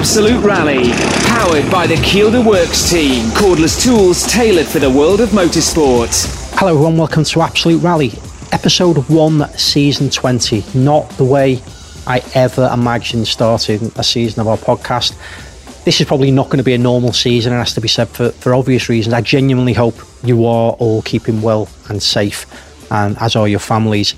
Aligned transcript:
Absolute 0.00 0.42
Rally, 0.42 0.92
powered 1.26 1.70
by 1.70 1.86
the 1.86 1.96
Kielder 1.96 2.42
Works 2.42 2.88
team, 2.90 3.26
cordless 3.32 3.84
tools 3.84 4.26
tailored 4.32 4.66
for 4.66 4.78
the 4.78 4.88
world 4.88 5.20
of 5.20 5.28
motorsport. 5.28 6.08
Hello, 6.58 6.72
everyone. 6.72 6.96
Welcome 6.96 7.24
to 7.24 7.42
Absolute 7.42 7.82
Rally, 7.82 8.12
episode 8.50 8.96
one, 9.10 9.46
season 9.58 10.08
20. 10.08 10.64
Not 10.74 11.06
the 11.10 11.24
way 11.24 11.60
I 12.06 12.22
ever 12.34 12.70
imagined 12.72 13.28
starting 13.28 13.92
a 13.96 14.02
season 14.02 14.40
of 14.40 14.48
our 14.48 14.56
podcast. 14.56 15.14
This 15.84 16.00
is 16.00 16.06
probably 16.06 16.30
not 16.30 16.46
going 16.46 16.58
to 16.58 16.64
be 16.64 16.72
a 16.72 16.78
normal 16.78 17.12
season, 17.12 17.52
it 17.52 17.56
has 17.56 17.74
to 17.74 17.82
be 17.82 17.86
said 17.86 18.08
for, 18.08 18.30
for 18.30 18.54
obvious 18.54 18.88
reasons. 18.88 19.12
I 19.12 19.20
genuinely 19.20 19.74
hope 19.74 19.96
you 20.24 20.46
are 20.46 20.72
all 20.78 21.02
keeping 21.02 21.42
well 21.42 21.68
and 21.90 22.02
safe, 22.02 22.46
and 22.90 23.18
as 23.18 23.36
are 23.36 23.46
your 23.46 23.60
families. 23.60 24.14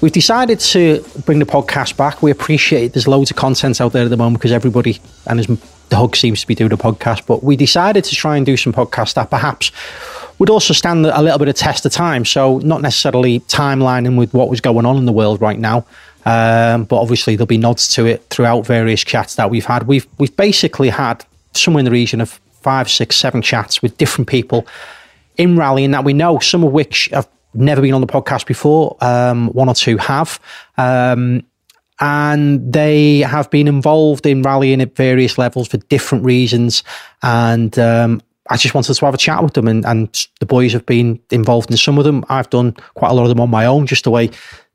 We've 0.00 0.12
decided 0.12 0.60
to 0.60 1.04
bring 1.26 1.40
the 1.40 1.44
podcast 1.44 1.96
back. 1.96 2.22
We 2.22 2.30
appreciate. 2.30 2.94
There's 2.94 3.06
loads 3.06 3.30
of 3.30 3.36
content 3.36 3.80
out 3.80 3.92
there 3.92 4.04
at 4.04 4.10
the 4.10 4.16
moment 4.16 4.38
because 4.38 4.52
everybody 4.52 4.98
and 5.26 5.38
his 5.38 5.46
dog 5.90 6.16
seems 6.16 6.40
to 6.40 6.46
be 6.46 6.54
doing 6.54 6.72
a 6.72 6.78
podcast. 6.78 7.26
But 7.26 7.44
we 7.44 7.54
decided 7.54 8.04
to 8.04 8.14
try 8.14 8.38
and 8.38 8.46
do 8.46 8.56
some 8.56 8.72
podcasts 8.72 9.14
that 9.14 9.28
perhaps 9.28 9.70
would 10.38 10.48
also 10.48 10.72
stand 10.72 11.04
a 11.04 11.20
little 11.20 11.38
bit 11.38 11.48
of 11.48 11.54
test 11.54 11.84
of 11.84 11.92
time. 11.92 12.24
So 12.24 12.58
not 12.58 12.80
necessarily 12.80 13.40
timelining 13.40 14.16
with 14.16 14.32
what 14.32 14.48
was 14.48 14.62
going 14.62 14.86
on 14.86 14.96
in 14.96 15.04
the 15.04 15.12
world 15.12 15.42
right 15.42 15.58
now. 15.58 15.84
Um, 16.24 16.84
but 16.84 16.98
obviously 17.00 17.36
there'll 17.36 17.46
be 17.46 17.58
nods 17.58 17.92
to 17.94 18.06
it 18.06 18.22
throughout 18.30 18.66
various 18.66 19.04
chats 19.04 19.34
that 19.34 19.50
we've 19.50 19.64
had. 19.66 19.86
We've 19.86 20.06
we've 20.18 20.34
basically 20.36 20.88
had 20.88 21.24
somewhere 21.52 21.80
in 21.80 21.84
the 21.84 21.90
region 21.90 22.22
of 22.22 22.40
five, 22.62 22.90
six, 22.90 23.16
seven 23.16 23.42
chats 23.42 23.82
with 23.82 23.96
different 23.98 24.28
people 24.28 24.66
in 25.36 25.56
rallying 25.56 25.90
that 25.90 26.04
we 26.04 26.12
know, 26.12 26.38
some 26.38 26.64
of 26.64 26.72
which 26.72 27.08
have 27.12 27.28
never 27.54 27.80
been 27.80 27.94
on 27.94 28.00
the 28.00 28.06
podcast 28.06 28.46
before. 28.46 28.96
Um, 29.00 29.48
one 29.48 29.68
or 29.68 29.74
two 29.74 29.96
have. 29.98 30.40
Um, 30.76 31.44
and 32.00 32.72
they 32.72 33.18
have 33.18 33.50
been 33.50 33.68
involved 33.68 34.24
in 34.24 34.42
rallying 34.42 34.80
at 34.80 34.96
various 34.96 35.36
levels 35.36 35.68
for 35.68 35.76
different 35.76 36.24
reasons. 36.24 36.82
And 37.22 37.78
um, 37.78 38.22
I 38.48 38.56
just 38.56 38.74
wanted 38.74 38.94
to 38.94 39.04
have 39.04 39.14
a 39.14 39.18
chat 39.18 39.42
with 39.42 39.52
them, 39.52 39.68
and, 39.68 39.84
and 39.84 40.26
the 40.40 40.46
boys 40.46 40.72
have 40.72 40.86
been 40.86 41.20
involved 41.30 41.70
in 41.70 41.76
some 41.76 41.98
of 41.98 42.04
them. 42.04 42.24
I've 42.28 42.50
done 42.50 42.72
quite 42.94 43.10
a 43.10 43.14
lot 43.14 43.24
of 43.24 43.28
them 43.28 43.40
on 43.40 43.50
my 43.50 43.66
own, 43.66 43.86
just 43.86 44.04
the 44.04 44.10
way 44.10 44.30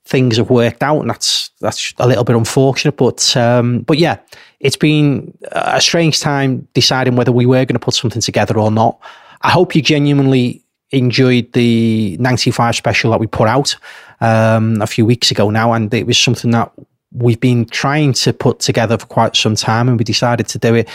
things 0.05 0.37
have 0.37 0.51
worked 0.51 0.83
out, 0.83 1.01
and 1.01 1.09
that's 1.09 1.49
that's 1.59 1.93
a 1.97 2.07
little 2.07 2.23
bit 2.23 2.35
unfortunate. 2.35 2.95
But 2.95 3.35
um, 3.35 3.79
but 3.81 3.97
yeah, 3.97 4.17
it's 4.59 4.77
been 4.77 5.35
a 5.51 5.81
strange 5.81 6.21
time 6.21 6.67
deciding 6.73 7.15
whether 7.15 7.31
we 7.31 7.45
were 7.45 7.65
going 7.65 7.73
to 7.73 7.79
put 7.79 7.95
something 7.95 8.21
together 8.21 8.57
or 8.59 8.71
not. 8.71 8.99
I 9.41 9.49
hope 9.49 9.75
you 9.75 9.81
genuinely 9.81 10.63
enjoyed 10.91 11.51
the 11.53 12.17
95 12.19 12.75
special 12.75 13.11
that 13.11 13.19
we 13.19 13.27
put 13.27 13.47
out 13.47 13.75
um, 14.21 14.81
a 14.81 14.87
few 14.87 15.05
weeks 15.05 15.31
ago 15.31 15.49
now, 15.49 15.73
and 15.73 15.93
it 15.93 16.07
was 16.07 16.17
something 16.17 16.51
that 16.51 16.71
we've 17.11 17.39
been 17.39 17.65
trying 17.65 18.13
to 18.13 18.33
put 18.33 18.59
together 18.59 18.97
for 18.97 19.05
quite 19.05 19.35
some 19.35 19.55
time, 19.55 19.87
and 19.87 19.97
we 19.97 20.03
decided 20.03 20.47
to 20.47 20.59
do 20.59 20.75
it 20.75 20.89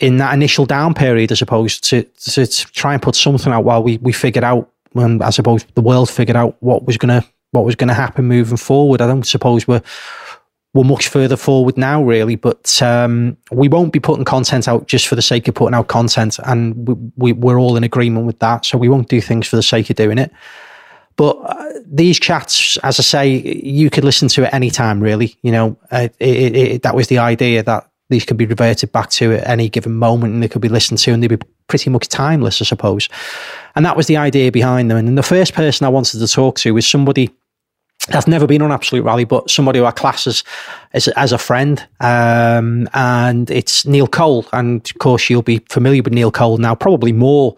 in 0.00 0.18
that 0.18 0.32
initial 0.32 0.64
down 0.64 0.94
period, 0.94 1.32
as 1.32 1.42
opposed 1.42 1.84
to, 1.84 2.02
to, 2.02 2.46
to 2.46 2.66
try 2.72 2.92
and 2.92 3.02
put 3.02 3.14
something 3.14 3.52
out 3.52 3.64
while 3.64 3.82
we, 3.82 3.98
we 3.98 4.12
figured 4.12 4.44
out, 4.44 4.70
when 4.92 5.20
I 5.22 5.30
suppose 5.30 5.64
the 5.74 5.80
world 5.80 6.08
figured 6.08 6.36
out 6.36 6.56
what 6.60 6.86
was 6.86 6.96
going 6.96 7.20
to 7.20 7.28
what 7.50 7.64
was 7.64 7.76
going 7.76 7.88
to 7.88 7.94
happen 7.94 8.26
moving 8.26 8.58
forward. 8.58 9.00
I 9.00 9.06
don't 9.06 9.26
suppose 9.26 9.66
we're 9.66 9.82
we're 10.74 10.84
much 10.84 11.08
further 11.08 11.36
forward 11.36 11.76
now, 11.76 12.02
really. 12.02 12.36
But 12.36 12.80
um, 12.82 13.36
we 13.50 13.68
won't 13.68 13.92
be 13.92 14.00
putting 14.00 14.24
content 14.24 14.68
out 14.68 14.86
just 14.86 15.06
for 15.06 15.14
the 15.14 15.22
sake 15.22 15.48
of 15.48 15.54
putting 15.54 15.74
out 15.74 15.88
content, 15.88 16.38
and 16.44 17.10
we, 17.16 17.32
we, 17.32 17.52
are 17.52 17.58
all 17.58 17.76
in 17.76 17.84
agreement 17.84 18.26
with 18.26 18.38
that. 18.40 18.66
So 18.66 18.78
we 18.78 18.88
won't 18.88 19.08
do 19.08 19.20
things 19.20 19.46
for 19.46 19.56
the 19.56 19.62
sake 19.62 19.90
of 19.90 19.96
doing 19.96 20.18
it. 20.18 20.32
But 21.16 21.36
uh, 21.42 21.80
these 21.84 22.20
chats, 22.20 22.76
as 22.78 23.00
I 23.00 23.02
say, 23.02 23.28
you 23.28 23.90
could 23.90 24.04
listen 24.04 24.28
to 24.28 24.46
at 24.46 24.54
any 24.54 24.70
time, 24.70 25.00
really. 25.00 25.36
You 25.42 25.52
know, 25.52 25.76
uh, 25.90 26.08
it, 26.20 26.56
it, 26.56 26.82
that 26.82 26.94
was 26.94 27.08
the 27.08 27.18
idea 27.18 27.62
that 27.62 27.90
these 28.10 28.24
could 28.24 28.36
be 28.36 28.46
reverted 28.46 28.92
back 28.92 29.10
to 29.10 29.34
at 29.34 29.48
any 29.48 29.68
given 29.68 29.94
moment, 29.94 30.34
and 30.34 30.42
they 30.42 30.48
could 30.48 30.62
be 30.62 30.68
listened 30.68 30.98
to, 31.00 31.12
and 31.12 31.22
they'd 31.22 31.28
be 31.28 31.38
pretty 31.66 31.90
much 31.90 32.08
timeless, 32.08 32.62
I 32.62 32.64
suppose. 32.64 33.08
And 33.74 33.84
that 33.84 33.96
was 33.96 34.06
the 34.06 34.16
idea 34.16 34.52
behind 34.52 34.90
them. 34.90 34.98
And 34.98 35.18
the 35.18 35.22
first 35.22 35.54
person 35.54 35.86
I 35.86 35.90
wanted 35.90 36.18
to 36.18 36.28
talk 36.28 36.58
to 36.60 36.72
was 36.72 36.86
somebody 36.86 37.30
I've 38.10 38.28
never 38.28 38.46
been 38.46 38.62
on 38.62 38.72
Absolute 38.72 39.04
Rally, 39.04 39.24
but 39.24 39.50
somebody 39.50 39.80
who 39.80 39.84
I 39.84 39.90
class 39.90 40.26
as 40.26 40.42
as, 40.94 41.08
as 41.08 41.32
a 41.32 41.38
friend, 41.38 41.86
um, 42.00 42.88
and 42.94 43.50
it's 43.50 43.84
Neil 43.86 44.06
Cole. 44.06 44.46
And 44.52 44.88
of 44.88 44.98
course, 44.98 45.28
you'll 45.28 45.42
be 45.42 45.58
familiar 45.68 46.02
with 46.02 46.14
Neil 46.14 46.30
Cole 46.30 46.58
now, 46.58 46.74
probably 46.74 47.12
more 47.12 47.56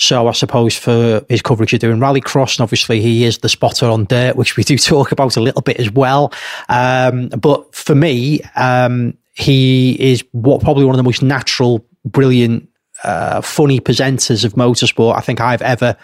so, 0.00 0.28
I 0.28 0.32
suppose, 0.32 0.78
for 0.78 1.24
his 1.28 1.42
coverage 1.42 1.74
of 1.74 1.80
doing 1.80 1.98
Rallycross. 1.98 2.56
And 2.56 2.62
obviously, 2.62 3.00
he 3.00 3.24
is 3.24 3.38
the 3.38 3.48
spotter 3.48 3.86
on 3.86 4.04
dirt, 4.04 4.36
which 4.36 4.56
we 4.56 4.62
do 4.62 4.78
talk 4.78 5.12
about 5.12 5.36
a 5.36 5.40
little 5.40 5.62
bit 5.62 5.78
as 5.78 5.90
well. 5.90 6.32
Um, 6.68 7.28
but 7.28 7.74
for 7.74 7.94
me, 7.94 8.40
um, 8.54 9.18
he 9.34 9.96
is 10.00 10.24
what 10.32 10.62
probably 10.62 10.84
one 10.84 10.94
of 10.94 10.98
the 10.98 11.02
most 11.02 11.22
natural, 11.22 11.84
brilliant, 12.04 12.68
uh, 13.04 13.40
funny 13.40 13.80
presenters 13.80 14.44
of 14.44 14.54
motorsport 14.54 15.16
I 15.16 15.20
think 15.20 15.40
I've 15.40 15.62
ever 15.62 15.96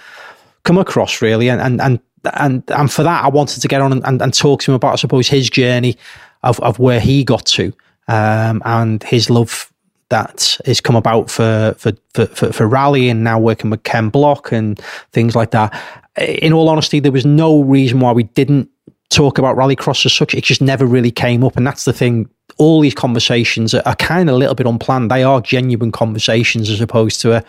come 0.65 0.78
across, 0.78 1.23
really. 1.23 1.49
And, 1.49 1.61
and, 1.61 1.81
and 1.81 2.00
and 2.35 2.62
and 2.71 2.91
for 2.91 3.03
that, 3.03 3.25
I 3.25 3.29
wanted 3.29 3.61
to 3.62 3.69
get 3.69 3.81
on 3.81 3.93
and, 3.93 4.05
and, 4.07 4.21
and 4.23 4.35
talk 4.35 4.62
to 4.62 4.73
him 4.73 4.77
about, 4.77 4.93
I 4.93 4.97
suppose, 4.97 5.29
his 5.29 5.51
journey 5.51 5.97
of, 6.43 6.61
of 6.61 6.79
where 6.79 7.01
he 7.01 7.25
got 7.25 7.45
to 7.47 7.73
um, 8.09 8.62
and 8.65 9.03
his 9.03 9.31
love 9.31 9.71
that 10.11 10.59
has 10.67 10.81
come 10.81 10.97
about 10.97 11.31
for, 11.31 11.75
for, 11.79 11.93
for, 12.12 12.27
for, 12.27 12.53
for 12.53 12.69
rally 12.69 13.09
and 13.09 13.25
now 13.25 13.39
working 13.39 13.71
with 13.71 13.83
Ken 13.83 14.11
Block 14.11 14.53
and 14.53 14.79
things 15.12 15.35
like 15.35 15.51
that. 15.53 15.77
In 16.19 16.53
all 16.53 16.69
honesty, 16.69 17.01
there 17.01 17.11
was 17.11 17.27
no 17.27 17.62
reason 17.62 18.01
why 18.01 18.12
we 18.12 18.25
didn't 18.25 18.69
talk 19.09 19.39
about 19.39 19.56
rallycross 19.56 20.06
as 20.06 20.12
such. 20.12 20.35
It 20.35 20.45
just 20.45 20.61
never 20.61 20.87
really 20.87 21.11
came 21.11 21.43
up. 21.43 21.56
And 21.56 21.67
that's 21.67 21.85
the 21.85 21.93
thing. 21.93 22.29
All 22.59 22.81
these 22.81 22.95
conversations 22.95 23.75
are, 23.75 23.83
are 23.87 23.97
kind 23.97 24.29
of 24.29 24.37
a 24.37 24.39
little 24.39 24.55
bit 24.55 24.67
unplanned. 24.67 25.11
They 25.11 25.25
are 25.25 25.41
genuine 25.41 25.91
conversations 25.91 26.71
as 26.71 26.81
opposed 26.81 27.21
to 27.23 27.39
a, 27.39 27.45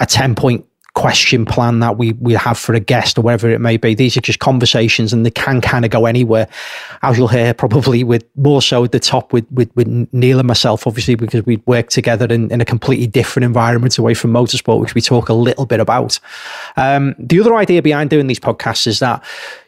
a 0.00 0.06
10 0.06 0.34
point 0.34 0.64
question 0.96 1.44
plan 1.44 1.80
that 1.80 1.98
we 1.98 2.12
we 2.14 2.32
have 2.32 2.58
for 2.58 2.74
a 2.74 2.80
guest 2.80 3.18
or 3.18 3.22
whatever 3.22 3.50
it 3.50 3.60
may 3.60 3.76
be. 3.76 3.94
These 3.94 4.16
are 4.16 4.22
just 4.22 4.38
conversations 4.38 5.12
and 5.12 5.26
they 5.26 5.30
can 5.30 5.60
kind 5.60 5.84
of 5.84 5.90
go 5.90 6.06
anywhere. 6.06 6.48
As 7.02 7.18
you'll 7.18 7.28
hear 7.28 7.52
probably 7.52 8.02
with 8.02 8.24
more 8.34 8.62
so 8.62 8.82
at 8.82 8.92
the 8.92 8.98
top 8.98 9.32
with 9.32 9.46
with, 9.52 9.70
with 9.76 9.86
Neil 10.12 10.38
and 10.38 10.48
myself, 10.48 10.86
obviously 10.86 11.14
because 11.14 11.44
we 11.44 11.58
work 11.66 11.90
together 11.90 12.26
in, 12.26 12.50
in 12.50 12.62
a 12.62 12.64
completely 12.64 13.06
different 13.06 13.44
environment 13.44 13.98
away 13.98 14.14
from 14.14 14.32
motorsport, 14.32 14.80
which 14.80 14.94
we 14.94 15.02
talk 15.02 15.28
a 15.28 15.34
little 15.34 15.66
bit 15.66 15.80
about. 15.80 16.18
Um, 16.76 17.14
the 17.18 17.40
other 17.40 17.54
idea 17.54 17.82
behind 17.82 18.08
doing 18.08 18.26
these 18.26 18.40
podcasts 18.40 18.86
is 18.86 18.98
that 19.00 19.22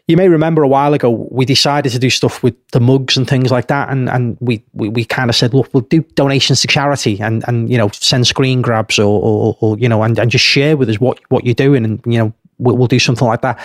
you 0.08 0.16
may 0.16 0.28
remember 0.28 0.62
a 0.62 0.68
while 0.68 0.94
ago 0.94 1.10
we 1.30 1.44
decided 1.44 1.92
to 1.92 1.98
do 1.98 2.10
stuff 2.10 2.42
with 2.42 2.54
the 2.70 2.80
mugs 2.80 3.16
and 3.16 3.28
things 3.28 3.50
like 3.50 3.68
that 3.68 3.90
and 3.90 4.08
and 4.08 4.36
we 4.40 4.64
we, 4.72 4.88
we 4.88 5.04
kind 5.04 5.30
of 5.30 5.36
said 5.36 5.54
look 5.54 5.72
we'll 5.72 5.82
do 5.82 6.00
donations 6.14 6.62
to 6.62 6.66
charity 6.66 7.20
and 7.20 7.44
and 7.46 7.70
you 7.70 7.78
know 7.78 7.88
send 7.92 8.26
screen 8.26 8.60
grabs 8.60 8.98
or 8.98 9.22
or, 9.22 9.56
or 9.60 9.78
you 9.78 9.88
know 9.88 10.02
and, 10.02 10.18
and 10.18 10.30
just 10.30 10.44
share 10.44 10.76
with 10.76 10.88
us 10.88 10.98
what 10.98 11.20
what 11.28 11.44
you're 11.44 11.54
doing 11.54 11.84
and 11.84 12.00
you 12.06 12.18
know 12.18 12.32
we'll, 12.58 12.76
we'll 12.76 12.88
do 12.88 12.98
something 12.98 13.28
like 13.28 13.42
that. 13.42 13.60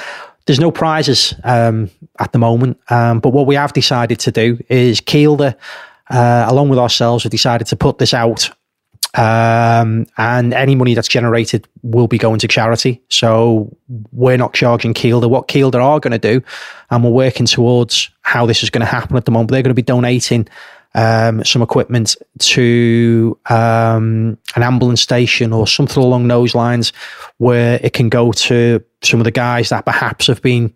There's 0.45 0.59
no 0.59 0.71
prizes 0.71 1.33
um, 1.45 1.89
at 2.19 2.33
the 2.33 2.37
moment 2.37 2.77
um, 2.89 3.19
but 3.21 3.29
what 3.29 3.47
we 3.47 3.55
have 3.55 3.73
decided 3.73 4.19
to 4.19 4.31
do 4.31 4.59
is 4.67 4.99
Kielder 4.99 5.55
uh, 6.09 6.45
along 6.47 6.67
with 6.67 6.77
ourselves 6.77 7.23
have 7.23 7.31
decided 7.31 7.65
to 7.67 7.77
put 7.77 7.97
this 7.97 8.13
out 8.13 8.49
um, 9.15 10.07
and 10.17 10.53
any 10.53 10.75
money 10.75 10.95
that's 10.95 11.07
generated 11.07 11.67
will 11.83 12.07
be 12.07 12.17
going 12.17 12.39
to 12.39 12.47
charity. 12.47 13.01
So 13.09 13.75
we're 14.11 14.37
not 14.37 14.53
charging 14.53 14.93
Kielder. 14.93 15.29
What 15.29 15.47
Kielder 15.47 15.81
are 15.83 15.99
going 15.99 16.19
to 16.19 16.19
do, 16.19 16.43
and 16.89 17.03
we're 17.03 17.11
working 17.11 17.45
towards 17.45 18.09
how 18.21 18.45
this 18.45 18.63
is 18.63 18.69
going 18.69 18.85
to 18.85 18.91
happen 18.91 19.15
at 19.15 19.25
the 19.25 19.31
moment. 19.31 19.51
They're 19.51 19.61
going 19.61 19.69
to 19.69 19.75
be 19.75 19.81
donating 19.81 20.47
um, 20.95 21.43
some 21.43 21.61
equipment 21.61 22.15
to 22.39 23.37
um, 23.49 24.37
an 24.55 24.63
ambulance 24.63 25.01
station 25.01 25.53
or 25.53 25.67
something 25.67 26.01
along 26.01 26.27
those 26.27 26.55
lines, 26.55 26.93
where 27.37 27.79
it 27.83 27.93
can 27.93 28.09
go 28.09 28.31
to 28.31 28.83
some 29.01 29.19
of 29.19 29.25
the 29.25 29.31
guys 29.31 29.69
that 29.69 29.85
perhaps 29.85 30.27
have 30.27 30.41
been 30.41 30.73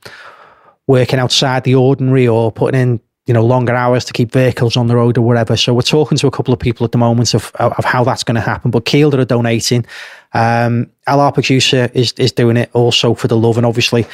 working 0.85 1.19
outside 1.19 1.63
the 1.63 1.75
ordinary 1.75 2.27
or 2.27 2.51
putting 2.51 2.79
in 2.79 2.99
you 3.27 3.33
know, 3.33 3.45
longer 3.45 3.75
hours 3.75 4.05
to 4.05 4.13
keep 4.13 4.31
vehicles 4.31 4.77
on 4.77 4.87
the 4.87 4.95
road 4.95 5.17
or 5.17 5.21
whatever. 5.21 5.57
So 5.57 5.73
we're 5.73 5.81
talking 5.81 6.17
to 6.17 6.27
a 6.27 6.31
couple 6.31 6.53
of 6.53 6.59
people 6.59 6.85
at 6.85 6.93
the 6.93 6.97
moment 6.97 7.33
of, 7.33 7.51
of 7.55 7.83
how 7.83 8.05
that's 8.05 8.23
going 8.23 8.35
to 8.35 8.41
happen. 8.41 8.71
But 8.71 8.85
Kielder 8.85 9.19
are 9.19 9.25
donating. 9.25 9.85
Um, 10.33 10.89
LR 11.07 11.33
producer 11.33 11.89
is, 11.93 12.13
is 12.13 12.31
doing 12.31 12.55
it 12.55 12.69
also 12.73 13.13
for 13.13 13.27
the 13.27 13.35
love. 13.35 13.57
And 13.57 13.65
obviously, 13.65 14.05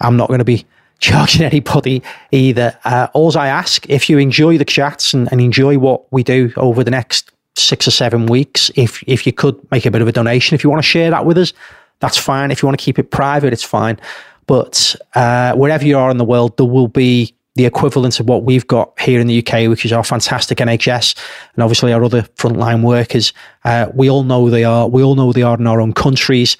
I'm 0.00 0.16
not 0.16 0.28
going 0.28 0.38
to 0.38 0.44
be 0.44 0.64
charging 1.00 1.42
anybody 1.42 2.02
either. 2.30 2.78
Uh, 2.84 3.08
all 3.12 3.36
I 3.36 3.48
ask, 3.48 3.88
if 3.90 4.08
you 4.08 4.18
enjoy 4.18 4.58
the 4.58 4.64
chats 4.64 5.12
and, 5.12 5.30
and 5.32 5.40
enjoy 5.40 5.76
what 5.78 6.10
we 6.12 6.22
do 6.22 6.52
over 6.56 6.84
the 6.84 6.90
next 6.90 7.32
six 7.56 7.88
or 7.88 7.90
seven 7.90 8.26
weeks, 8.26 8.70
if, 8.76 9.02
if 9.08 9.26
you 9.26 9.32
could 9.32 9.58
make 9.72 9.86
a 9.86 9.90
bit 9.90 10.02
of 10.02 10.08
a 10.08 10.12
donation, 10.12 10.54
if 10.54 10.62
you 10.62 10.70
want 10.70 10.82
to 10.82 10.88
share 10.88 11.10
that 11.10 11.26
with 11.26 11.36
us, 11.36 11.52
that's 11.98 12.16
fine. 12.16 12.52
If 12.52 12.62
you 12.62 12.66
want 12.66 12.78
to 12.78 12.84
keep 12.84 12.98
it 12.98 13.10
private, 13.10 13.52
it's 13.52 13.64
fine. 13.64 13.98
But 14.46 14.94
uh, 15.16 15.54
wherever 15.54 15.84
you 15.84 15.98
are 15.98 16.10
in 16.10 16.18
the 16.18 16.24
world, 16.24 16.56
there 16.56 16.66
will 16.66 16.88
be 16.88 17.34
the 17.56 17.64
equivalent 17.64 18.20
of 18.20 18.28
what 18.28 18.44
we've 18.44 18.66
got 18.66 18.98
here 19.00 19.18
in 19.18 19.26
the 19.26 19.38
UK, 19.38 19.68
which 19.68 19.84
is 19.84 19.92
our 19.92 20.04
fantastic 20.04 20.58
NHS 20.58 21.16
and 21.54 21.62
obviously 21.62 21.92
our 21.92 22.04
other 22.04 22.22
frontline 22.22 22.82
workers. 22.82 23.32
Uh, 23.64 23.90
we 23.94 24.08
all 24.10 24.24
know 24.24 24.48
they 24.50 24.64
are. 24.64 24.86
We 24.88 25.02
all 25.02 25.14
know 25.14 25.32
they 25.32 25.42
are 25.42 25.56
in 25.56 25.66
our 25.66 25.80
own 25.80 25.94
countries. 25.94 26.56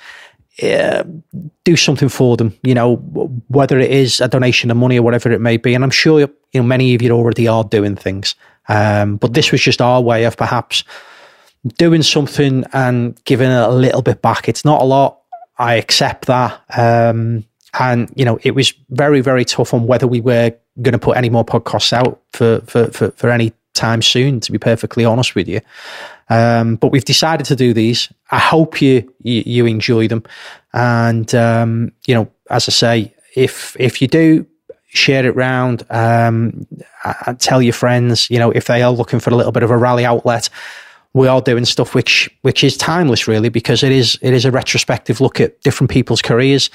Uh, 0.62 1.04
do 1.64 1.76
something 1.76 2.08
for 2.08 2.38
them, 2.38 2.58
you 2.62 2.74
know, 2.74 2.96
whether 3.48 3.78
it 3.78 3.90
is 3.90 4.22
a 4.22 4.28
donation 4.28 4.70
of 4.70 4.76
money 4.78 4.98
or 4.98 5.02
whatever 5.02 5.30
it 5.30 5.40
may 5.40 5.58
be. 5.58 5.74
And 5.74 5.84
I'm 5.84 5.90
sure 5.90 6.20
you 6.20 6.28
know 6.54 6.62
many 6.62 6.94
of 6.94 7.02
you 7.02 7.10
already 7.10 7.46
are 7.46 7.62
doing 7.62 7.94
things. 7.94 8.34
Um, 8.68 9.16
but 9.18 9.34
this 9.34 9.52
was 9.52 9.60
just 9.60 9.82
our 9.82 10.00
way 10.00 10.24
of 10.24 10.38
perhaps 10.38 10.82
doing 11.76 12.02
something 12.02 12.64
and 12.72 13.22
giving 13.24 13.50
a 13.50 13.68
little 13.68 14.00
bit 14.00 14.22
back. 14.22 14.48
It's 14.48 14.64
not 14.64 14.80
a 14.80 14.84
lot. 14.84 15.20
I 15.58 15.74
accept 15.74 16.26
that. 16.26 16.62
Um, 16.76 17.44
and, 17.78 18.10
you 18.16 18.24
know, 18.24 18.38
it 18.42 18.54
was 18.54 18.72
very, 18.88 19.20
very 19.20 19.44
tough 19.44 19.74
on 19.74 19.86
whether 19.86 20.06
we 20.06 20.22
were 20.22 20.54
going 20.82 20.92
to 20.92 20.98
put 20.98 21.16
any 21.16 21.30
more 21.30 21.44
podcasts 21.44 21.92
out 21.92 22.20
for, 22.32 22.60
for, 22.66 22.86
for, 22.90 23.10
for 23.12 23.30
any 23.30 23.52
time 23.74 24.02
soon, 24.02 24.40
to 24.40 24.52
be 24.52 24.58
perfectly 24.58 25.04
honest 25.04 25.34
with 25.34 25.48
you. 25.48 25.60
Um, 26.28 26.76
but 26.76 26.90
we've 26.90 27.04
decided 27.04 27.46
to 27.46 27.56
do 27.56 27.72
these. 27.72 28.08
I 28.30 28.38
hope 28.38 28.82
you, 28.82 29.12
you, 29.22 29.42
you 29.46 29.66
enjoy 29.66 30.08
them. 30.08 30.24
And, 30.72 31.32
um, 31.34 31.92
you 32.06 32.14
know, 32.14 32.30
as 32.50 32.68
I 32.68 32.72
say, 32.72 33.14
if, 33.34 33.76
if 33.78 34.02
you 34.02 34.08
do, 34.08 34.46
share 34.88 35.26
it 35.26 35.36
round, 35.36 35.84
um, 35.90 36.66
tell 37.38 37.60
your 37.60 37.74
friends, 37.74 38.30
you 38.30 38.38
know, 38.38 38.50
if 38.50 38.66
they 38.66 38.82
are 38.82 38.92
looking 38.92 39.20
for 39.20 39.30
a 39.30 39.36
little 39.36 39.52
bit 39.52 39.62
of 39.62 39.70
a 39.70 39.76
rally 39.76 40.04
outlet, 40.04 40.48
we 41.16 41.28
are 41.28 41.40
doing 41.40 41.64
stuff 41.64 41.94
which 41.94 42.28
which 42.42 42.62
is 42.62 42.76
timeless 42.76 43.26
really 43.26 43.48
because 43.48 43.82
it 43.82 43.90
is 43.90 44.18
it 44.20 44.34
is 44.34 44.44
a 44.44 44.50
retrospective 44.50 45.18
look 45.18 45.40
at 45.40 45.58
different 45.62 45.90
people's 45.90 46.20
careers 46.20 46.68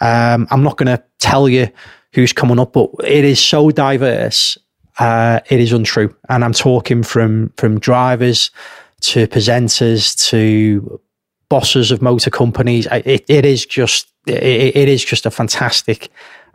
um, 0.00 0.46
i'm 0.52 0.62
not 0.62 0.76
going 0.76 0.86
to 0.86 1.02
tell 1.18 1.48
you 1.48 1.68
who's 2.12 2.32
coming 2.32 2.58
up 2.58 2.72
but 2.72 2.90
it 3.04 3.24
is 3.24 3.42
so 3.42 3.70
diverse 3.70 4.58
uh, 4.98 5.38
it 5.48 5.60
is 5.60 5.72
untrue 5.72 6.14
and 6.28 6.44
i'm 6.44 6.52
talking 6.52 7.02
from 7.02 7.52
from 7.56 7.78
drivers 7.78 8.50
to 9.00 9.26
presenters 9.28 10.16
to 10.28 11.00
bosses 11.48 11.90
of 11.90 12.02
motor 12.02 12.30
companies 12.30 12.86
it, 12.90 13.24
it 13.28 13.44
is 13.44 13.64
just 13.64 14.08
it, 14.26 14.76
it 14.76 14.88
is 14.88 15.04
just 15.04 15.24
a 15.24 15.30
fantastic 15.30 16.10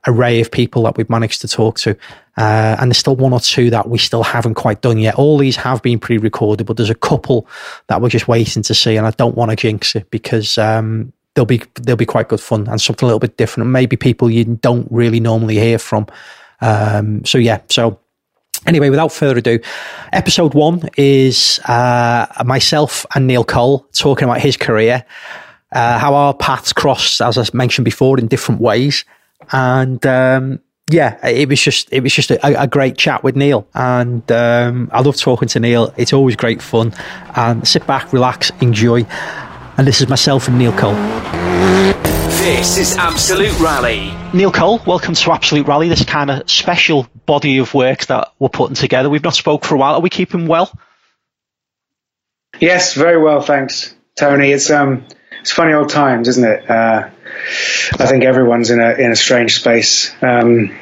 array 0.07 0.41
of 0.41 0.51
people 0.51 0.83
that 0.83 0.97
we've 0.97 1.09
managed 1.09 1.41
to 1.41 1.47
talk 1.47 1.77
to. 1.79 1.91
Uh, 2.37 2.75
and 2.79 2.89
there's 2.89 2.97
still 2.97 3.15
one 3.15 3.33
or 3.33 3.39
two 3.39 3.69
that 3.69 3.89
we 3.89 3.97
still 3.97 4.23
haven't 4.23 4.55
quite 4.55 4.81
done 4.81 4.97
yet. 4.97 5.15
All 5.15 5.37
these 5.37 5.55
have 5.55 5.81
been 5.81 5.99
pre 5.99 6.17
recorded, 6.17 6.65
but 6.65 6.77
there's 6.77 6.89
a 6.89 6.95
couple 6.95 7.47
that 7.87 8.01
we're 8.01 8.09
just 8.09 8.27
waiting 8.27 8.63
to 8.63 8.73
see. 8.73 8.97
And 8.97 9.07
I 9.07 9.11
don't 9.11 9.35
want 9.35 9.51
to 9.51 9.55
jinx 9.55 9.95
it 9.95 10.09
because 10.11 10.57
um, 10.57 11.13
they'll 11.35 11.45
be 11.45 11.61
they'll 11.81 11.95
be 11.95 12.05
quite 12.05 12.29
good 12.29 12.41
fun 12.41 12.67
and 12.67 12.81
something 12.81 13.05
a 13.05 13.07
little 13.07 13.19
bit 13.19 13.37
different. 13.37 13.65
And 13.65 13.73
maybe 13.73 13.95
people 13.95 14.29
you 14.29 14.45
don't 14.45 14.87
really 14.91 15.19
normally 15.19 15.55
hear 15.55 15.79
from. 15.79 16.07
Um, 16.61 17.25
so, 17.25 17.37
yeah. 17.37 17.61
So, 17.69 17.99
Anyway, 18.65 18.89
without 18.89 19.11
further 19.11 19.39
ado, 19.39 19.59
episode 20.13 20.53
one 20.53 20.89
is 20.95 21.59
uh, 21.65 22.25
myself 22.45 23.05
and 23.13 23.27
Neil 23.27 23.43
Cole 23.43 23.79
talking 23.91 24.23
about 24.23 24.39
his 24.39 24.55
career, 24.55 25.03
uh, 25.73 25.99
how 25.99 26.13
our 26.13 26.33
paths 26.33 26.71
crossed, 26.71 27.19
as 27.19 27.37
I 27.37 27.43
mentioned 27.53 27.83
before, 27.83 28.17
in 28.17 28.27
different 28.27 28.61
ways, 28.61 29.03
and 29.51 30.05
um, 30.05 30.61
yeah, 30.89 31.17
it 31.27 31.49
was 31.49 31.61
just 31.61 31.89
it 31.91 32.03
was 32.03 32.13
just 32.13 32.31
a, 32.31 32.61
a 32.61 32.67
great 32.67 32.97
chat 32.97 33.21
with 33.23 33.35
Neil, 33.35 33.67
and 33.73 34.29
um, 34.31 34.89
I 34.93 35.01
love 35.01 35.17
talking 35.17 35.49
to 35.49 35.59
Neil. 35.59 35.93
It's 35.97 36.13
always 36.13 36.35
great 36.37 36.61
fun. 36.61 36.93
And 37.35 37.67
sit 37.67 37.85
back, 37.85 38.13
relax, 38.13 38.51
enjoy. 38.61 39.05
And 39.75 39.87
this 39.87 40.01
is 40.01 40.07
myself 40.07 40.47
and 40.47 40.59
Neil 40.59 40.71
Cole. 40.71 40.93
This 42.43 42.77
is 42.77 42.95
Absolute 42.95 43.59
Rally. 43.59 44.13
Neil 44.33 44.51
Cole, 44.51 44.79
welcome 44.85 45.15
to 45.15 45.31
Absolute 45.31 45.65
Rally. 45.65 45.89
This 45.89 46.05
kind 46.05 46.29
of 46.29 46.49
special 46.49 47.07
body 47.25 47.57
of 47.57 47.73
work 47.73 48.05
that 48.05 48.33
we're 48.37 48.49
putting 48.49 48.75
together. 48.75 49.09
We've 49.09 49.23
not 49.23 49.33
spoke 49.33 49.65
for 49.65 49.73
a 49.73 49.77
while. 49.79 49.95
Are 49.95 49.99
we 50.01 50.11
keeping 50.11 50.45
well? 50.45 50.71
Yes, 52.59 52.93
very 52.93 53.21
well, 53.21 53.41
thanks, 53.41 53.95
Tony. 54.15 54.51
It's 54.51 54.69
um, 54.69 55.07
it's 55.41 55.51
funny 55.51 55.73
old 55.73 55.89
times, 55.89 56.27
isn't 56.27 56.43
it? 56.45 56.69
Uh, 56.69 57.09
I 57.93 58.05
think 58.05 58.23
everyone's 58.25 58.69
in 58.69 58.79
a 58.79 58.93
in 58.93 59.11
a 59.11 59.15
strange 59.15 59.55
space 59.55 60.13
um, 60.21 60.77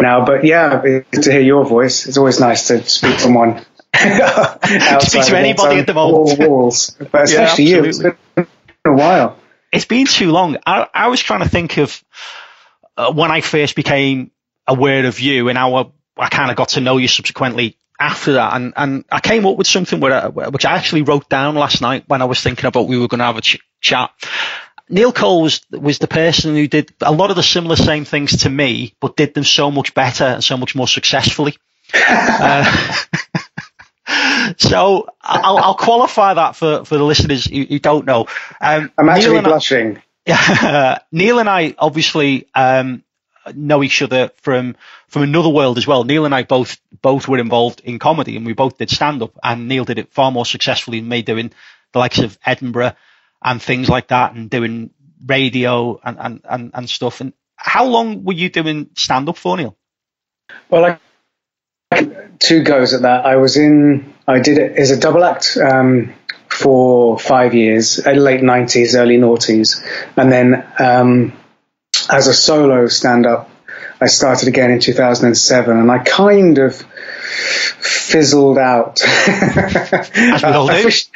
now. 0.00 0.24
But 0.24 0.44
yeah, 0.44 0.80
to 0.80 1.30
hear 1.30 1.42
your 1.42 1.66
voice, 1.66 2.06
it's 2.06 2.16
always 2.16 2.40
nice 2.40 2.68
to 2.68 2.82
speak 2.84 3.16
to 3.16 3.20
someone. 3.20 3.66
speak 5.00 5.24
to 5.26 5.36
anybody 5.36 5.80
at 5.80 5.86
the 5.86 5.94
moment. 5.94 6.38
Walls, 6.48 6.96
but 6.98 7.24
especially 7.24 7.64
yeah, 7.64 7.76
you. 7.76 7.84
It's 7.84 7.98
been 7.98 8.16
a 8.84 8.92
while. 8.92 9.38
It's 9.72 9.84
been 9.84 10.06
too 10.06 10.30
long. 10.30 10.56
I, 10.66 10.86
I 10.92 11.08
was 11.08 11.20
trying 11.20 11.40
to 11.40 11.48
think 11.48 11.78
of 11.78 12.02
uh, 12.96 13.12
when 13.12 13.30
I 13.30 13.40
first 13.40 13.76
became 13.76 14.30
aware 14.66 15.06
of 15.06 15.20
you 15.20 15.48
and 15.48 15.58
how 15.58 15.74
I, 15.74 15.86
I 16.16 16.28
kind 16.28 16.50
of 16.50 16.56
got 16.56 16.70
to 16.70 16.80
know 16.80 16.96
you 16.96 17.08
subsequently 17.08 17.76
after 17.98 18.34
that, 18.34 18.54
and, 18.54 18.72
and 18.76 19.04
I 19.10 19.20
came 19.20 19.46
up 19.46 19.56
with 19.56 19.66
something 19.66 20.00
where, 20.00 20.28
which 20.30 20.64
I 20.64 20.76
actually 20.76 21.02
wrote 21.02 21.28
down 21.28 21.54
last 21.54 21.80
night 21.80 22.04
when 22.08 22.22
I 22.22 22.24
was 22.24 22.40
thinking 22.40 22.66
about 22.66 22.88
we 22.88 22.98
were 22.98 23.08
going 23.08 23.20
to 23.20 23.24
have 23.24 23.36
a 23.36 23.42
ch- 23.42 23.60
chat. 23.80 24.10
Neil 24.88 25.12
Cole 25.12 25.42
was 25.42 25.62
was 25.70 25.98
the 25.98 26.08
person 26.08 26.54
who 26.54 26.68
did 26.68 26.92
a 27.00 27.12
lot 27.12 27.30
of 27.30 27.36
the 27.36 27.42
similar 27.42 27.76
same 27.76 28.04
things 28.04 28.42
to 28.42 28.50
me, 28.50 28.94
but 29.00 29.16
did 29.16 29.32
them 29.32 29.44
so 29.44 29.70
much 29.70 29.94
better 29.94 30.24
and 30.24 30.44
so 30.44 30.56
much 30.56 30.74
more 30.74 30.88
successfully. 30.88 31.56
uh, 31.94 32.94
so 34.58 35.08
I'll, 35.22 35.56
I'll, 35.56 35.74
qualify 35.74 36.34
that 36.34 36.56
for, 36.56 36.84
for 36.84 36.98
the 36.98 37.04
listeners 37.04 37.46
who, 37.46 37.64
who 37.64 37.78
don't 37.78 38.04
know. 38.04 38.26
Um, 38.60 38.92
I'm 38.98 39.08
actually 39.08 39.40
blushing. 39.40 40.02
I, 40.26 41.00
Neil 41.12 41.38
and 41.38 41.48
I 41.48 41.74
obviously 41.78 42.46
um, 42.54 43.02
know 43.54 43.82
each 43.82 44.02
other 44.02 44.30
from 44.36 44.76
from 45.08 45.22
another 45.22 45.48
world 45.48 45.78
as 45.78 45.86
well. 45.86 46.04
Neil 46.04 46.24
and 46.24 46.34
I 46.34 46.42
both 46.42 46.78
both 47.00 47.28
were 47.28 47.38
involved 47.38 47.80
in 47.80 47.98
comedy, 47.98 48.36
and 48.36 48.44
we 48.44 48.52
both 48.52 48.78
did 48.78 48.90
stand 48.90 49.22
up. 49.22 49.38
And 49.42 49.68
Neil 49.68 49.84
did 49.84 49.98
it 49.98 50.12
far 50.12 50.30
more 50.30 50.46
successfully 50.46 51.00
than 51.00 51.08
me, 51.08 51.22
doing 51.22 51.52
the 51.92 51.98
likes 51.98 52.18
of 52.18 52.38
Edinburgh 52.44 52.94
and 53.42 53.62
things 53.62 53.88
like 53.88 54.08
that 54.08 54.34
and 54.34 54.50
doing 54.50 54.90
radio 55.24 56.00
and, 56.02 56.18
and, 56.18 56.40
and, 56.44 56.70
and 56.74 56.90
stuff. 56.90 57.20
And 57.20 57.32
how 57.56 57.86
long 57.86 58.24
were 58.24 58.32
you 58.32 58.48
doing 58.50 58.90
stand 58.96 59.28
up 59.28 59.36
for, 59.36 59.56
Neil? 59.56 59.76
Well, 60.68 60.84
I, 60.84 60.98
two 62.38 62.62
goes 62.62 62.94
at 62.94 63.02
that. 63.02 63.26
I 63.26 63.36
was 63.36 63.56
in, 63.56 64.14
I 64.26 64.40
did 64.40 64.58
it 64.58 64.76
as 64.76 64.90
a 64.90 64.98
double 64.98 65.24
act 65.24 65.56
um, 65.56 66.14
for 66.48 67.18
five 67.18 67.54
years, 67.54 68.04
uh, 68.06 68.12
late 68.12 68.40
90s, 68.40 68.94
early 68.94 69.18
noughties. 69.18 69.84
And 70.16 70.30
then 70.30 70.66
um, 70.78 71.32
as 72.10 72.26
a 72.26 72.34
solo 72.34 72.86
stand 72.86 73.26
up, 73.26 73.50
I 74.00 74.06
started 74.06 74.48
again 74.48 74.70
in 74.70 74.80
2007. 74.80 75.78
And 75.78 75.90
I 75.90 75.98
kind 75.98 76.58
of, 76.58 76.84
fizzled 78.14 78.58
out. 78.58 79.00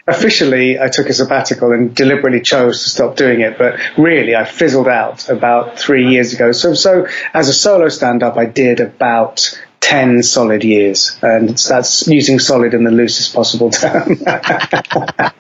officially, 0.07 0.81
I 0.81 0.89
took 0.89 1.09
a 1.09 1.13
sabbatical 1.13 1.73
and 1.73 1.95
deliberately 1.95 2.41
chose 2.41 2.83
to 2.83 2.91
stop 2.91 3.17
doing 3.17 3.41
it, 3.41 3.57
but 3.57 3.79
really, 3.97 4.35
I 4.35 4.45
fizzled 4.45 4.89
out 4.89 5.29
about 5.29 5.79
three 5.79 6.11
years 6.11 6.33
ago. 6.33 6.53
So, 6.53 6.75
so 6.75 7.07
as 7.33 7.49
a 7.49 7.53
solo 7.53 7.89
stand-up, 7.89 8.37
I 8.37 8.47
did 8.47 8.81
about 8.81 9.61
10 9.81 10.23
solid 10.23 10.65
years, 10.65 11.19
and 11.23 11.51
that's 11.51 12.07
using 12.07 12.39
solid 12.39 12.75
in 12.75 12.85
the 12.85 12.91
loosest 12.91 13.35
possible 13.35 13.71
term. 13.71 14.09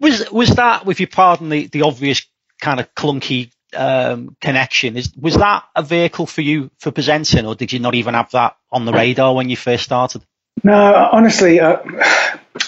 was 0.00 0.30
was 0.30 0.50
that, 0.56 0.86
with 0.86 1.00
your 1.00 1.08
pardon, 1.08 1.48
the, 1.48 1.66
the 1.66 1.82
obvious 1.82 2.26
kind 2.60 2.80
of 2.80 2.94
clunky 2.94 3.50
um, 3.74 4.36
connection. 4.40 4.96
Is 4.96 5.12
was 5.16 5.34
that 5.36 5.64
a 5.74 5.82
vehicle 5.82 6.26
for 6.26 6.42
you 6.42 6.70
for 6.78 6.90
presenting, 6.90 7.46
or 7.46 7.54
did 7.54 7.72
you 7.72 7.78
not 7.78 7.94
even 7.94 8.14
have 8.14 8.30
that 8.32 8.56
on 8.70 8.84
the 8.84 8.92
radar 8.92 9.34
when 9.34 9.48
you 9.48 9.56
first 9.56 9.84
started? 9.84 10.22
No, 10.62 11.08
honestly, 11.12 11.60
uh, 11.60 11.78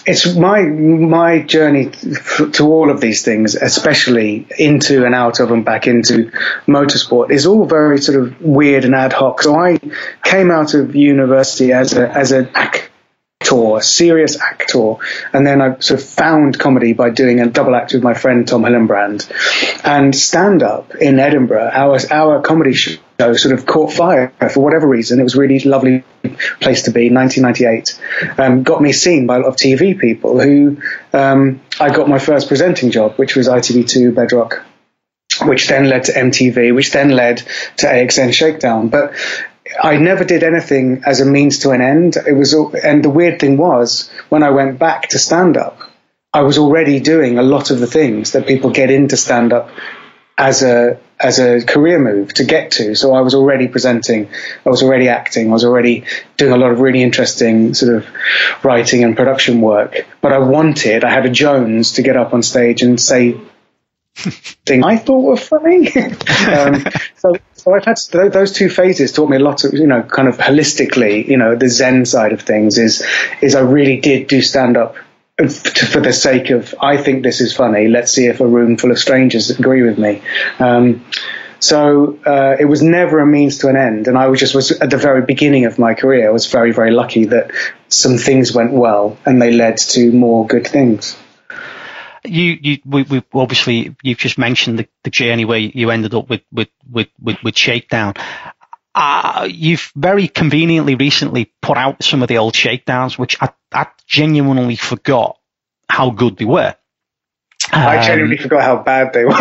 it's 0.06 0.34
my 0.34 0.62
my 0.62 1.40
journey 1.40 1.90
to 1.90 2.66
all 2.66 2.90
of 2.90 3.00
these 3.00 3.22
things, 3.22 3.54
especially 3.54 4.46
into 4.58 5.04
and 5.04 5.14
out 5.14 5.40
of 5.40 5.50
and 5.50 5.64
back 5.64 5.86
into 5.86 6.30
motorsport, 6.66 7.30
is 7.30 7.46
all 7.46 7.66
very 7.66 7.98
sort 7.98 8.22
of 8.22 8.40
weird 8.40 8.84
and 8.84 8.94
ad 8.94 9.12
hoc. 9.12 9.42
So 9.42 9.54
I 9.54 9.78
came 10.22 10.50
out 10.50 10.74
of 10.74 10.94
university 10.94 11.72
as 11.72 11.92
a 11.94 12.08
as 12.10 12.32
an 12.32 12.48
actor 13.44 13.76
a 13.76 13.82
serious 13.82 14.40
actor. 14.40 14.94
And 15.32 15.46
then 15.46 15.60
I 15.60 15.78
sort 15.80 16.00
of 16.00 16.06
found 16.06 16.58
comedy 16.58 16.92
by 16.92 17.10
doing 17.10 17.40
a 17.40 17.46
double 17.46 17.74
act 17.74 17.92
with 17.92 18.02
my 18.02 18.14
friend 18.14 18.46
Tom 18.46 18.62
Hillenbrand. 18.62 19.30
And 19.84 20.14
stand 20.14 20.62
up 20.62 20.94
in 20.94 21.18
Edinburgh, 21.18 21.70
our, 21.72 21.98
our 22.10 22.42
comedy 22.42 22.74
show 22.74 22.98
sort 23.18 23.54
of 23.54 23.66
caught 23.66 23.92
fire 23.92 24.32
for 24.52 24.60
whatever 24.60 24.88
reason. 24.88 25.20
It 25.20 25.24
was 25.24 25.34
a 25.34 25.40
really 25.40 25.60
lovely 25.60 26.04
place 26.60 26.82
to 26.84 26.90
be, 26.90 27.10
1998. 27.10 28.00
Um, 28.38 28.62
got 28.62 28.80
me 28.80 28.92
seen 28.92 29.26
by 29.26 29.36
a 29.36 29.40
lot 29.40 29.48
of 29.48 29.56
TV 29.56 29.98
people 29.98 30.40
who 30.40 30.78
um, 31.12 31.60
I 31.78 31.90
got 31.94 32.08
my 32.08 32.18
first 32.18 32.48
presenting 32.48 32.90
job, 32.90 33.16
which 33.16 33.36
was 33.36 33.48
ITV2 33.48 34.14
Bedrock 34.14 34.64
which 35.42 35.66
then 35.66 35.88
led 35.88 36.04
to 36.04 36.12
MTV, 36.12 36.72
which 36.72 36.92
then 36.92 37.10
led 37.10 37.38
to 37.78 37.86
AXN 37.86 38.32
Shakedown. 38.32 38.88
But 38.88 39.14
I 39.82 39.96
never 39.96 40.24
did 40.24 40.42
anything 40.42 41.02
as 41.06 41.20
a 41.20 41.26
means 41.26 41.60
to 41.60 41.70
an 41.70 41.80
end. 41.80 42.16
It 42.16 42.32
was, 42.32 42.52
and 42.52 43.04
the 43.04 43.10
weird 43.10 43.40
thing 43.40 43.56
was 43.56 44.10
when 44.28 44.42
I 44.42 44.50
went 44.50 44.78
back 44.78 45.08
to 45.10 45.18
stand 45.18 45.56
up, 45.56 45.78
I 46.32 46.42
was 46.42 46.58
already 46.58 47.00
doing 47.00 47.38
a 47.38 47.42
lot 47.42 47.70
of 47.70 47.80
the 47.80 47.86
things 47.86 48.32
that 48.32 48.46
people 48.46 48.70
get 48.70 48.90
into 48.90 49.16
stand 49.16 49.52
up 49.52 49.70
as 50.36 50.62
a 50.62 50.98
as 51.20 51.38
a 51.38 51.64
career 51.64 51.98
move 51.98 52.34
to 52.34 52.44
get 52.44 52.72
to. 52.72 52.94
So 52.94 53.14
I 53.14 53.20
was 53.20 53.34
already 53.34 53.68
presenting, 53.68 54.28
I 54.66 54.68
was 54.68 54.82
already 54.82 55.08
acting, 55.08 55.48
I 55.48 55.52
was 55.52 55.64
already 55.64 56.04
doing 56.36 56.52
a 56.52 56.56
lot 56.56 56.72
of 56.72 56.80
really 56.80 57.02
interesting 57.02 57.72
sort 57.72 57.96
of 57.96 58.06
writing 58.64 59.04
and 59.04 59.16
production 59.16 59.60
work. 59.60 60.06
But 60.20 60.32
I 60.32 60.38
wanted, 60.38 61.04
I 61.04 61.10
had 61.10 61.24
a 61.24 61.30
Jones 61.30 61.92
to 61.92 62.02
get 62.02 62.16
up 62.16 62.34
on 62.34 62.42
stage 62.42 62.82
and 62.82 63.00
say 63.00 63.40
things 64.14 64.84
I 64.84 64.96
thought 64.96 65.20
were 65.20 65.36
funny. 65.36 65.88
um, 66.48 66.84
so, 67.16 67.34
so 67.54 67.74
I've 67.74 67.84
had 67.84 67.98
those 68.32 68.52
two 68.52 68.68
phases 68.68 69.12
taught 69.12 69.28
me 69.28 69.36
a 69.36 69.40
lot 69.40 69.64
of, 69.64 69.74
you 69.74 69.86
know, 69.86 70.02
kind 70.02 70.28
of 70.28 70.38
holistically, 70.38 71.26
you 71.26 71.36
know, 71.36 71.56
the 71.56 71.68
Zen 71.68 72.06
side 72.06 72.32
of 72.32 72.42
things 72.42 72.78
is, 72.78 73.04
is 73.40 73.54
I 73.54 73.60
really 73.60 74.00
did 74.00 74.28
do 74.28 74.40
stand 74.42 74.76
up 74.76 74.96
for 75.36 76.00
the 76.00 76.12
sake 76.12 76.50
of 76.50 76.74
I 76.80 76.96
think 76.96 77.24
this 77.24 77.40
is 77.40 77.54
funny. 77.54 77.88
Let's 77.88 78.12
see 78.12 78.26
if 78.26 78.40
a 78.40 78.46
room 78.46 78.76
full 78.76 78.92
of 78.92 78.98
strangers 78.98 79.50
agree 79.50 79.82
with 79.82 79.98
me. 79.98 80.22
Um, 80.60 81.04
so 81.58 82.18
uh, 82.26 82.56
it 82.60 82.66
was 82.66 82.82
never 82.82 83.20
a 83.20 83.26
means 83.26 83.58
to 83.58 83.68
an 83.68 83.76
end, 83.76 84.06
and 84.06 84.18
I 84.18 84.28
was 84.28 84.38
just 84.38 84.54
was 84.54 84.70
at 84.70 84.90
the 84.90 84.98
very 84.98 85.22
beginning 85.22 85.64
of 85.64 85.78
my 85.78 85.94
career. 85.94 86.28
I 86.28 86.30
was 86.30 86.46
very 86.46 86.72
very 86.72 86.90
lucky 86.90 87.24
that 87.26 87.50
some 87.88 88.18
things 88.18 88.52
went 88.52 88.72
well, 88.72 89.16
and 89.24 89.40
they 89.40 89.50
led 89.50 89.78
to 89.78 90.12
more 90.12 90.46
good 90.46 90.66
things. 90.66 91.16
You, 92.26 92.58
you, 92.60 92.78
we, 92.84 93.02
we 93.02 93.22
obviously 93.34 93.94
you've 94.02 94.18
just 94.18 94.38
mentioned 94.38 94.78
the, 94.78 94.88
the 95.02 95.10
journey 95.10 95.44
where 95.44 95.58
you 95.58 95.90
ended 95.90 96.14
up 96.14 96.28
with 96.28 96.42
with 96.50 96.68
with 96.90 97.08
with, 97.20 97.36
with 97.42 97.56
Shakedown. 97.56 98.14
Uh, 98.94 99.48
you've 99.50 99.90
very 99.96 100.28
conveniently 100.28 100.94
recently 100.94 101.52
put 101.60 101.76
out 101.76 102.02
some 102.02 102.22
of 102.22 102.28
the 102.28 102.38
old 102.38 102.54
shakedowns, 102.54 103.18
which 103.18 103.36
I, 103.42 103.50
I 103.72 103.88
genuinely 104.06 104.76
forgot 104.76 105.36
how 105.88 106.10
good 106.10 106.36
they 106.36 106.44
were. 106.44 106.76
I 107.72 108.06
genuinely 108.06 108.38
um, 108.38 108.42
forgot 108.42 108.62
how 108.62 108.76
bad 108.82 109.12
they 109.12 109.24
were. 109.24 109.32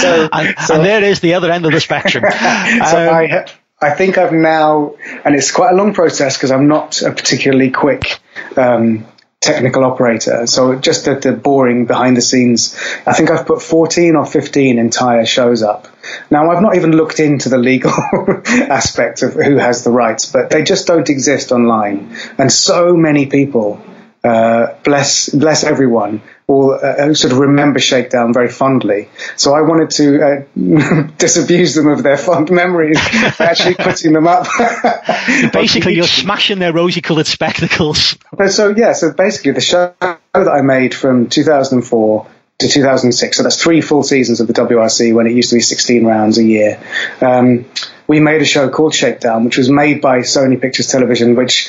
so, 0.00 0.28
and, 0.32 0.58
so, 0.58 0.74
and, 0.74 0.84
there 0.84 1.04
is 1.04 1.20
the 1.20 1.34
other 1.34 1.52
end 1.52 1.64
of 1.66 1.72
the 1.72 1.80
spectrum. 1.80 2.24
so 2.30 2.38
um, 2.38 3.14
I, 3.14 3.46
I 3.80 3.90
think 3.90 4.18
I've 4.18 4.32
now, 4.32 4.96
and 5.24 5.34
it's 5.34 5.50
quite 5.50 5.72
a 5.72 5.76
long 5.76 5.92
process 5.94 6.36
because 6.36 6.50
I'm 6.50 6.66
not 6.66 7.02
a 7.02 7.12
particularly 7.12 7.70
quick 7.70 8.18
um, 8.56 9.06
technical 9.46 9.84
operator. 9.84 10.46
So 10.46 10.76
just 10.76 11.04
the, 11.04 11.14
the 11.14 11.32
boring 11.32 11.86
behind 11.86 12.16
the 12.16 12.20
scenes, 12.20 12.76
I 13.06 13.12
think 13.12 13.30
I've 13.30 13.46
put 13.46 13.62
14 13.62 14.16
or 14.16 14.26
15 14.26 14.78
entire 14.78 15.26
shows 15.26 15.62
up. 15.62 15.88
Now 16.30 16.50
I've 16.50 16.62
not 16.62 16.76
even 16.76 16.92
looked 16.92 17.20
into 17.20 17.48
the 17.48 17.58
legal 17.58 17.92
aspect 18.46 19.22
of 19.22 19.34
who 19.34 19.56
has 19.56 19.84
the 19.84 19.90
rights, 19.90 20.30
but 20.30 20.50
they 20.50 20.62
just 20.62 20.86
don't 20.86 21.08
exist 21.08 21.52
online. 21.52 22.16
And 22.38 22.52
so 22.52 22.96
many 22.96 23.26
people 23.26 23.82
uh, 24.24 24.74
bless 24.84 25.28
bless 25.28 25.64
everyone 25.64 26.22
or 26.48 26.84
uh, 26.84 27.12
sort 27.14 27.32
of 27.32 27.38
remember 27.38 27.80
Shakedown 27.80 28.32
very 28.32 28.48
fondly. 28.48 29.08
So 29.36 29.54
I 29.54 29.62
wanted 29.62 29.90
to 29.90 30.22
uh, 30.22 31.08
disabuse 31.18 31.74
them 31.74 31.88
of 31.88 32.02
their 32.02 32.16
fond 32.16 32.50
memories 32.50 32.98
by 33.38 33.46
actually 33.46 33.74
putting 33.78 34.12
them 34.12 34.26
up. 34.26 34.46
basically, 35.52 35.94
you're 35.94 36.06
smashing 36.06 36.58
their 36.58 36.72
rosy-coloured 36.72 37.26
spectacles. 37.26 38.16
So 38.48 38.74
yeah, 38.76 38.92
so 38.92 39.12
basically 39.12 39.52
the 39.52 39.60
show 39.60 39.94
that 40.00 40.48
I 40.48 40.62
made 40.62 40.94
from 40.94 41.28
2004 41.28 42.26
to 42.58 42.68
2006. 42.68 43.36
So 43.36 43.42
that's 43.42 43.62
three 43.62 43.80
full 43.80 44.02
seasons 44.02 44.40
of 44.40 44.46
the 44.46 44.54
WRC 44.54 45.14
when 45.14 45.26
it 45.26 45.32
used 45.32 45.50
to 45.50 45.56
be 45.56 45.60
16 45.60 46.04
rounds 46.04 46.38
a 46.38 46.44
year. 46.44 46.80
Um, 47.20 47.66
we 48.06 48.20
made 48.20 48.40
a 48.40 48.44
show 48.44 48.70
called 48.70 48.94
Shakedown, 48.94 49.44
which 49.44 49.58
was 49.58 49.68
made 49.68 50.00
by 50.00 50.20
Sony 50.20 50.60
Pictures 50.60 50.86
Television, 50.86 51.34
which 51.34 51.68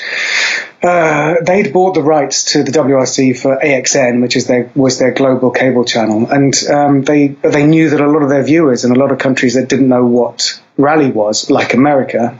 uh, 0.83 1.35
they'd 1.43 1.73
bought 1.73 1.95
the 1.95 2.03
rights 2.03 2.53
to 2.53 2.63
the 2.63 2.71
WRC 2.71 3.39
for 3.39 3.57
AXN, 3.57 4.21
which 4.21 4.35
is 4.35 4.47
their 4.47 4.71
was 4.75 4.99
their 4.99 5.11
global 5.11 5.51
cable 5.51 5.85
channel, 5.85 6.27
and 6.31 6.53
um, 6.69 7.01
they 7.03 7.27
they 7.27 7.65
knew 7.65 7.89
that 7.89 8.01
a 8.01 8.07
lot 8.07 8.21
of 8.21 8.29
their 8.29 8.43
viewers 8.43 8.85
in 8.85 8.91
a 8.91 8.95
lot 8.95 9.11
of 9.11 9.17
countries 9.17 9.55
that 9.55 9.69
didn't 9.69 9.89
know 9.89 10.05
what 10.05 10.61
rally 10.77 11.09
was, 11.09 11.49
like 11.49 11.73
America, 11.73 12.39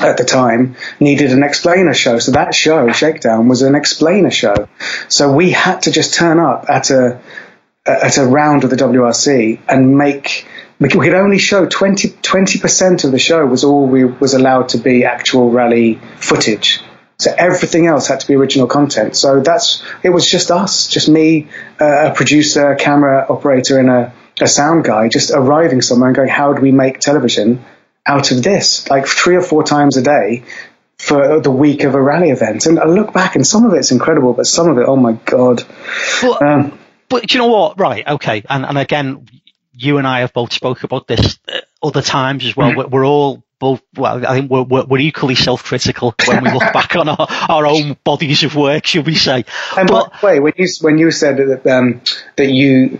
at 0.00 0.16
the 0.16 0.24
time 0.24 0.76
needed 1.00 1.32
an 1.32 1.42
explainer 1.42 1.94
show. 1.94 2.18
So 2.18 2.32
that 2.32 2.54
show, 2.54 2.90
Shakedown, 2.92 3.48
was 3.48 3.62
an 3.62 3.74
explainer 3.74 4.30
show. 4.30 4.68
So 5.08 5.32
we 5.32 5.50
had 5.50 5.82
to 5.82 5.90
just 5.90 6.14
turn 6.14 6.38
up 6.38 6.66
at 6.68 6.90
a 6.90 7.20
at 7.84 8.16
a 8.16 8.24
round 8.24 8.64
of 8.64 8.70
the 8.70 8.76
WRC 8.76 9.60
and 9.68 9.96
make 9.98 10.46
we 10.78 10.88
could 10.88 11.14
only 11.14 11.38
show 11.38 11.66
20 11.66 12.08
percent 12.58 13.04
of 13.04 13.12
the 13.12 13.18
show 13.18 13.44
was 13.46 13.64
all 13.64 13.86
we 13.86 14.04
was 14.04 14.34
allowed 14.34 14.70
to 14.70 14.78
be 14.78 15.04
actual 15.04 15.50
rally 15.50 16.00
footage. 16.16 16.80
So 17.22 17.34
everything 17.36 17.86
else 17.86 18.06
had 18.08 18.20
to 18.20 18.26
be 18.26 18.34
original 18.34 18.66
content. 18.66 19.16
So 19.16 19.40
that's 19.40 19.82
it 20.02 20.10
was 20.10 20.28
just 20.28 20.50
us, 20.50 20.86
just 20.86 21.08
me, 21.08 21.48
uh, 21.80 22.10
a 22.10 22.14
producer, 22.14 22.74
camera 22.74 23.26
operator, 23.28 23.78
and 23.78 23.88
a, 23.88 24.12
a 24.40 24.46
sound 24.46 24.84
guy, 24.84 25.08
just 25.08 25.30
arriving 25.30 25.82
somewhere 25.82 26.08
and 26.08 26.16
going, 26.16 26.28
how 26.28 26.52
do 26.52 26.60
we 26.60 26.72
make 26.72 26.98
television 26.98 27.64
out 28.04 28.30
of 28.32 28.42
this? 28.42 28.88
Like 28.90 29.06
three 29.06 29.36
or 29.36 29.42
four 29.42 29.62
times 29.62 29.96
a 29.96 30.02
day 30.02 30.44
for 30.98 31.40
the 31.40 31.50
week 31.50 31.82
of 31.84 31.94
a 31.94 32.00
rally 32.00 32.30
event. 32.30 32.66
And 32.66 32.78
I 32.78 32.86
look 32.86 33.12
back, 33.12 33.34
and 33.34 33.46
some 33.46 33.64
of 33.64 33.74
it's 33.74 33.90
incredible, 33.90 34.32
but 34.34 34.46
some 34.46 34.68
of 34.68 34.78
it, 34.78 34.84
oh 34.86 34.96
my 34.96 35.12
god. 35.12 35.64
Well, 36.22 36.42
um, 36.42 36.78
but 37.08 37.34
you 37.34 37.38
know 37.38 37.48
what? 37.48 37.78
Right, 37.78 38.06
okay, 38.06 38.42
and 38.48 38.64
and 38.64 38.78
again, 38.78 39.28
you 39.74 39.98
and 39.98 40.06
I 40.06 40.20
have 40.20 40.32
both 40.32 40.52
spoke 40.52 40.84
about 40.84 41.06
this 41.06 41.38
uh, 41.48 41.60
other 41.82 42.02
times 42.02 42.44
as 42.44 42.56
well. 42.56 42.72
Mm-hmm. 42.72 42.90
We're, 42.90 43.04
all 43.04 43.42
both, 43.62 43.80
well, 43.96 44.26
I 44.26 44.34
think 44.34 44.50
we're, 44.50 44.64
we're, 44.64 44.84
we're 44.86 44.98
equally 44.98 45.36
self-critical 45.36 46.16
when 46.26 46.42
we 46.42 46.50
look 46.50 46.72
back 46.72 46.96
on 46.96 47.08
our, 47.08 47.28
our 47.48 47.64
own 47.64 47.96
bodies 48.02 48.42
of 48.42 48.56
work, 48.56 48.86
should 48.86 49.06
we 49.06 49.14
say. 49.14 49.44
And 49.76 49.88
but, 49.88 50.10
by 50.10 50.18
the 50.18 50.26
way, 50.26 50.40
when 50.40 50.52
you, 50.56 50.66
when 50.80 50.98
you 50.98 51.12
said 51.12 51.36
that, 51.36 51.64
um, 51.68 52.00
that 52.34 52.50
you, 52.50 52.98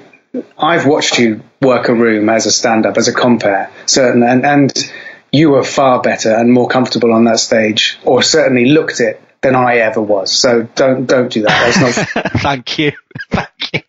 I've 0.57 0.87
watched 0.87 1.19
you 1.19 1.43
work 1.61 1.89
a 1.89 1.95
room 1.95 2.29
as 2.29 2.47
a 2.47 2.53
stand-up, 2.53 2.97
as 2.97 3.09
a 3.09 3.13
compare, 3.13 3.73
certain, 3.87 4.23
and, 4.23 4.47
and 4.47 4.93
you 5.33 5.51
were 5.51 5.65
far 5.65 6.01
better 6.01 6.33
and 6.33 6.53
more 6.53 6.69
comfortable 6.69 7.13
on 7.13 7.25
that 7.25 7.41
stage, 7.41 7.99
or 8.05 8.23
certainly 8.23 8.67
looked 8.67 9.01
it 9.01 9.21
than 9.41 9.57
I 9.57 9.79
ever 9.79 10.01
was. 10.01 10.33
So 10.33 10.69
don't 10.77 11.07
don't 11.07 11.33
do 11.33 11.43
that. 11.43 11.75
That's 11.75 12.15
not. 12.15 12.33
Thank 12.41 12.79
you. 12.79 12.93
Thank 13.31 13.75
you. 13.75 13.82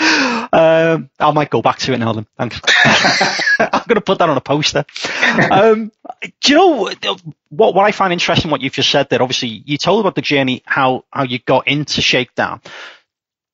Um, 0.00 1.10
I 1.18 1.30
might 1.32 1.50
go 1.50 1.62
back 1.62 1.78
to 1.80 1.92
it 1.92 1.98
now 1.98 2.12
then. 2.12 2.26
Thanks. 2.36 2.60
I'm 3.58 3.82
going 3.86 3.96
to 3.96 4.00
put 4.00 4.18
that 4.18 4.28
on 4.28 4.36
a 4.36 4.40
poster. 4.40 4.84
Um, 5.50 5.92
do 6.22 6.52
you 6.52 6.54
know 6.54 6.90
what, 7.48 7.74
what 7.74 7.84
I 7.84 7.92
find 7.92 8.12
interesting, 8.12 8.50
what 8.50 8.60
you've 8.60 8.72
just 8.72 8.90
said 8.90 9.08
there? 9.10 9.22
Obviously, 9.22 9.48
you 9.48 9.76
told 9.78 10.00
about 10.00 10.14
the 10.14 10.22
journey, 10.22 10.62
how, 10.64 11.04
how 11.10 11.24
you 11.24 11.38
got 11.38 11.68
into 11.68 12.00
Shakedown. 12.00 12.60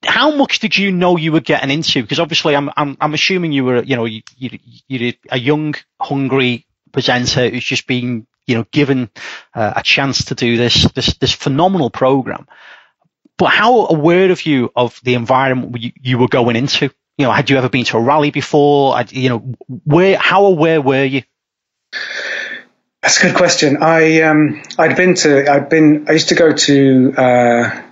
How 0.05 0.35
much 0.35 0.59
did 0.59 0.77
you 0.77 0.93
know 0.93 1.17
you 1.17 1.33
were 1.33 1.41
getting 1.41 1.71
into? 1.71 2.03
Because 2.03 2.21
obviously, 2.21 2.55
I'm, 2.55 2.71
I'm, 2.77 2.97
I'm 3.01 3.15
assuming 3.15 3.53
you 3.53 3.65
were, 3.65 3.83
you 3.83 3.97
know, 3.97 4.05
you, 4.05 4.23
you, 4.37 4.59
you're 4.87 5.15
a 5.31 5.39
young, 5.39 5.75
hungry 6.01 6.67
presenter 6.93 7.49
who's 7.49 7.65
just 7.65 7.87
been, 7.87 8.27
you 8.47 8.57
know, 8.57 8.67
given 8.71 9.11
uh, 9.55 9.73
a 9.77 9.83
chance 9.83 10.27
to 10.27 10.35
do 10.35 10.57
this, 10.57 10.91
this, 10.93 11.15
this 11.15 11.33
phenomenal 11.33 11.91
program. 11.91 12.47
But 13.37 13.47
how 13.47 13.87
aware 13.87 14.31
of 14.31 14.47
you 14.47 14.71
of 14.76 15.00
the 15.03 15.14
environment 15.14 15.81
you, 15.81 15.93
you 16.00 16.19
were 16.19 16.29
going 16.29 16.57
into? 16.57 16.91
You 17.19 17.26
know, 17.26 17.33
had 17.33 17.50
you 17.50 17.57
ever 17.59 17.69
been 17.69 17.85
to 17.87 17.97
a 17.97 18.00
rally 18.00 18.31
before? 18.31 19.00
You 19.11 19.29
know, 19.29 19.55
where 19.85 20.17
how 20.17 20.47
aware 20.47 20.81
were 20.81 21.05
you? 21.05 21.23
That's 23.03 23.23
a 23.23 23.26
good 23.26 23.37
question. 23.37 23.83
I 23.83 24.23
um, 24.23 24.62
I'd 24.79 24.97
been 24.97 25.14
to 25.17 25.50
I'd 25.50 25.69
been 25.69 26.07
I 26.09 26.12
used 26.12 26.31
to 26.31 26.35
go 26.35 26.53
to 26.53 27.14
uh, 27.17 27.83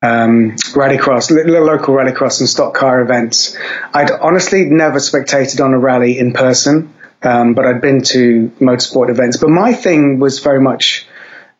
um, 0.00 0.52
rallycross, 0.74 1.30
little 1.30 1.64
local 1.64 1.94
rallycross 1.94 2.40
and 2.40 2.48
stock 2.48 2.74
car 2.74 3.00
events. 3.00 3.56
I'd 3.92 4.10
honestly 4.10 4.64
never 4.64 5.00
spectated 5.00 5.60
on 5.60 5.74
a 5.74 5.78
rally 5.78 6.18
in 6.18 6.32
person, 6.32 6.94
um, 7.22 7.54
but 7.54 7.66
I'd 7.66 7.80
been 7.80 8.02
to 8.04 8.52
motorsport 8.60 9.10
events. 9.10 9.38
But 9.38 9.50
my 9.50 9.72
thing 9.72 10.18
was 10.18 10.38
very 10.40 10.60
much 10.60 11.06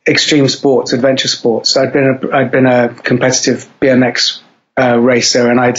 extreme 0.07 0.49
sports, 0.49 0.93
adventure 0.93 1.29
sports. 1.29 1.77
I'd 1.77 1.93
been 1.93 2.19
a, 2.23 2.37
I'd 2.37 2.51
been 2.51 2.67
a 2.67 2.95
competitive 2.95 3.71
BMX 3.81 4.41
uh, 4.79 4.99
racer, 4.99 5.51
and 5.51 5.61
I'd 5.61 5.79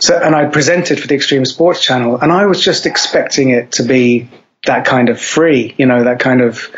so 0.00 0.18
and 0.18 0.34
I 0.34 0.46
presented 0.46 1.00
for 1.00 1.06
the 1.06 1.14
Extreme 1.14 1.46
Sports 1.46 1.82
Channel, 1.82 2.18
and 2.18 2.30
I 2.30 2.46
was 2.46 2.62
just 2.62 2.86
expecting 2.86 3.50
it 3.50 3.72
to 3.72 3.82
be 3.82 4.28
that 4.66 4.84
kind 4.84 5.08
of 5.08 5.20
free, 5.20 5.74
you 5.78 5.86
know, 5.86 6.04
that 6.04 6.20
kind 6.20 6.40
of 6.40 6.68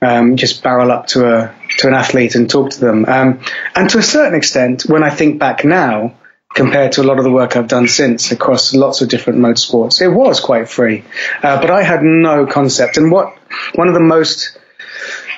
um, 0.00 0.36
just 0.36 0.62
barrel 0.62 0.90
up 0.90 1.06
to 1.08 1.26
a 1.26 1.54
to 1.78 1.88
an 1.88 1.94
athlete 1.94 2.34
and 2.34 2.48
talk 2.48 2.70
to 2.70 2.80
them. 2.80 3.04
Um, 3.06 3.40
and 3.74 3.90
to 3.90 3.98
a 3.98 4.02
certain 4.02 4.34
extent, 4.34 4.82
when 4.82 5.02
I 5.02 5.10
think 5.10 5.38
back 5.38 5.64
now, 5.64 6.14
compared 6.54 6.92
to 6.92 7.02
a 7.02 7.04
lot 7.04 7.18
of 7.18 7.24
the 7.24 7.30
work 7.30 7.56
I've 7.56 7.68
done 7.68 7.88
since 7.88 8.30
across 8.30 8.74
lots 8.74 9.00
of 9.00 9.08
different 9.08 9.38
motorsports, 9.38 10.00
it 10.00 10.08
was 10.08 10.40
quite 10.40 10.68
free. 10.68 11.04
Uh, 11.42 11.60
but 11.60 11.70
I 11.70 11.82
had 11.82 12.02
no 12.02 12.46
concept. 12.46 12.96
And 12.96 13.10
what 13.10 13.36
one 13.74 13.88
of 13.88 13.94
the 13.94 14.00
most 14.00 14.58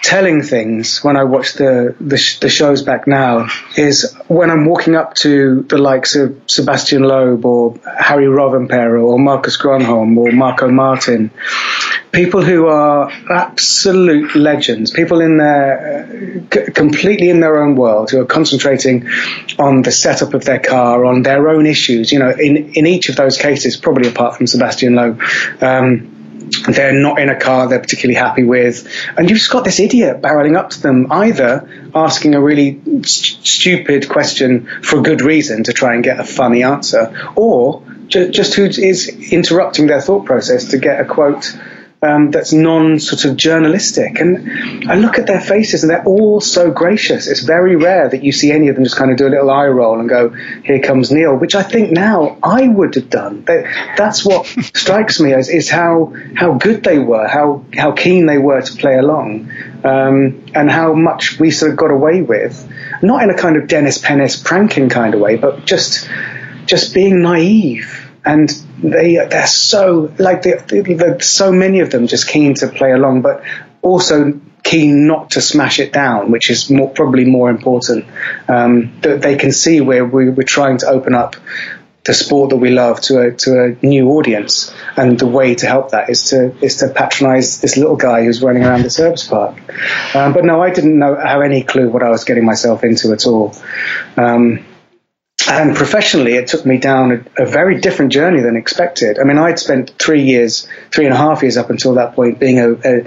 telling 0.04 0.42
things 0.42 1.02
when 1.02 1.16
I 1.16 1.24
watch 1.24 1.54
the, 1.54 1.96
the, 1.98 2.18
sh- 2.18 2.38
the 2.38 2.50
shows 2.50 2.82
back 2.82 3.06
now 3.06 3.48
is 3.74 4.14
when 4.28 4.50
I'm 4.50 4.66
walking 4.66 4.94
up 4.94 5.14
to 5.16 5.62
the 5.62 5.78
likes 5.78 6.14
of 6.14 6.38
Sebastian 6.46 7.04
Loeb 7.04 7.46
or 7.46 7.72
Harri 7.74 8.28
Rovanperä 8.28 9.02
or 9.02 9.18
Marcus 9.18 9.56
Gronholm 9.56 10.18
or 10.18 10.28
Markko 10.28 10.68
Märtin, 10.68 11.30
people 12.12 12.42
who 12.42 12.66
are 12.66 13.10
absolute 13.30 14.34
legends, 14.36 14.90
people 14.90 15.22
in 15.22 15.38
their 15.38 16.44
c- 16.52 16.70
completely 16.72 17.30
in 17.30 17.40
their 17.40 17.62
own 17.62 17.74
world 17.74 18.10
who 18.10 18.20
are 18.20 18.26
concentrating 18.26 19.08
on 19.58 19.80
the 19.80 19.90
setup 19.90 20.34
of 20.34 20.44
their 20.44 20.60
car, 20.60 21.06
on 21.06 21.22
their 21.22 21.48
own 21.48 21.64
issues. 21.64 22.12
You 22.12 22.18
know, 22.18 22.30
in 22.30 22.74
in 22.74 22.86
each 22.86 23.08
of 23.08 23.16
those 23.16 23.38
cases, 23.38 23.78
probably 23.78 24.08
apart 24.10 24.36
from 24.36 24.46
Sebastian 24.46 24.94
Loeb. 24.96 25.22
Um, 25.62 26.13
they're 26.68 26.92
not 26.92 27.18
in 27.18 27.28
a 27.28 27.38
car 27.38 27.68
they're 27.68 27.80
particularly 27.80 28.18
happy 28.18 28.44
with. 28.44 28.88
And 29.16 29.28
you've 29.28 29.38
just 29.38 29.50
got 29.50 29.64
this 29.64 29.80
idiot 29.80 30.20
barreling 30.20 30.56
up 30.56 30.70
to 30.70 30.80
them, 30.82 31.10
either 31.10 31.90
asking 31.94 32.34
a 32.34 32.40
really 32.40 32.80
st- 33.02 33.46
stupid 33.46 34.08
question 34.08 34.66
for 34.82 35.00
a 35.00 35.02
good 35.02 35.20
reason 35.20 35.64
to 35.64 35.72
try 35.72 35.94
and 35.94 36.04
get 36.04 36.20
a 36.20 36.24
funny 36.24 36.62
answer, 36.62 37.32
or 37.36 37.82
ju- 38.08 38.30
just 38.30 38.54
who 38.54 38.64
is 38.64 39.08
interrupting 39.32 39.86
their 39.86 40.00
thought 40.00 40.24
process 40.24 40.66
to 40.70 40.78
get 40.78 41.00
a 41.00 41.04
quote 41.04 41.56
um, 42.04 42.30
that's 42.30 42.52
non 42.52 43.00
sort 43.00 43.24
of 43.24 43.36
journalistic. 43.36 44.18
And 44.20 44.90
I 44.90 44.96
look 44.96 45.18
at 45.18 45.26
their 45.26 45.40
faces 45.40 45.82
and 45.82 45.90
they're 45.90 46.04
all 46.04 46.40
so 46.40 46.70
gracious. 46.70 47.26
It's 47.26 47.40
very 47.40 47.76
rare 47.76 48.08
that 48.08 48.22
you 48.22 48.32
see 48.32 48.52
any 48.52 48.68
of 48.68 48.74
them 48.74 48.84
just 48.84 48.96
kind 48.96 49.10
of 49.10 49.16
do 49.16 49.26
a 49.26 49.30
little 49.30 49.50
eye 49.50 49.66
roll 49.66 49.98
and 49.98 50.08
go, 50.08 50.30
here 50.64 50.80
comes 50.80 51.10
Neil, 51.10 51.34
which 51.34 51.54
I 51.54 51.62
think 51.62 51.90
now 51.90 52.36
I 52.42 52.68
would 52.68 52.94
have 52.94 53.10
done. 53.10 53.44
That's 53.44 54.24
what 54.24 54.46
strikes 54.74 55.20
me 55.20 55.32
as 55.32 55.48
is 55.48 55.70
how, 55.70 56.14
how 56.36 56.54
good 56.54 56.84
they 56.84 56.98
were, 56.98 57.26
how, 57.26 57.64
how 57.74 57.92
keen 57.92 58.26
they 58.26 58.38
were 58.38 58.60
to 58.60 58.76
play 58.76 58.96
along, 58.96 59.50
um, 59.84 60.44
and 60.54 60.70
how 60.70 60.92
much 60.94 61.38
we 61.38 61.50
sort 61.50 61.72
of 61.72 61.78
got 61.78 61.90
away 61.90 62.22
with. 62.22 62.70
Not 63.02 63.22
in 63.22 63.30
a 63.30 63.36
kind 63.36 63.56
of 63.56 63.66
Dennis 63.66 63.98
Pennis 63.98 64.40
pranking 64.40 64.88
kind 64.88 65.14
of 65.14 65.20
way, 65.20 65.36
but 65.36 65.64
just, 65.64 66.08
just 66.66 66.94
being 66.94 67.22
naive 67.22 68.03
and 68.24 68.48
they 68.82 69.16
they're 69.16 69.46
so 69.46 70.12
like 70.18 70.42
they, 70.42 70.54
they, 70.68 71.18
so 71.20 71.52
many 71.52 71.80
of 71.80 71.90
them 71.90 72.06
just 72.06 72.28
keen 72.28 72.54
to 72.54 72.68
play 72.68 72.92
along, 72.92 73.22
but 73.22 73.42
also 73.82 74.40
keen 74.62 75.06
not 75.06 75.30
to 75.32 75.40
smash 75.40 75.78
it 75.78 75.92
down, 75.92 76.30
which 76.30 76.50
is 76.50 76.70
more, 76.70 76.88
probably 76.88 77.26
more 77.26 77.50
important. 77.50 78.06
Um, 78.48 78.98
that 79.02 79.20
they 79.20 79.36
can 79.36 79.52
see 79.52 79.80
where 79.80 80.04
we, 80.04 80.30
we're 80.30 80.42
trying 80.42 80.78
to 80.78 80.86
open 80.86 81.14
up 81.14 81.36
the 82.04 82.12
sport 82.12 82.50
that 82.50 82.56
we 82.56 82.70
love 82.70 83.00
to 83.00 83.20
a 83.20 83.32
to 83.32 83.64
a 83.64 83.86
new 83.86 84.10
audience, 84.10 84.74
and 84.96 85.18
the 85.18 85.26
way 85.26 85.54
to 85.54 85.66
help 85.66 85.90
that 85.90 86.10
is 86.10 86.30
to 86.30 86.54
is 86.62 86.76
to 86.76 86.88
patronise 86.88 87.60
this 87.60 87.76
little 87.76 87.96
guy 87.96 88.24
who's 88.24 88.42
running 88.42 88.64
around 88.64 88.82
the 88.82 88.90
service 88.90 89.26
park. 89.26 89.56
Um, 90.14 90.34
but 90.34 90.44
no, 90.44 90.62
I 90.62 90.70
didn't 90.70 90.98
know 90.98 91.14
have 91.14 91.40
any 91.40 91.62
clue 91.62 91.88
what 91.88 92.02
I 92.02 92.10
was 92.10 92.24
getting 92.24 92.44
myself 92.44 92.84
into 92.84 93.12
at 93.12 93.26
all. 93.26 93.54
Um, 94.16 94.64
and 95.48 95.76
professionally, 95.76 96.34
it 96.34 96.46
took 96.46 96.64
me 96.64 96.78
down 96.78 97.26
a, 97.36 97.42
a, 97.42 97.46
very 97.46 97.80
different 97.80 98.12
journey 98.12 98.40
than 98.40 98.56
expected. 98.56 99.18
I 99.18 99.24
mean, 99.24 99.38
I'd 99.38 99.58
spent 99.58 99.90
three 99.98 100.22
years, 100.22 100.68
three 100.92 101.04
and 101.04 101.14
a 101.14 101.16
half 101.16 101.42
years 101.42 101.56
up 101.56 101.70
until 101.70 101.94
that 101.94 102.14
point, 102.14 102.38
being 102.38 102.58
a, 102.58 102.72
a, 102.72 103.04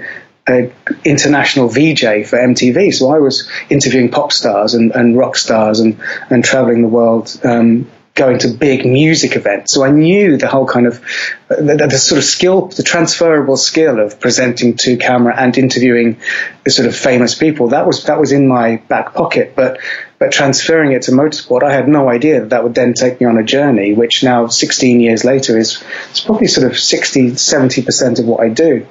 a 0.48 0.72
international 1.04 1.68
VJ 1.68 2.26
for 2.26 2.38
MTV. 2.38 2.94
So 2.94 3.10
I 3.10 3.18
was 3.18 3.50
interviewing 3.70 4.10
pop 4.10 4.32
stars 4.32 4.74
and, 4.74 4.92
and 4.92 5.16
rock 5.16 5.36
stars 5.36 5.80
and, 5.80 6.00
and 6.30 6.44
traveling 6.44 6.82
the 6.82 6.88
world, 6.88 7.38
um, 7.44 7.90
going 8.14 8.38
to 8.40 8.48
big 8.48 8.84
music 8.84 9.36
events. 9.36 9.72
So 9.72 9.84
I 9.84 9.90
knew 9.90 10.36
the 10.36 10.48
whole 10.48 10.66
kind 10.66 10.86
of 10.86 11.00
the, 11.48 11.86
the, 11.88 11.98
sort 11.98 12.18
of 12.18 12.24
skill, 12.24 12.66
the 12.66 12.82
transferable 12.82 13.56
skill 13.56 14.00
of 14.00 14.18
presenting 14.18 14.76
to 14.78 14.96
camera 14.96 15.34
and 15.36 15.56
interviewing 15.56 16.20
the 16.64 16.70
sort 16.70 16.88
of 16.88 16.96
famous 16.96 17.36
people. 17.36 17.68
That 17.68 17.86
was 17.86 18.04
that 18.04 18.18
was 18.18 18.32
in 18.32 18.48
my 18.48 18.76
back 18.88 19.14
pocket, 19.14 19.54
but 19.54 19.78
but 20.18 20.32
transferring 20.32 20.92
it 20.92 21.02
to 21.02 21.12
motorsport, 21.12 21.62
I 21.62 21.72
had 21.72 21.88
no 21.88 22.08
idea 22.08 22.40
that 22.40 22.50
that 22.50 22.64
would 22.64 22.74
then 22.74 22.94
take 22.94 23.20
me 23.20 23.26
on 23.26 23.38
a 23.38 23.44
journey, 23.44 23.94
which 23.94 24.24
now 24.24 24.48
16 24.48 25.00
years 25.00 25.24
later 25.24 25.58
is 25.58 25.82
it's 26.10 26.20
probably 26.20 26.48
sort 26.48 26.70
of 26.70 26.78
60, 26.78 27.36
70 27.36 27.82
percent 27.82 28.18
of 28.18 28.26
what 28.26 28.40
I 28.40 28.48
do. 28.48 28.86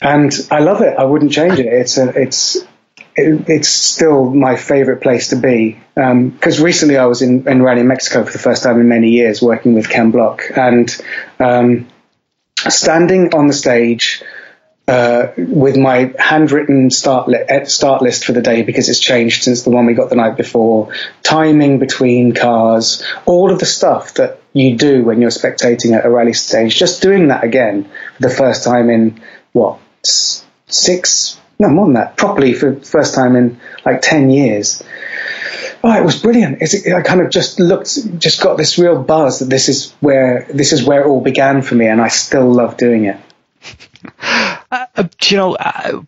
And 0.00 0.32
I 0.50 0.58
love 0.58 0.80
it. 0.82 0.98
I 0.98 1.04
wouldn't 1.04 1.32
change 1.32 1.58
it. 1.58 1.66
It's 1.66 1.96
a, 1.96 2.08
it's 2.20 2.56
it, 3.14 3.48
it's 3.48 3.68
still 3.68 4.30
my 4.30 4.56
favorite 4.56 5.00
place 5.02 5.28
to 5.28 5.36
be. 5.36 5.80
Because 5.94 6.58
um, 6.58 6.64
recently 6.64 6.96
I 6.96 7.06
was 7.06 7.22
in, 7.22 7.48
in 7.48 7.62
Rally 7.62 7.82
Mexico 7.82 8.24
for 8.24 8.32
the 8.32 8.38
first 8.38 8.62
time 8.62 8.80
in 8.80 8.88
many 8.88 9.10
years 9.10 9.40
working 9.40 9.74
with 9.74 9.88
Ken 9.88 10.10
Block 10.10 10.42
and 10.56 10.90
um, 11.38 11.88
standing 12.68 13.34
on 13.34 13.46
the 13.46 13.52
stage 13.52 14.22
uh, 14.88 15.28
with 15.36 15.76
my 15.76 16.12
handwritten 16.18 16.90
start, 16.90 17.28
li- 17.28 17.44
eh, 17.48 17.64
start 17.64 18.02
list 18.02 18.24
for 18.24 18.32
the 18.32 18.42
day 18.42 18.62
because 18.62 18.88
it's 18.88 18.98
changed 18.98 19.44
since 19.44 19.62
the 19.62 19.70
one 19.70 19.86
we 19.86 19.94
got 19.94 20.10
the 20.10 20.16
night 20.16 20.36
before, 20.36 20.92
timing 21.22 21.78
between 21.78 22.34
cars, 22.34 23.02
all 23.24 23.52
of 23.52 23.58
the 23.58 23.66
stuff 23.66 24.14
that 24.14 24.40
you 24.52 24.76
do 24.76 25.04
when 25.04 25.20
you're 25.20 25.30
spectating 25.30 25.96
at 25.96 26.04
a 26.04 26.10
rally 26.10 26.32
stage, 26.32 26.76
just 26.76 27.00
doing 27.00 27.28
that 27.28 27.44
again 27.44 27.84
for 28.16 28.22
the 28.22 28.30
first 28.30 28.64
time 28.64 28.90
in 28.90 29.20
what, 29.52 29.78
six, 30.02 31.40
no 31.58 31.68
more 31.68 31.86
than 31.86 31.94
that, 31.94 32.16
properly 32.16 32.52
for 32.52 32.72
the 32.72 32.84
first 32.84 33.14
time 33.14 33.36
in 33.36 33.60
like 33.84 34.02
10 34.02 34.30
years. 34.30 34.82
Oh, 35.84 35.92
it 35.92 36.04
was 36.04 36.20
brilliant. 36.20 36.58
It's, 36.60 36.86
I 36.86 37.02
kind 37.02 37.20
of 37.20 37.30
just 37.30 37.58
looked, 37.58 38.18
just 38.18 38.40
got 38.40 38.56
this 38.56 38.78
real 38.78 39.02
buzz 39.02 39.40
that 39.40 39.46
this 39.46 39.68
is 39.68 39.92
where 40.00 40.46
this 40.52 40.72
is 40.72 40.84
where 40.84 41.02
it 41.02 41.06
all 41.06 41.20
began 41.20 41.60
for 41.62 41.74
me, 41.74 41.86
and 41.86 42.00
I 42.00 42.06
still 42.08 42.48
love 42.52 42.76
doing 42.76 43.04
it. 43.04 43.16
Uh, 44.72 44.86
uh 44.96 45.08
you 45.24 45.36
know, 45.36 45.54
uh, 45.54 46.02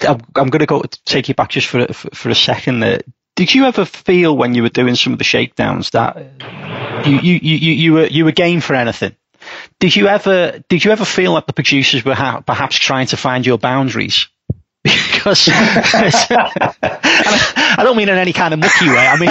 I'm, 0.00 0.20
I'm 0.36 0.48
going 0.48 0.60
to 0.60 0.66
go 0.66 0.82
take 1.04 1.28
you 1.28 1.34
back 1.34 1.50
just 1.50 1.66
for 1.66 1.86
for, 1.92 2.10
for 2.10 2.28
a 2.28 2.34
second. 2.34 2.80
There. 2.80 3.00
Did 3.34 3.54
you 3.54 3.64
ever 3.64 3.84
feel 3.84 4.36
when 4.36 4.54
you 4.54 4.62
were 4.62 4.68
doing 4.68 4.94
some 4.94 5.12
of 5.12 5.18
the 5.18 5.24
shakedowns 5.24 5.90
that 5.90 6.16
you 7.06 7.18
you 7.18 7.38
you, 7.40 7.72
you 7.72 7.92
were 7.94 8.06
you 8.06 8.24
were 8.24 8.32
game 8.32 8.60
for 8.60 8.74
anything? 8.74 9.16
Did 9.80 9.96
you 9.96 10.08
ever 10.08 10.62
did 10.68 10.84
you 10.84 10.90
ever 10.90 11.04
feel 11.04 11.32
like 11.32 11.46
the 11.46 11.52
producers 11.52 12.04
were 12.04 12.14
ha- 12.14 12.40
perhaps 12.40 12.76
trying 12.76 13.06
to 13.08 13.16
find 13.16 13.46
your 13.46 13.58
boundaries? 13.58 14.28
Because 15.12 15.48
I 16.82 17.82
don't 17.82 17.96
mean 17.96 18.08
in 18.08 18.16
any 18.16 18.32
kind 18.32 18.54
of 18.54 18.60
mucky 18.60 18.88
way. 18.88 19.06
I 19.06 19.16
mean, 19.18 19.30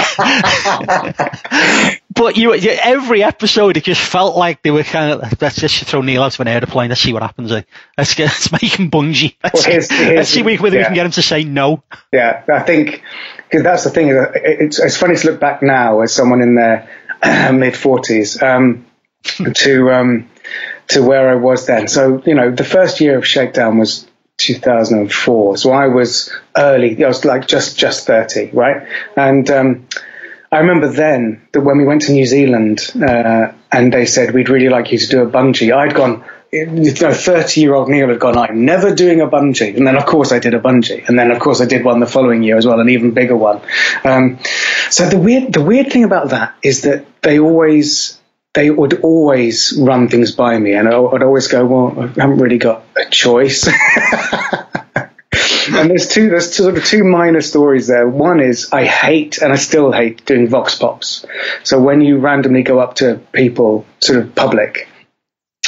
but 2.13 2.37
you 2.37 2.53
every 2.53 3.23
episode 3.23 3.77
it 3.77 3.83
just 3.83 4.01
felt 4.01 4.35
like 4.37 4.61
they 4.63 4.71
were 4.71 4.83
kind 4.83 5.21
of 5.21 5.41
let's 5.41 5.55
just 5.55 5.83
throw 5.85 6.01
Neil 6.01 6.23
out 6.23 6.33
of 6.33 6.39
an 6.39 6.47
airplane. 6.47 6.89
Let's 6.89 7.01
see 7.01 7.13
what 7.13 7.21
happens. 7.21 7.51
Eh? 7.51 7.61
Let's 7.97 8.15
get 8.15 8.25
let's 8.27 8.51
make 8.51 8.79
him 8.79 8.91
bungee. 8.91 9.35
Let's, 9.43 9.63
well, 9.63 9.71
here's, 9.71 9.89
here's, 9.91 10.15
let's 10.15 10.29
see 10.29 10.41
whether 10.43 10.77
yeah. 10.77 10.81
we 10.81 10.85
can 10.85 10.93
get 10.93 11.05
him 11.05 11.11
to 11.13 11.21
say 11.21 11.43
no. 11.43 11.83
Yeah, 12.11 12.43
I 12.47 12.61
think 12.61 13.03
because 13.37 13.63
that's 13.63 13.83
the 13.83 13.89
thing. 13.89 14.09
It's, 14.09 14.79
it's 14.79 14.97
funny 14.97 15.15
to 15.15 15.31
look 15.31 15.39
back 15.39 15.61
now 15.61 16.01
as 16.01 16.13
someone 16.13 16.41
in 16.41 16.55
their 16.55 16.89
mid 17.53 17.75
forties 17.75 18.41
um, 18.41 18.85
to. 19.23 19.91
Um, 19.91 20.29
to 20.89 21.01
where 21.01 21.29
I 21.29 21.35
was 21.35 21.65
then. 21.65 21.87
So, 21.87 22.21
you 22.25 22.33
know, 22.33 22.51
the 22.51 22.63
first 22.63 23.01
year 23.01 23.17
of 23.17 23.27
Shakedown 23.27 23.77
was 23.77 24.06
2004. 24.37 25.57
So 25.57 25.71
I 25.71 25.87
was 25.87 26.31
early. 26.55 27.03
I 27.03 27.07
was 27.07 27.25
like 27.25 27.47
just 27.47 27.77
just 27.77 28.05
30, 28.07 28.51
right? 28.53 28.87
And 29.15 29.49
um, 29.49 29.87
I 30.51 30.59
remember 30.59 30.87
then 30.87 31.47
that 31.51 31.61
when 31.61 31.77
we 31.77 31.85
went 31.85 32.03
to 32.03 32.13
New 32.13 32.25
Zealand 32.25 32.79
uh, 32.95 33.51
and 33.71 33.91
they 33.91 34.05
said 34.05 34.33
we'd 34.33 34.49
really 34.49 34.69
like 34.69 34.91
you 34.91 34.99
to 34.99 35.07
do 35.07 35.23
a 35.23 35.27
bungee, 35.29 35.75
I'd 35.75 35.93
gone. 35.93 36.23
You 36.49 36.65
know, 36.65 37.13
30 37.13 37.59
year 37.59 37.73
old 37.73 37.89
Neil 37.89 38.07
had 38.07 38.21
gone, 38.21 38.37
I'm 38.37 38.63
never 38.63 38.95
doing 38.95 39.19
a 39.19 39.27
bungee. 39.27 39.75
And 39.75 39.85
then, 39.85 39.97
of 39.97 40.05
course, 40.05 40.31
I 40.31 40.39
did 40.39 40.53
a 40.53 40.61
bungee. 40.61 41.05
And 41.05 41.19
then, 41.19 41.29
of 41.31 41.39
course, 41.39 41.59
I 41.59 41.65
did 41.65 41.83
one 41.83 41.99
the 41.99 42.05
following 42.05 42.41
year 42.41 42.55
as 42.55 42.65
well, 42.65 42.79
an 42.79 42.87
even 42.87 43.11
bigger 43.11 43.35
one. 43.35 43.59
Um, 44.05 44.39
so 44.89 45.09
the 45.09 45.19
weird, 45.19 45.51
the 45.51 45.61
weird 45.61 45.91
thing 45.91 46.05
about 46.05 46.29
that 46.29 46.55
is 46.63 46.83
that 46.83 47.05
they 47.21 47.37
always 47.37 48.17
they 48.57 48.71
would 48.71 49.01
always 49.01 49.77
run 49.79 50.07
things 50.07 50.31
by 50.31 50.57
me, 50.57 50.73
and 50.73 50.87
I'd 50.87 51.21
always 51.21 51.47
go, 51.47 51.63
"Well, 51.63 51.93
I 51.95 52.21
haven't 52.21 52.39
really 52.39 52.57
got 52.57 52.83
a 52.97 53.07
choice." 53.07 53.67
and 55.67 55.91
there's 55.91 56.07
two, 56.07 56.29
there's 56.29 56.55
sort 56.55 56.75
of 56.75 56.83
two 56.83 57.03
minor 57.03 57.41
stories 57.41 57.85
there. 57.85 58.09
One 58.09 58.39
is 58.39 58.73
I 58.73 58.85
hate, 58.85 59.37
and 59.43 59.53
I 59.53 59.57
still 59.57 59.91
hate 59.91 60.25
doing 60.25 60.47
vox 60.47 60.73
pops. 60.73 61.23
So 61.61 61.79
when 61.79 62.01
you 62.01 62.17
randomly 62.17 62.63
go 62.63 62.79
up 62.79 62.95
to 62.95 63.21
people, 63.31 63.85
sort 63.99 64.17
of 64.17 64.33
public, 64.33 64.87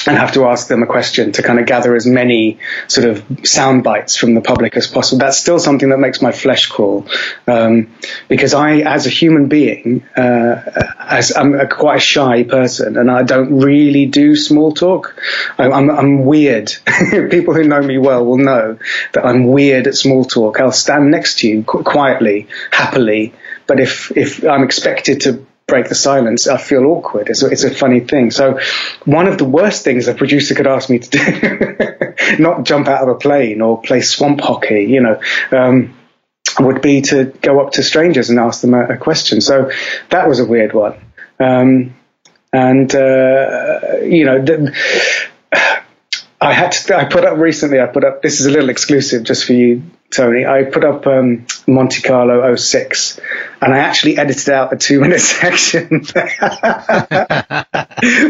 and 0.08 0.18
have 0.18 0.34
to 0.34 0.46
ask 0.46 0.68
them 0.68 0.84
a 0.84 0.86
question 0.86 1.32
to 1.34 1.44
kind 1.44 1.60
of 1.60 1.66
gather 1.66 1.96
as 1.96 2.06
many 2.06 2.60
sort 2.88 3.08
of 3.08 3.24
sound 3.44 3.84
bites 3.84 4.16
from 4.16 4.34
the 4.34 4.42
public 4.42 4.78
as 4.78 4.88
possible. 4.88 5.20
That's 5.20 5.38
still 5.38 5.60
something 5.60 5.90
that 5.90 5.98
makes 5.98 6.22
my 6.22 6.32
flesh 6.32 6.68
crawl 6.68 7.08
um, 7.48 7.94
because 8.28 8.54
I, 8.54 8.78
as 8.78 9.06
a 9.06 9.10
human 9.10 9.48
being, 9.48 10.04
uh, 10.16 10.96
as 11.00 11.36
I'm 11.36 11.54
a 11.54 11.68
quite 11.68 11.98
a 11.98 12.00
shy 12.00 12.44
person 12.44 12.98
and 12.98 13.10
I 13.10 13.24
don't 13.24 13.60
really 13.60 14.06
do 14.06 14.36
small 14.36 14.72
talk. 14.74 15.20
I, 15.58 15.70
I'm, 15.70 15.90
I'm 15.90 16.26
weird. 16.26 16.72
People 17.32 17.54
who 17.54 17.64
know 17.64 17.82
me 17.82 17.98
well 17.98 18.26
will 18.26 18.38
know 18.38 18.78
that 19.14 19.26
I'm 19.26 19.48
weird 19.48 19.88
at 19.88 19.96
small 19.96 20.26
talk. 20.26 20.60
I'll 20.60 20.72
stand 20.72 21.12
next 21.12 21.40
to 21.40 21.48
you 21.48 21.64
qu- 21.64 21.84
quietly, 21.84 22.48
happily, 22.72 23.34
but 23.68 23.80
if 23.80 24.16
if 24.18 24.44
I'm 24.44 24.64
expected 24.64 25.22
to 25.22 25.46
break 25.70 25.88
the 25.88 25.96
silence, 25.96 26.48
I 26.48 26.58
feel 26.58 26.86
awkward. 26.86 27.30
It's 27.30 27.44
a, 27.44 27.48
it's 27.48 27.64
a 27.64 27.74
funny 27.74 28.02
thing. 28.02 28.32
So 28.32 28.60
one 29.06 29.28
of 29.28 29.38
the 29.38 29.46
worst 29.46 29.84
things 29.84 30.08
a 30.08 30.14
producer 30.14 30.56
could 30.56 30.68
ask 30.68 30.90
me 30.90 31.00
to 31.00 31.10
do, 31.10 32.40
not 32.40 32.64
jump 32.64 32.88
out 32.88 33.04
of 33.04 33.10
a 33.10 33.16
plane 33.16 33.62
or 33.62 33.82
play 33.82 34.02
swamp 34.02 34.42
hockey, 34.42 34.86
you 34.86 35.02
know, 35.02 35.22
um, 35.52 35.96
would 36.60 36.82
be 36.82 37.02
to 37.02 37.26
go 37.42 37.62
up 37.62 37.74
to 37.74 37.84
strangers 37.84 38.30
and 38.30 38.40
ask 38.40 38.62
them 38.62 38.74
a, 38.74 38.90
a 38.90 38.98
question. 38.98 39.40
So 39.42 39.72
that 40.10 40.28
was 40.28 40.40
a 40.40 40.46
weird 40.46 40.74
one. 40.74 41.00
Um, 41.40 41.96
and, 42.52 42.94
uh, 42.94 44.00
you 44.02 44.26
know, 44.26 44.44
the, 44.44 44.76
I 46.42 46.54
had 46.54 46.72
to, 46.72 46.98
I 46.98 47.06
put 47.06 47.26
up 47.26 47.38
recently, 47.38 47.80
I 47.80 47.86
put 47.86 48.04
up, 48.04 48.22
this 48.22 48.40
is 48.40 48.48
a 48.48 48.52
little 48.52 48.70
exclusive 48.70 49.24
just 49.24 49.46
for 49.46 49.54
you 49.54 49.84
Tony, 50.12 50.46
I 50.46 50.64
put 50.64 50.84
up 50.84 51.06
um, 51.06 51.46
Monte 51.68 52.02
Carlo 52.02 52.56
06 52.56 53.20
and 53.62 53.74
I 53.74 53.78
actually 53.80 54.18
edited 54.18 54.50
out 54.50 54.74
a 54.74 54.78
two 54.78 55.00
minute 55.00 55.22
section 55.22 56.00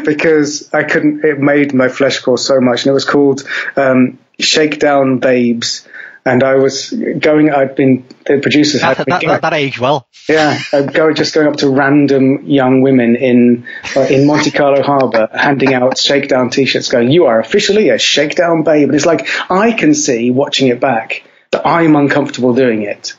because 0.03 0.69
I 0.73 0.83
couldn't, 0.83 1.23
it 1.23 1.39
made 1.39 1.73
my 1.73 1.87
flesh 1.87 2.19
crawl 2.19 2.35
so 2.37 2.59
much. 2.59 2.83
And 2.83 2.91
it 2.91 2.93
was 2.93 3.05
called 3.05 3.47
um, 3.77 4.19
Shakedown 4.39 5.19
Babes. 5.19 5.87
And 6.25 6.43
I 6.43 6.55
was 6.55 6.91
going, 6.91 7.49
I'd 7.49 7.75
been, 7.75 8.05
the 8.25 8.39
producers 8.39 8.81
had 8.81 8.97
that, 8.97 9.21
that, 9.21 9.41
that 9.41 9.53
age 9.53 9.79
well. 9.79 10.05
Yeah, 10.27 10.59
I'd 10.73 10.93
go 10.93 11.13
just 11.13 11.33
going 11.33 11.47
up 11.47 11.55
to 11.57 11.69
random 11.69 12.45
young 12.45 12.81
women 12.81 13.15
in 13.15 13.65
uh, 13.95 14.01
in 14.01 14.27
Monte 14.27 14.51
Carlo 14.51 14.83
Harbour, 14.83 15.29
handing 15.33 15.73
out 15.73 15.97
shakedown 15.97 16.49
T-shirts, 16.51 16.89
going, 16.89 17.09
"You 17.09 17.25
are 17.27 17.39
officially 17.39 17.89
a 17.89 17.97
shakedown 17.97 18.63
babe." 18.63 18.89
And 18.89 18.95
it's 18.95 19.07
like 19.07 19.27
I 19.49 19.71
can 19.71 19.95
see 19.95 20.29
watching 20.29 20.67
it 20.67 20.79
back 20.79 21.23
that 21.51 21.65
I'm 21.65 21.95
uncomfortable 21.95 22.53
doing 22.53 22.83
it. 22.83 23.15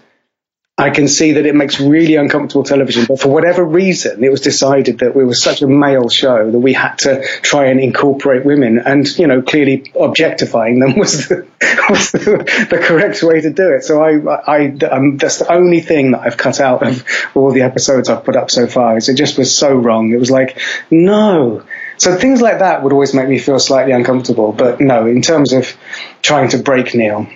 I 0.80 0.88
can 0.88 1.08
see 1.08 1.32
that 1.32 1.44
it 1.44 1.54
makes 1.54 1.78
really 1.78 2.14
uncomfortable 2.14 2.64
television, 2.64 3.04
but 3.06 3.20
for 3.20 3.28
whatever 3.28 3.62
reason, 3.62 4.24
it 4.24 4.30
was 4.30 4.40
decided 4.40 5.00
that 5.00 5.14
we 5.14 5.24
were 5.24 5.34
such 5.34 5.60
a 5.60 5.66
male 5.66 6.08
show 6.08 6.50
that 6.50 6.58
we 6.58 6.72
had 6.72 6.96
to 7.00 7.22
try 7.42 7.66
and 7.66 7.78
incorporate 7.78 8.46
women, 8.46 8.78
and 8.78 9.06
you 9.18 9.26
know, 9.26 9.42
clearly 9.42 9.92
objectifying 9.94 10.78
them 10.78 10.96
was 10.96 11.28
the, 11.28 11.46
was 11.90 12.12
the, 12.12 12.66
the 12.70 12.78
correct 12.78 13.22
way 13.22 13.42
to 13.42 13.50
do 13.50 13.72
it. 13.72 13.84
So 13.84 14.02
I, 14.02 14.36
I, 14.46 14.68
um, 14.90 15.18
that's 15.18 15.38
the 15.40 15.52
only 15.52 15.80
thing 15.80 16.12
that 16.12 16.22
I've 16.22 16.38
cut 16.38 16.60
out 16.60 16.82
of 16.82 17.04
all 17.34 17.52
the 17.52 17.60
episodes 17.60 18.08
I've 18.08 18.24
put 18.24 18.36
up 18.36 18.50
so 18.50 18.66
far. 18.66 18.96
Is 18.96 19.10
it 19.10 19.16
just 19.16 19.36
was 19.36 19.54
so 19.54 19.74
wrong. 19.74 20.10
It 20.14 20.18
was 20.18 20.30
like, 20.30 20.58
no. 20.90 21.62
So 21.98 22.16
things 22.16 22.40
like 22.40 22.60
that 22.60 22.82
would 22.82 22.94
always 22.94 23.12
make 23.12 23.28
me 23.28 23.38
feel 23.38 23.58
slightly 23.58 23.92
uncomfortable, 23.92 24.52
but 24.52 24.80
no, 24.80 25.04
in 25.06 25.20
terms 25.20 25.52
of 25.52 25.76
trying 26.22 26.48
to 26.50 26.58
break 26.58 26.94
Neil 26.94 27.28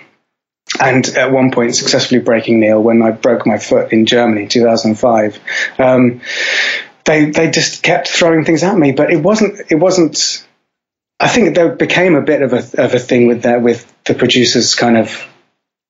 and 0.79 1.07
at 1.09 1.31
one 1.31 1.51
point 1.51 1.75
successfully 1.75 2.21
breaking 2.21 2.59
Neil 2.59 2.81
when 2.81 3.01
I 3.01 3.11
broke 3.11 3.45
my 3.45 3.57
foot 3.57 3.91
in 3.91 4.05
Germany 4.05 4.43
in 4.43 4.49
2005. 4.49 5.39
Um, 5.77 6.21
they 7.05 7.29
they 7.29 7.51
just 7.51 7.83
kept 7.83 8.07
throwing 8.07 8.45
things 8.45 8.63
at 8.63 8.77
me, 8.77 8.91
but 8.91 9.11
it 9.11 9.21
wasn't 9.21 9.71
it 9.71 9.75
wasn't. 9.75 10.45
I 11.19 11.29
think 11.29 11.55
there 11.55 11.69
became 11.69 12.15
a 12.15 12.21
bit 12.21 12.41
of 12.41 12.53
a 12.53 12.83
of 12.83 12.93
a 12.93 12.99
thing 12.99 13.27
with 13.27 13.43
that 13.43 13.61
with 13.61 13.91
the 14.03 14.15
producers 14.15 14.75
kind 14.75 14.97
of. 14.97 15.27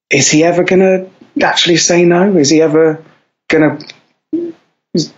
Is 0.10 0.30
he 0.30 0.44
ever 0.44 0.64
going 0.64 0.82
to 0.82 1.44
actually 1.44 1.78
say 1.78 2.06
no? 2.06 2.38
Is 2.38 2.52
he 2.52 2.62
ever 2.62 3.04
going 3.50 3.80
to 4.36 4.54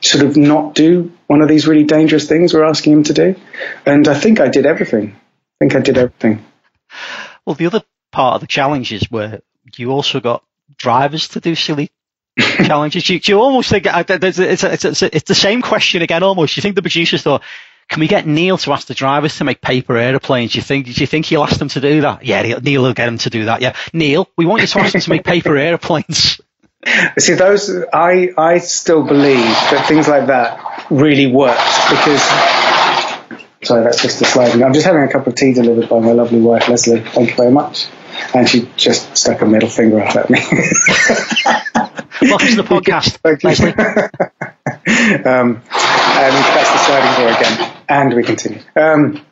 sort 0.02 0.26
of 0.26 0.38
not 0.38 0.76
do 0.76 1.12
one 1.28 1.42
of 1.42 1.50
these 1.50 1.68
really 1.68 1.84
dangerous 1.84 2.26
things 2.28 2.54
we're 2.54 2.64
asking 2.64 2.94
him 2.94 3.04
to 3.04 3.14
do? 3.14 3.36
And 3.86 4.08
I 4.08 4.18
think 4.18 4.40
I 4.40 4.48
did 4.48 4.66
everything. 4.66 5.14
I 5.18 5.56
think 5.60 5.76
I 5.76 5.82
did 5.82 5.98
everything. 5.98 6.46
Well, 7.46 7.56
the 7.56 7.66
other 7.66 7.84
part 8.12 8.36
of 8.36 8.42
the 8.42 8.48
challenges 8.48 9.12
were 9.12 9.42
you 9.76 9.92
also 9.92 10.20
got 10.20 10.44
drivers 10.78 11.30
to 11.30 11.40
do 11.40 11.56
silly 11.56 11.92
challenges. 12.38 13.10
You, 13.10 13.20
you 13.24 13.40
almost 13.40 13.70
think 13.70 13.86
it's, 13.88 14.40
it's, 14.40 14.64
it's, 14.64 15.04
it's, 15.04 15.24
the 15.24 15.36
same 15.36 15.62
question 15.62 16.02
again. 16.02 16.24
Almost, 16.24 16.58
you 16.58 16.62
think 16.62 16.76
the 16.76 16.82
producers 16.82 17.24
thought, 17.24 17.44
"Can 17.90 18.00
we 18.00 18.08
get 18.08 18.28
Neil 18.28 18.58
to 18.60 18.74
ask 18.74 18.88
the 18.88 18.94
drivers 18.94 19.38
to 19.38 19.44
make 19.44 19.62
paper 19.62 19.98
airplanes?" 19.98 20.56
You 20.56 20.62
think? 20.62 20.86
Do 20.86 20.92
you 20.92 21.08
think 21.08 21.26
he'll 21.26 21.44
ask 21.44 21.58
them 21.58 21.70
to 21.70 21.82
do 21.82 22.02
that? 22.02 22.24
Yeah, 22.24 22.60
Neil 22.60 22.84
will 22.84 22.94
get 22.94 23.08
him 23.08 23.18
to 23.20 23.30
do 23.30 23.46
that. 23.46 23.62
Yeah, 23.62 23.76
Neil, 23.94 24.28
we 24.38 24.46
want 24.46 24.62
you 24.62 24.68
to 24.68 24.80
ask 24.80 24.94
them 24.94 25.02
to 25.02 25.10
make 25.10 25.24
paper 25.24 25.58
airplanes. 25.58 26.40
See, 27.18 27.34
those 27.34 27.72
I 27.92 28.30
I 28.38 28.60
still 28.60 29.04
believe 29.04 29.36
that 29.38 29.86
things 29.88 30.08
like 30.08 30.28
that 30.28 30.86
really 30.90 31.28
work 31.28 31.58
because. 31.90 32.24
Sorry, 33.64 33.84
that's 33.84 34.04
just 34.04 34.22
a 34.22 34.26
sliding. 34.26 34.64
I'm 34.64 34.72
just 34.72 34.86
having 34.86 35.02
a 35.02 35.12
cup 35.12 35.26
of 35.26 35.34
tea 35.34 35.52
delivered 35.52 35.90
by 35.90 36.00
my 36.00 36.12
lovely 36.12 36.40
wife, 36.40 36.70
Leslie. 36.70 37.02
Thank 37.02 37.32
you 37.32 37.36
very 37.36 37.52
much 37.52 37.88
and 38.34 38.48
she 38.48 38.70
just 38.76 39.18
stuck 39.18 39.42
a 39.42 39.46
middle 39.46 39.70
finger 39.70 40.02
up 40.02 40.16
at 40.16 40.30
me. 40.30 40.40
Welcome 42.22 42.48
to 42.48 42.56
the 42.56 42.64
podcast, 42.64 43.20
um, 45.26 45.56
and 45.56 46.34
that's 46.34 46.72
the 46.72 46.78
sliding 46.78 47.22
door 47.22 47.40
again. 47.40 47.74
And 47.88 48.14
we 48.14 48.24
continue. 48.24 48.62
Um, 48.76 49.26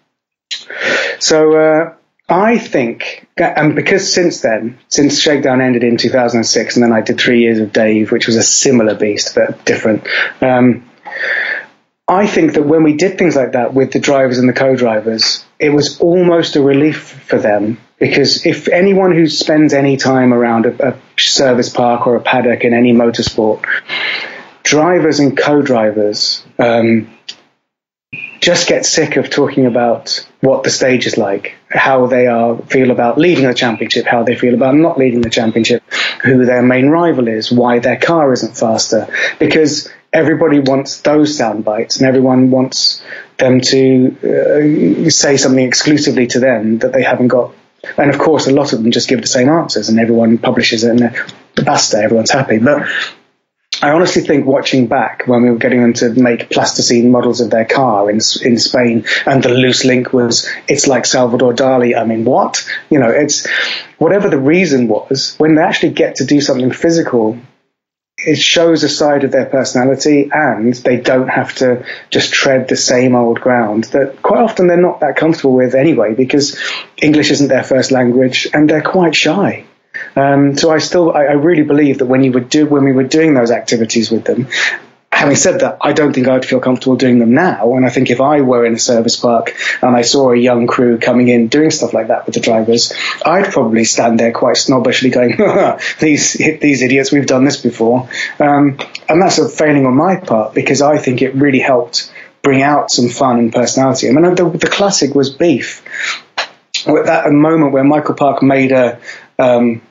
so 1.19 1.56
uh, 1.56 1.95
I 2.30 2.58
think, 2.58 3.28
and 3.38 3.76
because 3.76 4.13
since 4.13 4.41
then, 4.41 4.80
since 4.88 5.19
Shakedown 5.19 5.62
ended 5.62 5.84
in 5.84 5.98
2006, 5.98 6.76
and 6.76 6.84
then 6.84 6.93
I 6.93 7.02
did 7.02 7.19
three 7.19 7.41
years 7.41 7.60
of 7.60 7.74
Dave, 7.74 8.12
which 8.12 8.28
was 8.28 8.36
a 8.36 8.43
similar 8.43 8.95
beast 8.95 9.36
but 9.36 9.65
different. 9.65 10.08
Um, 10.41 10.89
I 12.08 12.28
think 12.28 12.54
that 12.54 12.63
when 12.63 12.84
we 12.84 12.93
did 12.93 13.17
things 13.17 13.36
like 13.36 13.54
that 13.54 13.74
with 13.74 13.91
the 13.91 14.00
drivers 14.00 14.38
and 14.38 14.48
the 14.48 14.54
co-drivers, 14.54 15.43
it 15.58 15.69
was 15.69 16.00
almost 16.00 16.56
a 16.56 16.62
relief 16.62 17.19
for 17.24 17.39
them 17.39 17.80
because 18.00 18.46
if 18.46 18.68
anyone 18.68 19.14
who 19.14 19.28
spends 19.28 19.74
any 19.74 19.98
time 19.98 20.34
around 20.34 20.66
a, 20.66 20.90
a 20.90 21.00
service 21.18 21.70
park 21.70 22.08
or 22.08 22.16
a 22.16 22.22
paddock 22.22 22.64
in 22.64 22.74
any 22.74 22.94
motorsport, 22.94 23.64
drivers 24.64 25.20
and 25.20 25.38
co-drivers 25.38 26.44
um, 26.60 27.10
just 28.42 28.68
get 28.68 28.86
sick 28.86 29.16
of 29.16 29.30
talking 29.30 29.66
about 29.66 30.28
what 30.42 30.64
the 30.64 30.70
stage 30.70 31.08
is 31.08 31.18
like, 31.18 31.56
how 31.70 32.06
they 32.06 32.28
are 32.28 32.58
feel 32.58 32.92
about 32.92 33.18
leading 33.18 33.46
the 33.46 33.54
championship, 33.54 34.06
how 34.06 34.24
they 34.24 34.36
feel 34.36 34.54
about 34.54 34.76
not 34.76 34.98
leading 34.98 35.22
the 35.22 35.30
championship, 35.30 35.82
who 36.24 36.46
their 36.46 36.62
main 36.62 36.90
rival 36.90 37.28
is, 37.28 37.52
why 37.52 37.80
their 37.80 37.98
car 37.98 38.32
isn't 38.34 38.56
faster, 38.56 39.08
because 39.40 39.90
everybody 40.14 40.60
wants 40.60 41.02
those 41.02 41.36
sound 41.36 41.66
bites 41.66 41.98
and 41.98 42.08
everyone 42.08 42.52
wants 42.52 43.02
them 43.38 43.62
to 43.62 44.16
uh, 44.24 45.10
say 45.10 45.38
something 45.38 45.66
exclusively 45.66 46.28
to 46.28 46.40
them 46.40 46.78
that 46.80 46.94
they 46.94 47.04
haven't 47.04 47.30
got 47.30 47.54
and 47.98 48.10
of 48.10 48.19
course, 48.19 48.48
a 48.48 48.54
lot 48.54 48.74
of 48.74 48.82
them 48.82 48.91
just 48.91 49.10
give 49.10 49.21
the 49.21 49.28
same 49.28 49.50
answers, 49.50 49.89
and 49.89 50.00
everyone 50.00 50.38
publishes 50.38 50.84
it, 50.84 51.02
and 51.02 51.15
basta, 51.56 51.98
everyone's 51.98 52.32
happy. 52.32 52.60
But 52.60 52.88
I 53.82 53.91
honestly 53.91 54.21
think 54.21 54.45
watching 54.45 54.88
back 54.88 55.24
when 55.28 55.43
we 55.43 55.50
were 55.50 55.58
getting 55.58 55.82
them 55.82 55.93
to 55.93 56.10
make 56.10 56.50
plasticine 56.50 57.12
models 57.12 57.41
of 57.41 57.50
their 57.50 57.65
car 57.65 58.10
in 58.10 58.19
in 58.41 58.58
Spain, 58.58 59.06
and 59.26 59.43
the 59.43 59.50
loose 59.50 59.84
link 59.84 60.13
was 60.13 60.50
it's 60.67 60.88
like 60.88 61.06
Salvador 61.06 61.54
Dali. 61.54 62.00
I 62.00 62.06
mean, 62.06 62.26
what? 62.26 62.67
You 62.89 63.00
know, 63.00 63.10
it's 63.10 63.48
whatever 63.98 64.30
the 64.30 64.39
reason 64.39 64.88
was. 64.88 65.36
When 65.38 65.56
they 65.56 65.62
actually 65.62 65.93
get 65.93 66.15
to 66.15 66.26
do 66.26 66.41
something 66.41 66.71
physical 66.71 67.38
it 68.26 68.38
shows 68.38 68.84
a 68.84 68.90
side 68.90 69.24
of 69.24 69.32
their 69.32 69.46
personality 69.46 70.30
and 70.34 70.74
they 70.74 70.98
don't 70.98 71.28
have 71.28 71.56
to 71.56 71.86
just 72.10 72.34
tread 72.34 72.68
the 72.68 72.76
same 72.76 73.16
old 73.16 73.40
ground 73.40 73.86
that 73.86 74.22
quite 74.22 74.42
often 74.42 74.68
they're 74.68 74.78
not 74.78 75.00
that 75.02 75.16
comfortable 75.16 75.54
with 75.54 75.76
anyway 75.76 76.14
because 76.14 76.60
English 77.02 77.32
isn't 77.32 77.48
their 77.48 77.64
first 77.64 77.92
language 77.92 78.48
and 78.54 78.70
they're 78.70 78.82
quite 78.82 79.16
shy. 79.16 79.66
Um, 80.16 80.58
so 80.58 80.72
I 80.72 80.80
still, 80.80 81.14
I, 81.14 81.26
I, 81.26 81.34
really 81.34 81.64
believe 81.64 82.00
that 82.00 82.06
when 82.06 82.24
you 82.24 82.32
would 82.34 82.50
do, 82.50 82.66
when 82.66 82.84
we 82.84 82.92
were 82.92 83.04
doing 83.04 83.34
those 83.34 83.52
activities 83.52 84.12
with 84.12 84.26
them, 84.26 84.48
having 85.15 85.36
said 85.38 85.62
that, 85.62 85.78
I 85.80 85.93
don't 85.93 86.13
think 86.13 86.28
I'd 86.28 86.45
feel 86.45 86.60
comfortable 86.60 86.97
doing 86.97 87.19
them 87.19 87.34
now. 87.34 87.75
And 87.75 87.86
I 87.86 87.89
think 87.89 88.10
if 88.10 88.19
I 88.19 88.41
were 88.41 88.65
in 88.65 88.73
a 88.73 88.80
service 88.80 89.15
park 89.15 89.56
and 89.82 89.95
I 89.95 90.01
saw 90.01 90.32
a 90.32 90.38
young 90.38 90.67
crew 90.67 90.99
coming 90.99 91.30
in 91.30 91.47
doing 91.47 91.71
stuff 91.71 91.93
like 91.93 92.08
that 92.10 92.25
with 92.25 92.36
the 92.36 92.41
drivers, 92.41 92.91
I'd 93.25 93.45
probably 93.45 93.86
stand 93.86 94.19
there 94.19 94.34
quite 94.34 94.58
snobbishly 94.58 95.13
going, 95.13 95.38
these, 95.99 96.34
these 96.34 96.82
idiots, 96.82 97.13
we've 97.13 97.25
done 97.25 97.45
this 97.45 97.62
before. 97.62 98.10
Um, 98.39 98.78
and 99.08 99.21
that's 99.21 99.39
a 99.39 99.47
failing 99.47 99.86
on 99.86 99.95
my 99.95 100.17
part 100.17 100.54
because 100.54 100.82
I 100.82 100.97
think 100.97 101.21
it 101.21 101.34
really 101.34 101.60
helped 101.60 102.12
bring 102.41 102.62
out 102.62 102.91
some 102.91 103.08
fun 103.08 103.39
and 103.39 103.54
personality. 103.54 104.10
I 104.10 104.12
mean, 104.12 104.36
the, 104.36 104.49
the 104.49 104.67
classic 104.67 105.15
was 105.15 105.30
Beef. 105.34 105.82
At 106.86 107.06
that 107.06 107.32
moment 107.32 107.71
where 107.71 107.86
Michael 107.86 108.15
Park 108.15 108.43
made 108.43 108.73
a, 108.73 108.99
um, 109.39 109.82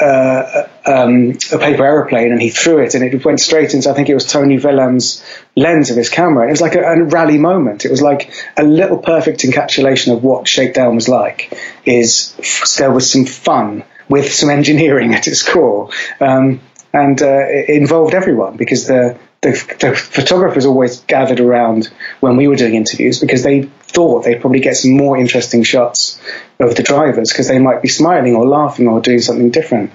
uh, 0.00 0.68
um, 0.88 1.36
a 1.52 1.58
paper 1.58 1.84
aeroplane 1.84 2.32
and 2.32 2.40
he 2.40 2.48
threw 2.48 2.78
it 2.78 2.94
and 2.94 3.04
it 3.04 3.24
went 3.24 3.40
straight 3.40 3.74
into 3.74 3.90
I 3.90 3.92
think 3.92 4.08
it 4.08 4.14
was 4.14 4.24
Tony 4.24 4.58
Willems' 4.58 5.22
lens 5.54 5.90
of 5.90 5.96
his 5.96 6.08
camera. 6.08 6.48
It 6.48 6.50
was 6.50 6.62
like 6.62 6.74
a, 6.74 6.80
a, 6.80 7.04
rally 7.04 7.36
moment. 7.36 7.84
It 7.84 7.90
was 7.90 8.00
like 8.00 8.32
a 8.56 8.62
little 8.62 8.96
perfect 8.96 9.40
encapsulation 9.40 10.14
of 10.16 10.24
what 10.24 10.48
Shakedown 10.48 10.94
was 10.94 11.08
like. 11.08 11.52
Is 11.84 12.34
there 12.78 12.90
was 12.90 13.10
some 13.10 13.26
fun 13.26 13.84
with 14.08 14.32
some 14.32 14.48
engineering 14.48 15.14
at 15.18 15.28
its 15.28 15.46
core, 15.46 15.90
um, 16.20 16.60
and 16.92 17.20
uh, 17.20 17.44
it 17.48 17.68
involved 17.68 18.14
everyone 18.14 18.56
because 18.56 18.86
the 18.86 19.18
the, 19.40 19.50
the, 19.78 19.94
photographers 19.94 20.66
always 20.66 21.00
gathered 21.02 21.38
around 21.38 21.90
when 22.18 22.36
we 22.36 22.48
were 22.48 22.56
doing 22.56 22.74
interviews 22.74 23.20
because 23.20 23.44
they 23.44 23.62
thought 23.62 24.24
they'd 24.24 24.40
probably 24.40 24.58
get 24.58 24.76
some 24.76 24.96
more 24.96 25.16
interesting 25.16 25.62
shots 25.62 26.07
of 26.58 26.74
the 26.74 26.82
drivers 26.82 27.30
because 27.32 27.48
they 27.48 27.58
might 27.58 27.82
be 27.82 27.88
smiling 27.88 28.34
or 28.34 28.46
laughing 28.46 28.88
or 28.88 29.00
doing 29.00 29.20
something 29.20 29.50
different. 29.50 29.90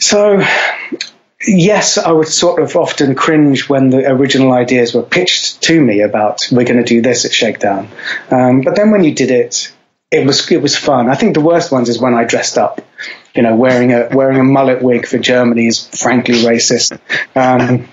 So, 0.00 0.42
yes, 1.46 1.98
I 1.98 2.10
would 2.12 2.28
sort 2.28 2.62
of 2.62 2.76
often 2.76 3.14
cringe 3.14 3.68
when 3.68 3.90
the 3.90 4.10
original 4.10 4.52
ideas 4.52 4.94
were 4.94 5.02
pitched 5.02 5.62
to 5.62 5.80
me 5.80 6.00
about 6.00 6.38
we're 6.50 6.64
going 6.64 6.82
to 6.82 6.84
do 6.84 7.02
this 7.02 7.24
at 7.24 7.32
Shakedown. 7.32 7.88
Um, 8.30 8.62
but 8.62 8.76
then 8.76 8.90
when 8.90 9.04
you 9.04 9.14
did 9.14 9.30
it, 9.30 9.72
it 10.10 10.26
was 10.26 10.50
it 10.50 10.60
was 10.60 10.76
fun. 10.76 11.08
I 11.08 11.14
think 11.14 11.34
the 11.34 11.40
worst 11.40 11.70
ones 11.70 11.88
is 11.88 12.00
when 12.00 12.14
I 12.14 12.24
dressed 12.24 12.58
up, 12.58 12.80
you 13.34 13.42
know, 13.42 13.54
wearing 13.54 13.92
a 13.92 14.08
wearing 14.12 14.40
a 14.40 14.44
mullet 14.44 14.82
wig 14.82 15.06
for 15.06 15.18
Germany 15.18 15.68
is 15.68 15.86
frankly 15.86 16.42
racist. 16.42 16.98
Um, 17.36 17.88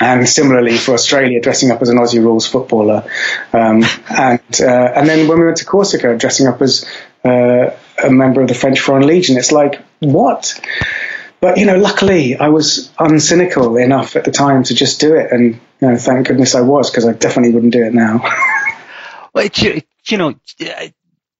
and 0.00 0.28
similarly 0.28 0.76
for 0.76 0.94
Australia, 0.94 1.40
dressing 1.40 1.70
up 1.70 1.80
as 1.82 1.88
an 1.88 1.98
Aussie 1.98 2.22
rules 2.22 2.46
footballer, 2.46 3.04
um, 3.52 3.84
and 4.10 4.60
uh, 4.60 4.92
and 4.94 5.08
then 5.08 5.28
when 5.28 5.38
we 5.38 5.44
went 5.44 5.58
to 5.58 5.64
Corsica, 5.64 6.16
dressing 6.16 6.46
up 6.46 6.60
as 6.60 6.84
uh, 7.24 7.70
a 8.02 8.10
member 8.10 8.42
of 8.42 8.48
the 8.48 8.54
French 8.54 8.80
Foreign 8.80 9.06
Legion. 9.06 9.36
It's 9.36 9.52
like, 9.52 9.80
what? 10.00 10.60
But, 11.40 11.58
you 11.58 11.66
know, 11.66 11.76
luckily 11.76 12.36
I 12.36 12.48
was 12.48 12.92
uncynical 12.98 13.82
enough 13.82 14.16
at 14.16 14.24
the 14.24 14.30
time 14.30 14.62
to 14.64 14.74
just 14.74 15.00
do 15.00 15.16
it. 15.16 15.32
And, 15.32 15.60
you 15.80 15.88
know, 15.88 15.96
thank 15.96 16.28
goodness 16.28 16.54
I 16.54 16.60
was 16.60 16.90
because 16.90 17.06
I 17.06 17.12
definitely 17.12 17.52
wouldn't 17.52 17.72
do 17.72 17.84
it 17.84 17.94
now. 17.94 18.22
well, 19.34 19.48
you, 19.54 19.82
you 20.06 20.18
know, 20.18 20.34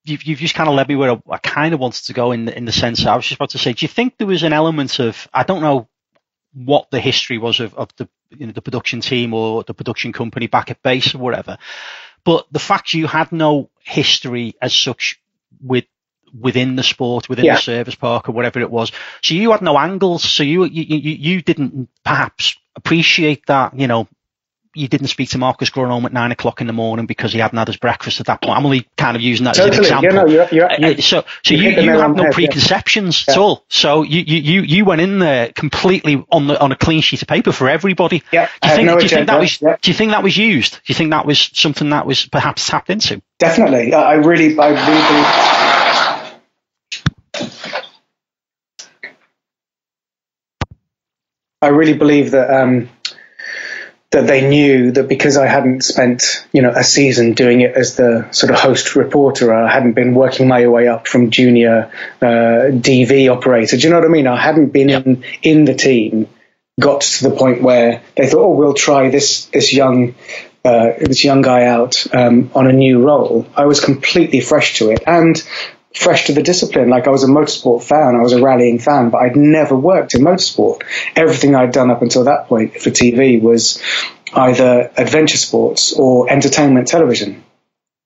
you've, 0.04 0.24
you've 0.24 0.38
just 0.38 0.54
kind 0.54 0.68
of 0.68 0.74
led 0.74 0.88
me 0.88 0.96
where 0.96 1.12
I, 1.12 1.22
I 1.30 1.38
kind 1.38 1.74
of 1.74 1.80
wanted 1.80 2.04
to 2.06 2.12
go 2.12 2.32
in 2.32 2.46
the, 2.46 2.56
in 2.56 2.64
the 2.64 2.72
sense 2.72 3.06
I 3.06 3.14
was 3.14 3.24
just 3.24 3.36
about 3.36 3.50
to 3.50 3.58
say, 3.58 3.72
do 3.72 3.84
you 3.84 3.88
think 3.88 4.18
there 4.18 4.26
was 4.26 4.42
an 4.42 4.52
element 4.52 4.98
of, 4.98 5.28
I 5.32 5.44
don't 5.44 5.62
know 5.62 5.88
what 6.52 6.90
the 6.90 7.00
history 7.00 7.38
was 7.38 7.60
of, 7.60 7.74
of 7.74 7.90
the, 7.96 8.08
you 8.36 8.46
know, 8.46 8.52
the 8.52 8.62
production 8.62 9.00
team 9.00 9.34
or 9.34 9.64
the 9.64 9.74
production 9.74 10.12
company 10.12 10.46
back 10.46 10.70
at 10.70 10.82
base 10.82 11.14
or 11.14 11.18
whatever, 11.18 11.58
but 12.24 12.46
the 12.52 12.58
fact 12.58 12.94
you 12.94 13.06
had 13.06 13.32
no 13.32 13.70
history 13.80 14.54
as 14.60 14.74
such 14.74 15.20
with 15.60 15.84
within 16.38 16.76
the 16.76 16.82
sport, 16.82 17.28
within 17.28 17.44
yeah. 17.44 17.56
the 17.56 17.60
service 17.60 17.94
park 17.94 18.28
or 18.28 18.32
whatever 18.32 18.60
it 18.60 18.70
was. 18.70 18.90
So 19.22 19.34
you 19.34 19.52
had 19.52 19.62
no 19.62 19.76
angles. 19.76 20.24
So 20.24 20.42
you, 20.42 20.64
you, 20.64 20.82
you, 20.82 21.10
you 21.12 21.42
didn't 21.42 21.88
perhaps 22.04 22.56
appreciate 22.74 23.46
that, 23.46 23.78
you 23.78 23.86
know, 23.86 24.08
you 24.74 24.88
didn't 24.88 25.08
speak 25.08 25.30
to 25.30 25.38
Marcus 25.38 25.70
going 25.70 26.04
at 26.04 26.12
nine 26.12 26.32
o'clock 26.32 26.60
in 26.60 26.66
the 26.66 26.72
morning 26.72 27.06
because 27.06 27.32
he 27.32 27.38
hadn't 27.38 27.58
had 27.58 27.68
his 27.68 27.76
breakfast 27.76 28.20
at 28.20 28.26
that 28.26 28.40
point. 28.40 28.56
I'm 28.56 28.64
only 28.64 28.88
kind 28.96 29.16
of 29.16 29.22
using 29.22 29.44
that 29.44 29.54
totally. 29.54 29.78
as 29.78 29.90
an 29.90 30.04
example. 30.04 30.30
You're, 30.30 30.48
you're, 30.52 30.72
you're, 30.72 30.90
uh, 30.90 31.00
so, 31.00 31.24
so 31.44 31.54
you, 31.54 31.70
you 31.70 31.90
have 31.90 32.16
no 32.16 32.24
head, 32.24 32.32
preconceptions 32.32 33.24
yeah. 33.26 33.32
at 33.32 33.38
all. 33.38 33.64
So 33.68 34.02
you, 34.02 34.20
you, 34.20 34.62
you 34.62 34.84
went 34.84 35.00
in 35.00 35.18
there 35.18 35.52
completely 35.52 36.24
on 36.30 36.46
the 36.46 36.58
on 36.60 36.72
a 36.72 36.76
clean 36.76 37.02
sheet 37.02 37.22
of 37.22 37.28
paper 37.28 37.52
for 37.52 37.68
everybody. 37.68 38.22
Yeah, 38.32 38.48
do 38.62 38.68
you 38.68 38.74
think, 38.74 38.86
no 38.86 38.98
do 38.98 39.04
you 39.04 39.08
think 39.08 39.26
that 39.26 39.40
was 39.40 39.60
yeah. 39.60 39.76
do 39.80 39.90
you 39.90 39.96
think 39.96 40.12
that 40.12 40.22
was 40.22 40.36
used? 40.36 40.72
Do 40.72 40.80
you 40.86 40.94
think 40.94 41.10
that 41.10 41.26
was 41.26 41.50
something 41.52 41.90
that 41.90 42.06
was 42.06 42.26
perhaps 42.26 42.66
tapped 42.66 42.90
into? 42.90 43.22
Definitely. 43.38 43.92
I 43.92 44.14
really, 44.14 44.58
I 44.58 44.68
really. 44.68 45.62
I 51.62 51.68
really 51.68 51.94
believe 51.94 52.32
that 52.32 52.50
um, 52.50 52.88
that 54.12 54.26
they 54.26 54.46
knew 54.46 54.92
that 54.92 55.08
because 55.08 55.36
I 55.36 55.46
hadn't 55.46 55.82
spent, 55.84 56.46
you 56.52 56.62
know, 56.62 56.70
a 56.70 56.84
season 56.84 57.32
doing 57.32 57.62
it 57.62 57.74
as 57.74 57.96
the 57.96 58.30
sort 58.30 58.52
of 58.52 58.60
host 58.60 58.94
reporter, 58.94 59.52
I 59.52 59.72
hadn't 59.72 59.94
been 59.94 60.14
working 60.14 60.48
my 60.48 60.66
way 60.68 60.86
up 60.86 61.08
from 61.08 61.30
junior 61.30 61.90
uh, 62.20 62.70
DV 62.70 63.34
operator. 63.34 63.76
Do 63.76 63.82
you 63.82 63.90
know 63.90 63.98
what 63.98 64.04
I 64.04 64.10
mean? 64.10 64.26
I 64.26 64.36
hadn't 64.36 64.68
been 64.68 64.90
in 64.90 65.24
in 65.42 65.64
the 65.64 65.74
team, 65.74 66.28
got 66.78 67.00
to 67.00 67.30
the 67.30 67.34
point 67.34 67.62
where 67.62 68.02
they 68.16 68.28
thought, 68.28 68.44
oh, 68.44 68.54
we'll 68.54 68.74
try 68.74 69.10
this 69.10 69.46
this 69.46 69.72
young. 69.72 70.14
Uh, 70.64 70.92
this 71.00 71.24
young 71.24 71.42
guy 71.42 71.64
out 71.64 72.06
um, 72.14 72.48
on 72.54 72.68
a 72.68 72.72
new 72.72 73.02
role. 73.02 73.44
I 73.56 73.64
was 73.64 73.80
completely 73.80 74.38
fresh 74.38 74.78
to 74.78 74.90
it, 74.92 75.02
and 75.08 75.42
fresh 75.94 76.26
to 76.26 76.32
the 76.32 76.42
discipline. 76.42 76.88
Like 76.88 77.06
I 77.06 77.10
was 77.10 77.24
a 77.24 77.28
motorsport 77.28 77.82
fan, 77.82 78.16
I 78.16 78.22
was 78.22 78.32
a 78.32 78.42
rallying 78.42 78.78
fan, 78.78 79.10
but 79.10 79.18
I'd 79.18 79.36
never 79.36 79.76
worked 79.76 80.14
in 80.14 80.22
motorsport. 80.22 80.82
Everything 81.16 81.54
I'd 81.54 81.72
done 81.72 81.90
up 81.90 82.02
until 82.02 82.24
that 82.24 82.48
point 82.48 82.74
for 82.74 82.90
TV 82.90 83.40
was 83.40 83.82
either 84.34 84.90
adventure 84.96 85.36
sports 85.36 85.92
or 85.92 86.30
entertainment 86.30 86.88
television. 86.88 87.44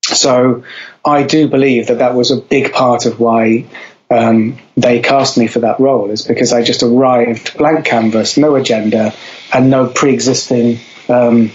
So 0.03 0.63
I 1.03 1.23
do 1.23 1.47
believe 1.47 1.87
that 1.87 1.99
that 1.99 2.15
was 2.15 2.31
a 2.31 2.37
big 2.37 2.73
part 2.73 3.05
of 3.05 3.19
why 3.19 3.65
um, 4.09 4.57
they 4.77 5.01
cast 5.01 5.37
me 5.37 5.47
for 5.47 5.59
that 5.59 5.79
role 5.79 6.11
is 6.11 6.25
because 6.25 6.53
I 6.53 6.63
just 6.63 6.83
arrived 6.83 7.57
blank 7.57 7.85
canvas, 7.85 8.37
no 8.37 8.55
agenda, 8.55 9.13
and 9.53 9.69
no 9.69 9.87
pre-existing 9.87 10.79
um, 11.09 11.51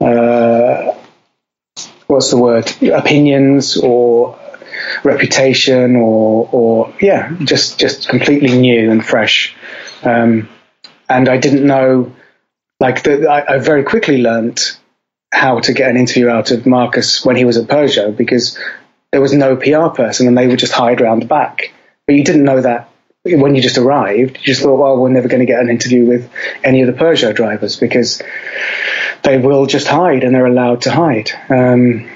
uh, 0.00 0.94
what's 2.06 2.30
the 2.30 2.36
word 2.36 2.70
opinions 2.92 3.76
or 3.76 4.38
reputation 5.04 5.96
or 5.96 6.48
or 6.52 6.94
yeah, 7.00 7.34
just 7.44 7.78
just 7.78 8.08
completely 8.08 8.58
new 8.58 8.90
and 8.90 9.04
fresh. 9.04 9.54
Um, 10.02 10.48
and 11.08 11.28
I 11.28 11.36
didn't 11.36 11.66
know, 11.66 12.14
like, 12.80 13.02
the, 13.02 13.28
I, 13.28 13.54
I, 13.54 13.58
very 13.58 13.84
quickly 13.84 14.18
learnt 14.18 14.78
how 15.32 15.60
to 15.60 15.72
get 15.72 15.90
an 15.90 15.96
interview 15.96 16.28
out 16.28 16.50
of 16.50 16.66
Marcus 16.66 17.24
when 17.24 17.36
he 17.36 17.44
was 17.44 17.56
at 17.56 17.68
Peugeot 17.68 18.16
because 18.16 18.58
there 19.12 19.20
was 19.20 19.32
no 19.32 19.56
PR 19.56 19.88
person 19.88 20.26
and 20.26 20.36
they 20.36 20.46
would 20.46 20.58
just 20.58 20.72
hide 20.72 21.00
around 21.00 21.20
the 21.20 21.26
back. 21.26 21.72
But 22.06 22.16
you 22.16 22.24
didn't 22.24 22.44
know 22.44 22.60
that 22.60 22.90
when 23.24 23.54
you 23.54 23.62
just 23.62 23.78
arrived. 23.78 24.38
You 24.38 24.44
just 24.44 24.62
thought, 24.62 24.78
well, 24.78 24.98
we're 24.98 25.10
never 25.10 25.28
going 25.28 25.40
to 25.40 25.46
get 25.46 25.60
an 25.60 25.70
interview 25.70 26.06
with 26.06 26.30
any 26.64 26.82
of 26.82 26.86
the 26.88 27.00
Peugeot 27.00 27.34
drivers 27.34 27.76
because 27.76 28.22
they 29.22 29.38
will 29.38 29.66
just 29.66 29.86
hide 29.86 30.24
and 30.24 30.34
they're 30.34 30.46
allowed 30.46 30.82
to 30.82 30.90
hide. 30.90 31.30
Um, 31.48 32.10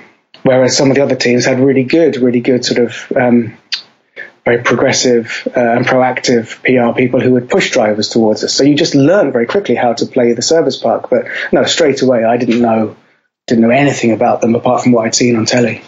whereas 0.47 0.77
some 0.77 0.91
of 0.91 0.97
the 0.97 1.03
other 1.03 1.17
teams 1.17 1.45
had 1.45 1.61
really 1.61 1.85
good, 1.85 2.17
really 2.17 2.41
good 2.41 2.65
sort 2.65 2.79
of 2.79 3.13
um, 3.17 3.57
very 4.45 4.63
progressive 4.63 5.47
uh, 5.57 5.61
and 5.61 5.85
proactive 5.85 6.63
PR 6.63 6.97
people 6.97 7.21
who 7.21 7.33
would 7.33 7.51
push 7.51 7.73
drivers 7.73 8.09
towards 8.09 8.45
us. 8.45 8.55
So 8.55 8.63
you 8.63 8.77
just 8.77 8.95
learn 8.95 9.33
very 9.33 9.47
quickly 9.47 9.75
how 9.75 9.93
to 9.95 10.07
play 10.07 10.33
the 10.33 10.43
service 10.43 10.77
park. 10.77 11.11
But 11.11 11.27
no, 11.53 11.65
straight 11.65 12.01
away, 12.01 12.25
I 12.25 12.37
didn't 12.37 12.61
know 12.61 12.97
didn't 13.47 13.63
know 13.63 13.71
anything 13.71 14.13
about 14.13 14.41
them 14.41 14.55
apart 14.55 14.83
from 14.83 14.93
what 14.93 15.07
I'd 15.07 15.15
seen 15.15 15.37
on 15.37 15.47
telly. 15.47 15.83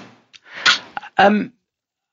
Um, 1.17 1.53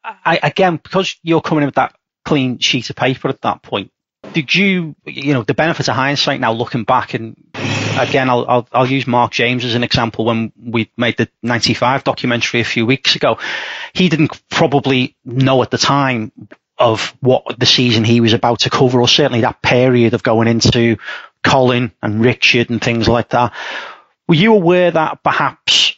I, 0.03 0.39
again, 0.41 0.77
because 0.77 1.15
you're 1.21 1.41
coming 1.41 1.63
in 1.63 1.67
with 1.67 1.75
that 1.75 1.95
clean 2.23 2.59
sheet 2.59 2.89
of 2.89 2.95
paper 2.95 3.29
at 3.29 3.41
that 3.41 3.61
point, 3.61 3.91
did 4.33 4.53
you, 4.53 4.95
you 5.05 5.33
know, 5.33 5.43
the 5.43 5.53
benefit 5.53 5.87
of 5.87 5.95
hindsight 5.95 6.39
now 6.39 6.51
looking 6.51 6.83
back 6.83 7.13
and 7.13 7.35
again, 7.97 8.29
I'll, 8.29 8.45
I'll, 8.47 8.67
I'll 8.71 8.87
use 8.87 9.07
Mark 9.07 9.31
James 9.31 9.65
as 9.65 9.75
an 9.75 9.83
example. 9.83 10.25
When 10.25 10.51
we 10.57 10.91
made 10.97 11.17
the 11.17 11.29
'95 11.43 12.03
documentary 12.03 12.61
a 12.61 12.65
few 12.65 12.85
weeks 12.85 13.15
ago, 13.15 13.37
he 13.93 14.09
didn't 14.09 14.39
probably 14.49 15.15
know 15.23 15.61
at 15.63 15.71
the 15.71 15.77
time 15.77 16.31
of 16.77 17.15
what 17.21 17.57
the 17.57 17.65
season 17.65 18.03
he 18.03 18.21
was 18.21 18.33
about 18.33 18.59
to 18.61 18.69
cover, 18.69 18.99
or 18.99 19.07
certainly 19.07 19.41
that 19.41 19.61
period 19.61 20.13
of 20.13 20.23
going 20.23 20.47
into 20.47 20.97
Colin 21.43 21.91
and 22.01 22.21
Richard 22.21 22.69
and 22.69 22.81
things 22.81 23.07
like 23.07 23.29
that. 23.29 23.53
Were 24.27 24.35
you 24.35 24.53
aware 24.53 24.91
that 24.91 25.23
perhaps 25.23 25.95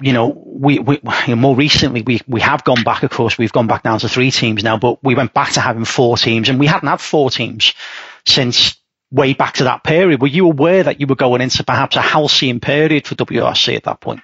you 0.00 0.12
know, 0.14 0.28
we, 0.28 0.78
we 0.78 0.94
you 1.26 1.34
know, 1.34 1.36
more 1.36 1.54
recently 1.54 2.02
we, 2.02 2.20
we 2.26 2.40
have 2.40 2.64
gone 2.64 2.82
back, 2.82 3.02
of 3.02 3.10
course, 3.10 3.36
we've 3.36 3.52
gone 3.52 3.66
back 3.66 3.82
down 3.82 3.98
to 3.98 4.08
three 4.08 4.30
teams 4.30 4.64
now, 4.64 4.78
but 4.78 5.02
we 5.04 5.14
went 5.14 5.34
back 5.34 5.52
to 5.52 5.60
having 5.60 5.84
four 5.84 6.16
teams 6.16 6.48
and 6.48 6.58
we 6.58 6.66
hadn't 6.66 6.88
had 6.88 7.00
four 7.00 7.30
teams 7.30 7.74
since 8.26 8.79
way 9.12 9.34
back 9.34 9.54
to 9.54 9.64
that 9.64 9.82
period. 9.84 10.20
Were 10.20 10.28
you 10.28 10.46
aware 10.46 10.82
that 10.82 11.00
you 11.00 11.06
were 11.06 11.16
going 11.16 11.40
into 11.40 11.64
perhaps 11.64 11.96
a 11.96 12.00
halcyon 12.00 12.60
period 12.60 13.06
for 13.06 13.14
WRC 13.16 13.76
at 13.76 13.84
that 13.84 14.00
point? 14.00 14.20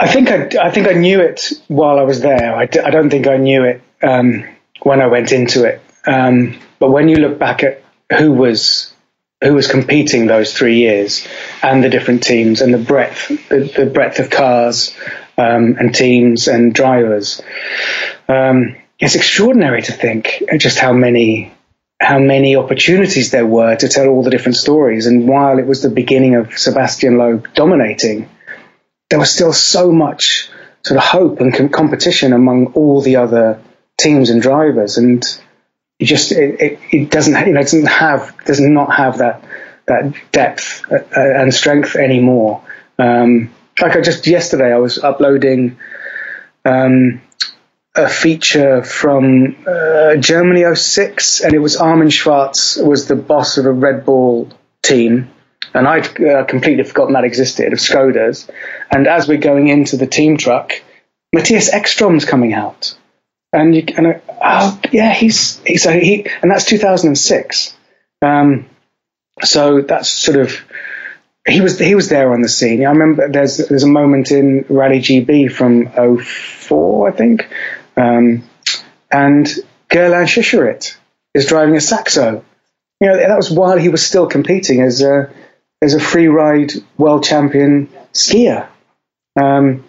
I 0.00 0.08
think 0.08 0.30
I, 0.30 0.66
I 0.66 0.70
think 0.70 0.88
I 0.88 0.92
knew 0.92 1.20
it 1.20 1.52
while 1.68 1.98
I 1.98 2.02
was 2.02 2.20
there. 2.20 2.54
I 2.54 2.66
d- 2.66 2.80
I 2.80 2.90
don't 2.90 3.10
think 3.10 3.26
I 3.26 3.36
knew 3.36 3.64
it 3.64 3.80
um, 4.02 4.44
when 4.82 5.00
I 5.00 5.06
went 5.06 5.32
into 5.32 5.64
it. 5.64 5.80
Um, 6.06 6.58
but 6.78 6.90
when 6.90 7.08
you 7.08 7.16
look 7.16 7.38
back 7.38 7.62
at 7.62 7.82
who 8.18 8.32
was 8.32 8.92
who 9.42 9.54
was 9.54 9.66
competing 9.66 10.26
those 10.26 10.52
three 10.52 10.78
years 10.78 11.26
and 11.62 11.82
the 11.82 11.88
different 11.88 12.22
teams 12.22 12.60
and 12.60 12.74
the 12.74 12.78
breadth 12.78 13.28
the, 13.48 13.60
the 13.76 13.86
breadth 13.86 14.18
of 14.18 14.30
cars 14.30 14.94
um, 15.38 15.76
and 15.78 15.94
teams 15.94 16.48
and 16.48 16.74
drivers, 16.74 17.40
um, 18.28 18.76
it's 18.98 19.14
extraordinary 19.14 19.82
to 19.82 19.92
think 19.92 20.42
just 20.58 20.78
how 20.78 20.92
many 20.92 21.53
how 22.04 22.18
many 22.18 22.56
opportunities 22.56 23.30
there 23.30 23.46
were 23.46 23.74
to 23.76 23.88
tell 23.88 24.08
all 24.08 24.22
the 24.22 24.30
different 24.30 24.56
stories. 24.56 25.06
And 25.06 25.26
while 25.26 25.58
it 25.58 25.66
was 25.66 25.82
the 25.82 25.88
beginning 25.90 26.36
of 26.36 26.58
Sebastian 26.58 27.18
Loeb 27.18 27.52
dominating, 27.54 28.28
there 29.10 29.18
was 29.18 29.30
still 29.30 29.52
so 29.52 29.90
much 29.90 30.50
sort 30.84 30.98
of 30.98 31.04
hope 31.04 31.40
and 31.40 31.54
com- 31.54 31.70
competition 31.70 32.32
among 32.32 32.74
all 32.74 33.00
the 33.00 33.16
other 33.16 33.60
teams 33.96 34.30
and 34.30 34.42
drivers. 34.42 34.98
And 34.98 35.24
it 35.98 36.04
just 36.04 36.32
it, 36.32 36.60
it, 36.60 36.80
it 36.90 37.10
doesn't 37.10 37.46
you 37.46 37.54
know 37.54 37.60
it 37.60 37.64
doesn't 37.64 37.86
have 37.86 38.36
does 38.44 38.60
not 38.60 38.94
have 38.94 39.18
that 39.18 39.44
that 39.86 40.14
depth 40.32 40.84
uh, 40.90 40.96
and 41.16 41.52
strength 41.52 41.96
anymore. 41.96 42.62
Um, 42.98 43.52
like 43.80 43.96
I 43.96 44.00
just 44.00 44.26
yesterday, 44.26 44.72
I 44.72 44.78
was 44.78 44.98
uploading 44.98 45.78
um, 46.64 47.20
a 47.94 48.08
feature 48.08 48.82
from 48.82 49.56
uh, 49.66 50.16
Germany 50.16 50.74
06, 50.74 51.40
and 51.40 51.54
it 51.54 51.60
was 51.60 51.76
Armin 51.76 52.10
Schwarz 52.10 52.76
was 52.76 53.06
the 53.06 53.16
boss 53.16 53.56
of 53.56 53.66
a 53.66 53.72
Red 53.72 54.04
Bull 54.04 54.50
team, 54.82 55.30
and 55.72 55.86
I'd 55.86 56.20
uh, 56.20 56.44
completely 56.44 56.84
forgotten 56.84 57.14
that 57.14 57.24
existed 57.24 57.72
of 57.72 57.78
Skoda's. 57.78 58.48
And 58.90 59.06
as 59.06 59.28
we're 59.28 59.38
going 59.38 59.68
into 59.68 59.96
the 59.96 60.06
team 60.06 60.36
truck, 60.36 60.72
Mattias 61.34 61.70
Ekström's 61.70 62.24
coming 62.24 62.52
out, 62.52 62.96
and 63.52 63.74
you 63.74 63.84
and 63.96 64.06
I, 64.06 64.20
oh 64.42 64.80
yeah, 64.90 65.12
he's 65.12 65.60
he's 65.64 65.84
he, 65.84 66.26
and 66.42 66.50
that's 66.50 66.64
2006. 66.64 67.76
Um, 68.22 68.66
so 69.42 69.82
that's 69.82 70.08
sort 70.08 70.38
of 70.38 70.52
he 71.46 71.60
was 71.60 71.78
he 71.78 71.94
was 71.94 72.08
there 72.08 72.32
on 72.32 72.40
the 72.40 72.48
scene. 72.48 72.84
I 72.84 72.90
remember 72.90 73.28
there's 73.28 73.58
there's 73.58 73.82
a 73.82 73.88
moment 73.88 74.30
in 74.30 74.64
Rally 74.68 75.00
GB 75.00 75.52
from 75.52 75.90
04, 76.22 77.08
I 77.08 77.12
think, 77.12 77.48
um, 77.96 78.48
and 79.10 79.46
Guerlain 79.88 80.26
Chicherit 80.26 80.96
is 81.34 81.46
driving 81.46 81.76
a 81.76 81.80
Saxo. 81.80 82.44
You 83.00 83.08
know, 83.08 83.16
that 83.16 83.36
was 83.36 83.50
while 83.50 83.76
he 83.76 83.88
was 83.88 84.04
still 84.04 84.26
competing 84.26 84.80
as 84.80 85.02
a, 85.02 85.30
as 85.82 85.94
a 85.94 86.00
free 86.00 86.28
ride 86.28 86.72
world 86.96 87.24
champion 87.24 87.88
skier. 88.12 88.68
Um, 89.40 89.84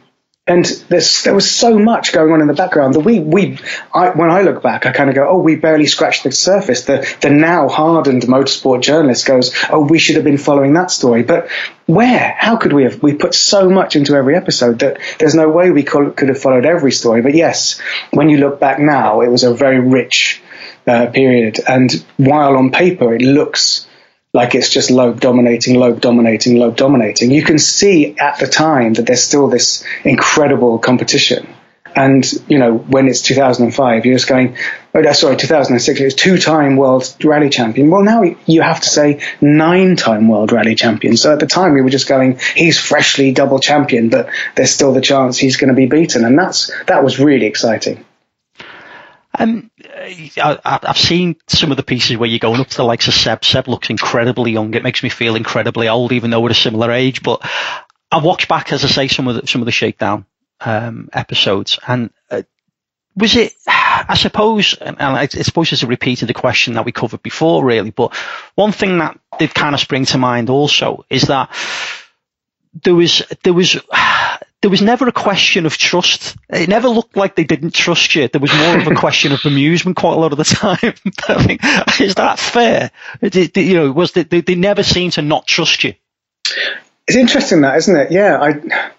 and 0.48 0.64
there 0.90 1.34
was 1.34 1.50
so 1.50 1.80
much 1.80 2.14
going 2.14 2.32
on 2.32 2.40
in 2.40 2.46
the 2.46 2.54
background 2.54 2.94
that 2.94 3.00
we, 3.00 3.20
we 3.20 3.58
I, 3.92 4.12
when 4.12 4.30
I 4.30 4.44
look 4.44 4.62
back, 4.62 4.86
I 4.86 4.92
kind 4.92 5.10
of 5.10 5.16
go, 5.16 5.28
oh, 5.28 5.40
we 5.40 5.56
barely 5.56 5.88
scratched 5.88 6.24
the 6.24 6.32
surface. 6.32 6.84
The, 6.84 7.12
the 7.22 7.32
now 7.32 7.68
hardened 7.68 8.22
motorsport 8.24 8.84
journalist 8.84 9.26
goes, 9.26 9.56
oh, 9.72 9.82
we 9.82 9.98
should 9.98 10.18
have 10.18 10.24
been 10.24 10.38
following 10.38 10.76
that 10.76 10.92
story. 10.92 11.24
But 11.24 11.50
where? 11.88 12.36
How 12.38 12.58
could 12.58 12.74
we 12.74 12.84
have? 12.84 13.02
We 13.02 13.16
put 13.16 13.34
so 13.34 13.72
much 13.72 13.96
into 13.96 14.14
every 14.14 14.36
episode 14.36 14.80
that 14.80 15.00
there's 15.18 15.34
no 15.34 15.50
way 15.50 15.72
we 15.72 15.82
could, 15.82 16.16
could 16.16 16.30
have 16.30 16.40
followed 16.40 16.68
every 16.68 16.92
story. 16.92 17.24
But 17.24 17.34
yes, 17.34 17.82
when 18.12 18.30
you 18.30 18.38
look 18.38 18.60
back 18.60 18.78
now, 18.78 19.22
it 19.22 19.32
was 19.32 19.44
a 19.44 19.56
very 19.56 19.80
rich 19.80 20.44
uh, 20.86 21.08
period. 21.08 21.60
And 21.68 21.92
while 22.18 22.56
on 22.56 22.70
paper 22.70 23.16
it 23.16 23.24
looks 23.24 23.88
like 24.36 24.54
it's 24.54 24.70
just 24.70 24.92
Loeb 24.92 25.22
dominating, 25.22 25.80
Loeb 25.80 26.02
dominating, 26.02 26.58
Loeb 26.58 26.76
dominating. 26.76 27.32
You 27.32 27.42
can 27.42 27.58
see 27.58 28.18
at 28.18 28.38
the 28.38 28.48
time 28.48 28.94
that 28.96 29.06
there's 29.06 29.24
still 29.24 29.48
this 29.48 29.86
incredible 30.04 30.78
competition. 30.78 31.48
And, 31.96 32.30
you 32.50 32.60
know, 32.60 32.76
when 32.76 33.08
it's 33.08 33.22
2005, 33.22 34.06
you're 34.06 34.16
just 34.16 34.28
going, 34.28 34.58
oh, 34.94 35.12
sorry, 35.14 35.38
2006, 35.38 36.02
it's 36.02 36.16
two 36.16 36.38
time 36.38 36.76
world 36.76 37.16
rally 37.24 37.50
champion. 37.50 37.90
Well, 37.90 38.04
now 38.04 38.24
you 38.46 38.62
have 38.62 38.82
to 38.82 38.90
say 38.90 39.22
nine 39.40 39.96
time 39.96 40.28
world 40.28 40.52
rally 40.52 40.76
champion. 40.76 41.16
So 41.16 41.32
at 41.32 41.40
the 41.40 41.48
time, 41.48 41.74
we 41.74 41.82
were 41.82 41.90
just 41.90 42.10
going, 42.10 42.38
he's 42.56 42.78
freshly 42.78 43.32
double 43.32 43.60
champion, 43.60 44.10
but 44.10 44.30
there's 44.56 44.72
still 44.72 44.92
the 44.92 45.00
chance 45.00 45.38
he's 45.38 45.56
going 45.56 45.70
to 45.70 45.74
be 45.74 45.86
beaten. 45.86 46.26
And 46.26 46.38
that's, 46.38 46.70
that 46.88 47.06
was 47.06 47.20
really 47.20 47.46
exciting. 47.46 48.05
Um, 49.38 49.72
I, 50.38 50.80
have 50.84 50.98
seen 50.98 51.36
some 51.48 51.72
of 51.72 51.78
the 51.78 51.84
pieces 51.84 52.18
where 52.18 52.30
you're 52.30 52.40
going 52.40 52.62
up 52.62 52.68
to 52.68 52.78
the 52.78 52.84
likes 52.84 53.08
of 53.08 53.14
Seb. 53.14 53.44
Seb 53.44 53.68
looks 53.68 53.90
incredibly 53.90 54.52
young. 54.52 54.74
It 54.74 54.84
makes 54.84 55.04
me 55.04 55.10
feel 55.10 55.36
incredibly 55.36 55.88
old, 55.88 56.12
even 56.12 56.30
though 56.30 56.42
we're 56.42 56.52
a 56.52 56.56
similar 56.56 56.92
age. 56.92 57.24
But 57.24 57.42
I've 58.12 58.24
watched 58.24 58.48
back, 58.48 58.72
as 58.72 58.84
I 58.84 58.88
say, 58.88 59.08
some 59.08 59.28
of 59.28 59.36
the, 59.36 59.48
some 59.48 59.62
of 59.62 59.66
the 59.66 59.72
shakedown 59.72 60.26
um, 60.62 61.10
episodes, 61.12 61.80
and 61.88 62.12
uh, 62.30 62.44
was 63.16 63.36
it? 63.36 63.54
I 63.68 64.16
suppose, 64.16 64.76
and 64.76 64.98
I, 65.00 65.28
suppose 65.28 65.72
it's 65.72 65.84
a 65.84 65.88
repeat 65.88 66.22
of 66.22 66.28
the 66.28 66.34
question 66.34 66.74
that 66.74 66.86
we 66.86 66.92
covered 66.92 67.24
before, 67.24 67.64
really. 67.64 67.92
But 67.92 68.14
one 68.56 68.72
thing 68.72 68.98
that 69.00 69.20
did 69.40 69.54
kind 69.54 69.74
of 69.74 69.80
spring 69.80 70.06
to 70.06 70.18
mind 70.18 70.50
also 70.50 71.06
is 71.10 71.24
that 71.24 71.50
there 72.84 72.94
was 72.94 73.24
there 73.44 73.54
was 73.54 73.78
there 74.62 74.72
was 74.72 74.82
never 74.82 75.08
a 75.08 75.12
question 75.12 75.66
of 75.66 75.78
trust. 75.78 76.36
It 76.50 76.70
never 76.70 76.88
looked 76.88 77.16
like 77.16 77.36
they 77.36 77.44
didn't 77.44 77.74
trust 77.74 78.16
you. 78.16 78.28
There 78.28 78.42
was 78.42 78.54
more 78.54 78.80
of 78.80 78.88
a 78.88 78.96
question 78.96 79.32
of 79.32 79.46
amusement 79.46 79.98
quite 79.98 80.14
a 80.14 80.20
lot 80.20 80.32
of 80.32 80.38
the 80.38 80.44
time. 80.44 80.78
I 81.28 81.44
think, 81.44 82.02
is 82.02 82.16
that 82.16 82.40
fair? 82.40 82.92
you 83.22 83.74
know, 83.76 83.92
was 83.92 84.14
they, 84.14 84.24
they 84.24 84.56
never 84.56 84.84
seem 84.84 85.12
to 85.12 85.22
not 85.22 85.46
trust 85.46 85.84
you? 85.84 85.94
It's 87.08 87.18
interesting 87.18 87.62
that, 87.62 87.78
isn't 87.78 87.96
it? 87.96 88.12
Yeah, 88.12 88.40
I. 88.42 88.92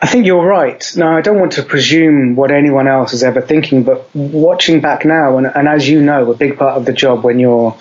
I 0.00 0.06
think 0.06 0.26
you're 0.26 0.44
right. 0.44 0.92
Now, 0.94 1.16
I 1.16 1.22
don't 1.22 1.40
want 1.40 1.52
to 1.52 1.62
presume 1.62 2.36
what 2.36 2.50
anyone 2.50 2.86
else 2.86 3.14
is 3.14 3.22
ever 3.22 3.40
thinking, 3.40 3.82
but 3.82 4.14
watching 4.14 4.82
back 4.82 5.06
now, 5.06 5.38
and, 5.38 5.46
and 5.46 5.66
as 5.66 5.88
you 5.88 6.02
know, 6.02 6.30
a 6.30 6.36
big 6.36 6.58
part 6.58 6.76
of 6.76 6.84
the 6.84 6.92
job 6.92 7.24
when 7.24 7.38
you're 7.38 7.76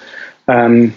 um, 0.47 0.93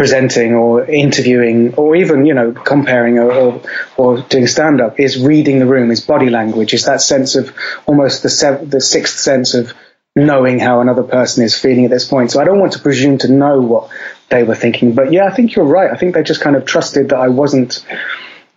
presenting 0.00 0.54
or 0.54 0.82
interviewing 0.86 1.74
or 1.74 1.94
even 1.94 2.24
you 2.24 2.32
know 2.32 2.52
comparing 2.52 3.18
or, 3.18 3.30
or, 3.30 3.62
or 3.98 4.22
doing 4.30 4.46
stand 4.46 4.80
up 4.80 4.98
is 4.98 5.22
reading 5.22 5.58
the 5.58 5.66
room 5.66 5.90
is 5.90 6.00
body 6.00 6.30
language 6.30 6.72
is 6.72 6.86
that 6.86 7.02
sense 7.02 7.36
of 7.36 7.54
almost 7.84 8.22
the 8.22 8.30
sev- 8.30 8.70
the 8.70 8.80
sixth 8.80 9.18
sense 9.18 9.52
of 9.52 9.74
knowing 10.16 10.58
how 10.58 10.80
another 10.80 11.02
person 11.02 11.44
is 11.44 11.54
feeling 11.54 11.84
at 11.84 11.90
this 11.90 12.06
point. 12.08 12.30
So 12.30 12.40
I 12.40 12.44
don't 12.44 12.58
want 12.58 12.72
to 12.72 12.78
presume 12.78 13.18
to 13.18 13.30
know 13.30 13.60
what 13.60 13.90
they 14.30 14.42
were 14.42 14.54
thinking 14.54 14.94
but 14.94 15.12
yeah 15.12 15.26
I 15.26 15.34
think 15.34 15.54
you're 15.54 15.66
right. 15.66 15.90
I 15.90 15.96
think 15.98 16.14
they 16.14 16.22
just 16.22 16.40
kind 16.40 16.56
of 16.56 16.64
trusted 16.64 17.10
that 17.10 17.18
I 17.18 17.28
wasn't 17.28 17.84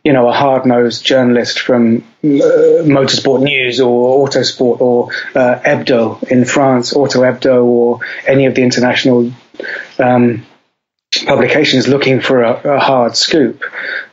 you 0.06 0.12
know, 0.12 0.28
a 0.28 0.34
hard-nosed 0.34 1.06
journalist 1.06 1.60
from 1.60 1.98
uh, 2.24 2.84
Motorsport 2.84 3.42
News 3.42 3.80
or 3.80 4.28
Autosport 4.28 4.82
or 4.82 5.10
uh, 5.34 6.20
in 6.30 6.44
France, 6.44 6.94
Auto 6.94 7.22
Hebdo, 7.22 7.64
or 7.64 8.00
any 8.28 8.46
of 8.46 8.54
the 8.54 8.64
international 8.64 9.32
um, 10.00 10.46
publications 11.26 11.88
looking 11.88 12.22
for 12.22 12.42
a, 12.42 12.76
a 12.76 12.80
hard 12.80 13.16
scoop. 13.16 13.64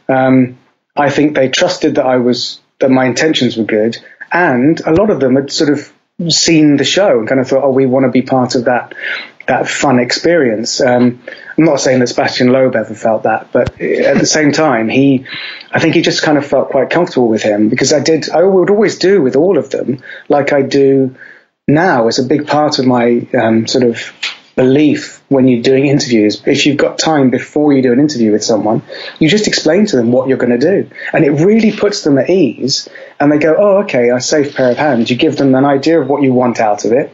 Um, 0.08 0.58
I 0.96 1.10
think 1.10 1.34
they 1.34 1.48
trusted 1.48 1.96
that 1.96 2.06
I 2.06 2.16
was 2.16 2.60
that 2.80 2.90
my 2.90 3.06
intentions 3.06 3.56
were 3.56 3.64
good, 3.64 3.98
and 4.32 4.80
a 4.80 4.92
lot 4.92 5.10
of 5.10 5.20
them 5.20 5.36
had 5.36 5.52
sort 5.52 5.70
of 5.70 5.92
seen 6.28 6.76
the 6.76 6.84
show 6.84 7.18
and 7.18 7.28
kind 7.28 7.40
of 7.40 7.48
thought, 7.48 7.64
"Oh, 7.64 7.70
we 7.70 7.86
want 7.86 8.04
to 8.04 8.10
be 8.10 8.22
part 8.22 8.54
of 8.54 8.64
that 8.64 8.94
that 9.46 9.68
fun 9.68 9.98
experience." 9.98 10.80
Um, 10.80 11.22
I'm 11.56 11.64
not 11.64 11.80
saying 11.80 12.00
that 12.00 12.08
Sebastian 12.08 12.52
Loeb 12.52 12.74
ever 12.74 12.94
felt 12.94 13.24
that, 13.24 13.52
but 13.52 13.80
at 13.80 14.18
the 14.18 14.26
same 14.26 14.50
time, 14.50 14.88
he, 14.88 15.26
I 15.70 15.78
think 15.78 15.94
he 15.94 16.00
just 16.00 16.22
kind 16.22 16.38
of 16.38 16.46
felt 16.46 16.70
quite 16.70 16.88
comfortable 16.88 17.28
with 17.28 17.42
him 17.42 17.68
because 17.68 17.92
I 17.92 18.00
did, 18.00 18.30
I 18.30 18.42
would 18.42 18.70
always 18.70 18.98
do 18.98 19.20
with 19.20 19.36
all 19.36 19.58
of 19.58 19.68
them, 19.68 20.02
like 20.30 20.54
I 20.54 20.62
do 20.62 21.16
now, 21.68 22.08
as 22.08 22.18
a 22.18 22.22
big 22.22 22.46
part 22.46 22.78
of 22.78 22.86
my 22.86 23.26
um, 23.34 23.66
sort 23.66 23.84
of 23.84 24.12
belief 24.60 25.22
when 25.30 25.48
you're 25.48 25.62
doing 25.62 25.86
interviews. 25.86 26.42
If 26.44 26.66
you've 26.66 26.76
got 26.76 26.98
time 26.98 27.30
before 27.30 27.72
you 27.72 27.80
do 27.80 27.94
an 27.94 27.98
interview 27.98 28.30
with 28.32 28.44
someone, 28.44 28.82
you 29.18 29.26
just 29.26 29.46
explain 29.46 29.86
to 29.86 29.96
them 29.96 30.12
what 30.12 30.28
you're 30.28 30.36
going 30.36 30.58
to 30.58 30.58
do. 30.58 30.90
And 31.14 31.24
it 31.24 31.30
really 31.30 31.72
puts 31.72 32.02
them 32.02 32.18
at 32.18 32.28
ease. 32.28 32.86
And 33.18 33.32
they 33.32 33.38
go, 33.38 33.56
oh, 33.58 33.78
okay, 33.84 34.10
a 34.10 34.20
safe 34.20 34.54
pair 34.54 34.72
of 34.72 34.76
hands. 34.76 35.10
You 35.10 35.16
give 35.16 35.38
them 35.38 35.54
an 35.54 35.64
idea 35.64 35.98
of 35.98 36.08
what 36.08 36.22
you 36.22 36.34
want 36.34 36.60
out 36.60 36.84
of 36.84 36.92
it, 36.92 37.10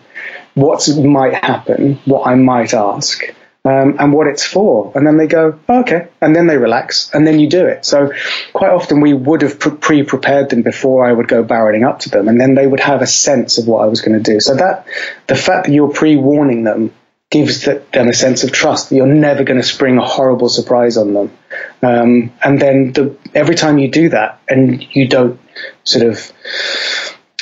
what 0.55 0.89
might 0.99 1.35
happen, 1.35 2.01
what 2.05 2.27
I 2.27 2.35
might 2.35 2.75
ask. 2.75 3.23
Um, 3.65 3.97
and 3.99 4.13
what 4.13 4.29
it's 4.29 4.45
for. 4.45 4.93
And 4.95 5.05
then 5.05 5.17
they 5.17 5.27
go, 5.27 5.59
oh, 5.69 5.81
okay. 5.81 6.07
And 6.21 6.37
then 6.37 6.47
they 6.47 6.57
relax 6.57 7.11
and 7.13 7.27
then 7.27 7.41
you 7.41 7.49
do 7.49 7.67
it. 7.67 7.85
So 7.85 8.13
quite 8.53 8.71
often 8.71 9.01
we 9.01 9.13
would 9.13 9.43
have 9.43 9.59
pre 9.59 10.05
prepared 10.05 10.51
them 10.51 10.63
before 10.63 11.05
I 11.05 11.13
would 11.13 11.27
go 11.27 11.43
barreling 11.43 11.85
up 11.85 11.99
to 12.01 12.09
them 12.09 12.29
and 12.29 12.41
then 12.41 12.55
they 12.55 12.65
would 12.65 12.79
have 12.79 13.03
a 13.03 13.09
sense 13.09 13.59
of 13.59 13.67
what 13.67 13.83
I 13.83 13.87
was 13.87 14.03
going 14.03 14.23
to 14.23 14.33
do. 14.33 14.39
So 14.39 14.55
that 14.55 14.87
the 15.27 15.35
fact 15.35 15.67
that 15.67 15.73
you're 15.73 15.93
pre 15.93 16.17
warning 16.17 16.63
them 16.63 16.93
gives 17.31 17.65
them 17.65 18.09
a 18.09 18.13
sense 18.13 18.45
of 18.45 18.53
trust 18.53 18.89
that 18.89 18.97
you're 18.97 19.07
never 19.07 19.43
going 19.43 19.59
to 19.59 19.67
spring 19.67 19.99
a 19.99 20.05
horrible 20.07 20.49
surprise 20.49 20.97
on 20.97 21.13
them. 21.13 21.37
Um, 21.83 22.33
and 22.43 22.61
then 22.61 22.93
the, 22.93 23.17
every 23.35 23.57
time 23.57 23.79
you 23.79 23.91
do 23.91 24.11
that 24.11 24.41
and 24.49 24.87
you 24.95 25.09
don't 25.09 25.41
sort 25.83 26.07
of, 26.07 26.33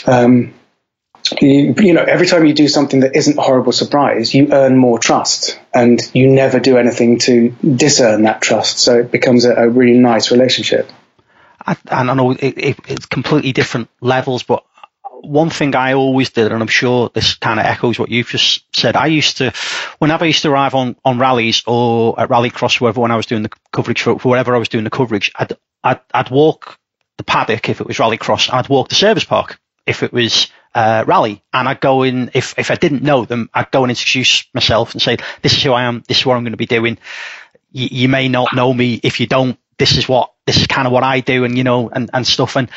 um, 0.06 0.54
you, 1.40 1.74
you, 1.78 1.92
know, 1.92 2.02
every 2.02 2.26
time 2.26 2.46
you 2.46 2.54
do 2.54 2.68
something 2.68 3.00
that 3.00 3.14
isn't 3.14 3.38
a 3.38 3.42
horrible 3.42 3.72
surprise, 3.72 4.34
you 4.34 4.52
earn 4.52 4.76
more 4.76 4.98
trust 4.98 5.60
and 5.74 6.00
you 6.14 6.28
never 6.28 6.60
do 6.60 6.78
anything 6.78 7.18
to 7.20 7.50
disearn 7.50 8.22
that 8.22 8.40
trust. 8.40 8.78
So 8.78 9.00
it 9.00 9.10
becomes 9.10 9.44
a, 9.44 9.54
a 9.54 9.68
really 9.68 9.98
nice 9.98 10.30
relationship. 10.30 10.90
I, 11.66 11.76
and 11.90 12.10
I 12.10 12.14
know 12.14 12.32
it, 12.32 12.42
it, 12.42 12.78
it's 12.88 13.06
completely 13.06 13.52
different 13.52 13.88
levels, 14.00 14.42
but 14.42 14.64
one 15.26 15.50
thing 15.50 15.74
I 15.74 15.94
always 15.94 16.30
did, 16.30 16.52
and 16.52 16.62
I'm 16.62 16.68
sure 16.68 17.10
this 17.12 17.34
kind 17.34 17.60
of 17.60 17.66
echoes 17.66 17.98
what 17.98 18.10
you've 18.10 18.28
just 18.28 18.64
said. 18.74 18.96
I 18.96 19.06
used 19.06 19.38
to, 19.38 19.52
whenever 19.98 20.24
I 20.24 20.28
used 20.28 20.42
to 20.42 20.50
arrive 20.50 20.74
on, 20.74 20.96
on 21.04 21.18
rallies 21.18 21.62
or 21.66 22.18
at 22.20 22.28
Rallycross, 22.28 22.80
wherever 22.80 23.00
when 23.00 23.10
I 23.10 23.16
was 23.16 23.26
doing 23.26 23.42
the 23.42 23.50
coverage 23.72 24.02
for, 24.02 24.18
for 24.18 24.28
wherever 24.28 24.54
I 24.54 24.58
was 24.58 24.68
doing 24.68 24.84
the 24.84 24.90
coverage, 24.90 25.32
I'd, 25.36 25.52
I'd, 25.82 26.00
I'd 26.12 26.30
walk 26.30 26.78
the 27.16 27.24
paddock 27.24 27.68
if 27.68 27.80
it 27.80 27.86
was 27.86 27.98
Rallycross, 27.98 28.48
and 28.48 28.58
I'd 28.58 28.68
walk 28.68 28.88
the 28.88 28.94
service 28.94 29.24
park 29.24 29.60
if 29.86 30.02
it 30.02 30.12
was 30.12 30.48
uh, 30.74 31.04
rally, 31.06 31.42
and 31.52 31.68
I'd 31.68 31.80
go 31.80 32.02
in 32.02 32.30
if 32.34 32.58
if 32.58 32.70
I 32.70 32.74
didn't 32.74 33.02
know 33.02 33.24
them, 33.24 33.48
I'd 33.54 33.70
go 33.70 33.84
and 33.84 33.90
introduce 33.90 34.44
myself 34.54 34.92
and 34.92 35.00
say, 35.00 35.18
"This 35.42 35.52
is 35.52 35.62
who 35.62 35.72
I 35.72 35.84
am. 35.84 36.02
This 36.08 36.18
is 36.18 36.26
what 36.26 36.36
I'm 36.36 36.42
going 36.42 36.52
to 36.52 36.56
be 36.58 36.66
doing. 36.66 36.98
You, 37.70 37.88
you 37.90 38.08
may 38.08 38.28
not 38.28 38.54
know 38.54 38.72
me. 38.72 38.98
If 39.02 39.20
you 39.20 39.26
don't, 39.26 39.58
this 39.78 39.96
is 39.96 40.08
what 40.08 40.32
this 40.46 40.56
is 40.56 40.66
kind 40.66 40.86
of 40.86 40.92
what 40.92 41.04
I 41.04 41.20
do, 41.20 41.44
and 41.44 41.56
you 41.56 41.64
know, 41.64 41.90
and 41.90 42.10
and 42.12 42.26
stuff." 42.26 42.56
And 42.56 42.70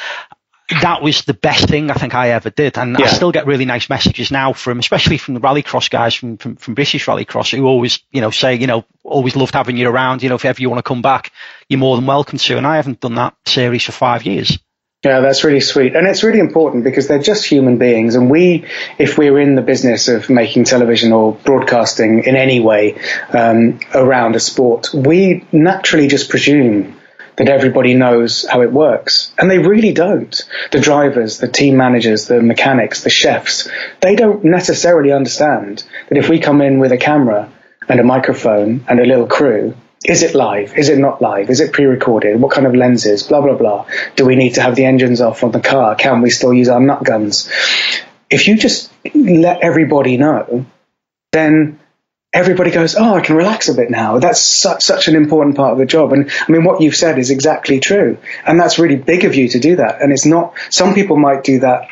that 0.70 1.02
was 1.02 1.24
the 1.24 1.34
best 1.34 1.70
thing 1.70 1.90
I 1.90 1.94
think 1.94 2.14
I 2.14 2.32
ever 2.32 2.50
did. 2.50 2.78
And 2.78 2.98
yeah. 3.00 3.06
I 3.06 3.10
still 3.10 3.32
get 3.32 3.46
really 3.46 3.66
nice 3.66 3.90
messages 3.90 4.32
now 4.32 4.54
from, 4.54 4.80
especially 4.80 5.18
from 5.18 5.34
the 5.34 5.40
rallycross 5.40 5.90
guys 5.90 6.14
from, 6.14 6.38
from, 6.38 6.56
from 6.58 6.74
British 6.74 7.06
rallycross 7.06 7.56
who 7.56 7.66
always, 7.66 8.00
you 8.12 8.22
know, 8.22 8.32
say, 8.32 8.56
you 8.56 8.68
know, 8.68 8.86
always 9.04 9.36
loved 9.36 9.54
having 9.54 9.78
you 9.78 9.90
around. 9.90 10.24
You 10.24 10.30
know, 10.30 10.36
if 10.36 10.46
ever 10.46 10.62
you 10.62 10.70
want 10.70 10.80
to 10.80 10.88
come 10.88 11.02
back, 11.02 11.32
you're 11.70 11.80
more 11.80 11.96
than 11.96 12.06
welcome 12.06 12.38
to. 12.38 12.58
And 12.58 12.68
I 12.68 12.76
haven't 12.76 13.00
done 13.00 13.16
that 13.16 13.36
series 13.46 13.84
for 13.84 13.94
five 13.94 14.26
years. 14.26 14.60
Yeah, 15.04 15.22
that's 15.22 15.44
really 15.44 15.60
sweet. 15.60 15.96
And 15.96 16.08
it's 16.08 16.24
really 16.24 16.40
important 16.40 16.84
because 16.84 17.08
they're 17.08 17.22
just 17.22 17.46
human 17.46 17.78
beings. 17.78 18.16
And 18.16 18.30
we, 18.30 18.66
if 18.98 19.18
we're 19.18 19.40
in 19.40 19.56
the 19.56 19.62
business 19.62 20.08
of 20.08 20.30
making 20.30 20.66
television 20.66 21.14
or 21.14 21.34
broadcasting 21.34 22.24
in 22.24 22.36
any 22.36 22.60
way 22.60 23.00
um, 23.32 23.80
around 23.94 24.36
a 24.36 24.40
sport, 24.40 24.90
we 24.94 25.46
naturally 25.52 26.08
just 26.08 26.30
presume 26.30 27.00
that 27.38 27.50
everybody 27.50 27.93
knows 27.93 28.45
how 28.45 28.62
it 28.62 28.71
works. 28.71 29.32
And 29.38 29.50
they 29.50 29.60
really 29.60 29.93
don't. 29.93 30.43
The 30.71 30.80
drivers, 30.80 31.38
the 31.38 31.47
team 31.47 31.78
managers, 31.78 32.28
the 32.28 32.41
mechanics, 32.41 33.04
the 33.04 33.10
chefs, 33.10 33.69
they 34.02 34.15
don't 34.15 34.43
necessarily 34.43 35.12
understand 35.12 35.84
that 36.10 36.17
if 36.17 36.30
we 36.30 36.39
come 36.39 36.62
in 36.62 36.80
with 36.80 36.91
a 36.91 36.97
camera 36.97 37.52
and 37.88 38.00
a 38.00 38.04
microphone 38.04 38.84
and 38.88 39.00
a 39.00 39.06
little 39.06 39.28
crew, 39.28 39.76
is 40.04 40.23
it 40.23 40.35
live? 40.35 40.77
Is 40.77 40.90
it 40.90 41.00
not 41.00 41.21
live? 41.21 41.50
Is 41.50 41.60
it 41.60 41.73
pre-recorded? 41.73 42.40
What 42.40 42.52
kind 42.52 42.67
of 42.67 42.75
lenses? 42.75 43.23
Blah, 43.23 43.42
blah, 43.42 43.56
blah. 43.56 43.85
Do 44.15 44.25
we 44.25 44.35
need 44.35 44.56
to 44.56 44.62
have 44.62 44.75
the 44.75 44.85
engines 44.85 45.21
off 45.21 45.44
on 45.44 45.52
the 45.52 45.60
car? 45.60 45.96
Can 45.96 46.21
we 46.21 46.29
still 46.29 46.54
use 46.54 46.69
our 46.69 46.79
nut 46.79 47.04
guns? 47.04 47.50
If 48.29 48.48
you 48.48 48.58
just 48.58 48.92
let 49.13 49.62
everybody 49.62 50.17
know, 50.17 50.65
then 51.31 51.79
everybody 52.38 52.71
goes, 52.71 52.96
"Oh, 52.96 53.15
I 53.15 53.21
can 53.21 53.35
relax 53.35 53.67
a 53.67 53.73
bit 53.73 53.90
now." 53.90 54.19
That's 54.19 54.40
such 54.40 54.83
such 54.83 55.08
an 55.08 55.15
important 55.15 55.56
part 55.56 55.71
of 55.71 55.79
the 55.79 55.85
job. 55.85 56.13
And 56.13 56.29
I 56.48 56.52
mean, 56.52 56.63
what 56.63 56.81
you've 56.81 56.96
said 56.96 57.17
is 57.17 57.31
exactly 57.31 57.79
true, 57.79 58.17
and 58.46 58.60
that's 58.60 58.79
really 58.79 58.96
big 58.96 59.25
of 59.25 59.35
you 59.35 59.50
to 59.50 59.60
do 59.60 59.77
that. 59.77 60.02
And 60.02 60.12
it's 60.12 60.25
not. 60.25 60.54
Some 60.69 60.94
people 60.94 61.17
might 61.17 61.44
do 61.44 61.60
that, 61.60 61.90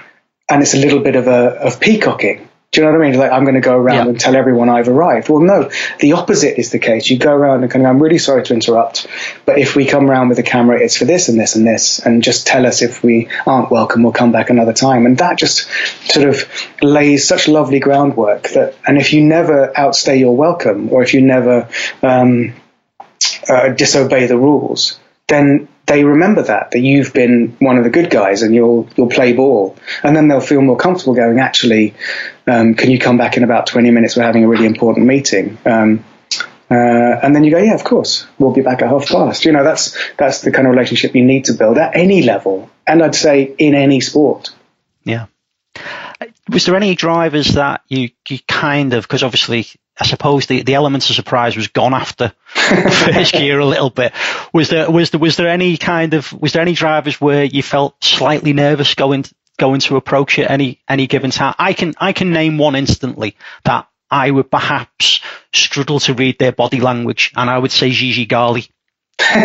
and 0.49 0.61
it's 0.61 0.73
a 0.73 0.77
little 0.77 0.99
bit 0.99 1.15
of 1.15 1.27
a 1.27 1.39
of 1.67 1.79
peacocking. 1.79 2.47
Do 2.75 2.81
you 2.81 2.87
know 2.87 2.91
what 2.91 3.05
I 3.05 3.09
mean? 3.09 3.17
Like, 3.17 3.31
I'm 3.31 3.45
going 3.45 3.55
to 3.55 3.61
go 3.61 3.77
around 3.77 3.95
yeah. 3.95 4.09
and 4.09 4.19
tell 4.19 4.35
everyone 4.35 4.67
I've 4.67 4.89
arrived. 4.89 5.29
Well, 5.29 5.39
no, 5.39 5.71
the 5.99 6.11
opposite 6.11 6.59
is 6.59 6.71
the 6.71 6.79
case. 6.79 7.09
You 7.09 7.17
go 7.17 7.33
around 7.33 7.63
and 7.63 7.71
kind 7.71 7.85
of, 7.85 7.89
I'm 7.89 8.03
really 8.03 8.17
sorry 8.17 8.43
to 8.43 8.53
interrupt, 8.53 9.07
but 9.45 9.57
if 9.57 9.77
we 9.77 9.85
come 9.85 10.11
around 10.11 10.27
with 10.27 10.39
a 10.39 10.43
camera, 10.43 10.77
it's 10.81 10.97
for 10.97 11.05
this 11.05 11.29
and 11.29 11.39
this 11.39 11.55
and 11.55 11.65
this, 11.65 11.99
and 11.99 12.21
just 12.21 12.45
tell 12.45 12.65
us 12.65 12.81
if 12.81 13.01
we 13.01 13.29
aren't 13.47 13.71
welcome, 13.71 14.03
we'll 14.03 14.11
come 14.11 14.33
back 14.33 14.49
another 14.49 14.73
time. 14.73 15.05
And 15.05 15.17
that 15.19 15.39
just 15.39 15.69
sort 16.11 16.27
of 16.27 16.43
lays 16.81 17.25
such 17.25 17.47
lovely 17.47 17.79
groundwork 17.79 18.49
that, 18.49 18.75
and 18.85 18.97
if 18.97 19.13
you 19.13 19.23
never 19.23 19.71
outstay 19.79 20.17
your 20.17 20.35
welcome, 20.35 20.91
or 20.91 21.01
if 21.01 21.13
you 21.13 21.21
never 21.21 21.69
um, 22.03 22.55
uh, 23.47 23.69
disobey 23.69 24.27
the 24.27 24.37
rules, 24.37 24.99
then 25.29 25.69
they 25.85 26.03
remember 26.03 26.43
that 26.43 26.71
that 26.71 26.79
you've 26.79 27.13
been 27.13 27.55
one 27.59 27.77
of 27.77 27.83
the 27.83 27.89
good 27.89 28.09
guys 28.09 28.41
and 28.41 28.55
you'll 28.55 28.87
you'll 28.95 29.09
play 29.09 29.33
ball, 29.33 29.77
and 30.03 30.15
then 30.15 30.27
they'll 30.27 30.41
feel 30.41 30.61
more 30.61 30.77
comfortable 30.77 31.13
going. 31.13 31.39
Actually, 31.39 31.93
um, 32.47 32.73
can 32.75 32.91
you 32.91 32.99
come 32.99 33.17
back 33.17 33.37
in 33.37 33.43
about 33.43 33.67
twenty 33.67 33.91
minutes? 33.91 34.15
We're 34.15 34.23
having 34.23 34.43
a 34.43 34.47
really 34.47 34.65
important 34.65 35.05
meeting. 35.05 35.57
Um, 35.65 36.03
uh, 36.69 36.73
and 37.21 37.35
then 37.35 37.43
you 37.43 37.51
go, 37.51 37.59
yeah, 37.59 37.75
of 37.75 37.83
course, 37.83 38.25
we'll 38.39 38.51
be 38.51 38.61
back 38.61 38.81
at 38.81 38.89
half 38.89 39.07
past. 39.07 39.45
You 39.45 39.51
know, 39.51 39.63
that's 39.63 39.95
that's 40.17 40.41
the 40.41 40.51
kind 40.51 40.67
of 40.67 40.71
relationship 40.71 41.15
you 41.15 41.23
need 41.23 41.45
to 41.45 41.53
build 41.53 41.77
at 41.77 41.95
any 41.95 42.23
level, 42.23 42.69
and 42.87 43.03
I'd 43.03 43.15
say 43.15 43.43
in 43.43 43.75
any 43.75 44.01
sport. 44.01 44.53
Yeah. 45.03 45.27
Was 46.49 46.65
there 46.65 46.75
any 46.75 46.95
drivers 46.95 47.53
that 47.55 47.81
you, 47.87 48.09
you 48.29 48.39
kind 48.47 48.93
of 48.93 49.03
because 49.03 49.23
obviously 49.23 49.67
I 49.99 50.05
suppose 50.05 50.45
the, 50.45 50.63
the 50.63 50.75
element 50.75 51.09
of 51.09 51.15
surprise 51.15 51.55
was 51.55 51.67
gone 51.67 51.93
after 51.93 52.33
first 52.55 53.35
year 53.35 53.59
a 53.59 53.65
little 53.65 53.89
bit. 53.89 54.13
Was 54.53 54.69
there 54.69 54.89
was 54.89 55.11
there 55.11 55.19
was 55.19 55.35
there 55.37 55.47
any 55.47 55.77
kind 55.77 56.13
of 56.13 56.31
was 56.33 56.53
there 56.53 56.61
any 56.61 56.73
drivers 56.73 57.19
where 57.19 57.43
you 57.43 57.61
felt 57.61 58.03
slightly 58.03 58.53
nervous 58.53 58.95
going 58.95 59.25
going 59.57 59.79
to 59.81 59.97
approach 59.97 60.39
it 60.39 60.49
any 60.49 60.81
any 60.87 61.07
given 61.07 61.31
time? 61.31 61.55
I 61.59 61.73
can 61.73 61.93
I 61.97 62.13
can 62.13 62.31
name 62.31 62.57
one 62.57 62.75
instantly 62.75 63.35
that 63.65 63.87
I 64.09 64.31
would 64.31 64.49
perhaps 64.49 65.21
struggle 65.53 65.99
to 66.01 66.13
read 66.13 66.39
their 66.39 66.51
body 66.51 66.79
language, 66.79 67.31
and 67.35 67.49
I 67.49 67.57
would 67.57 67.71
say 67.71 67.91
Gigi 67.91 68.25
Galli. 68.25 68.69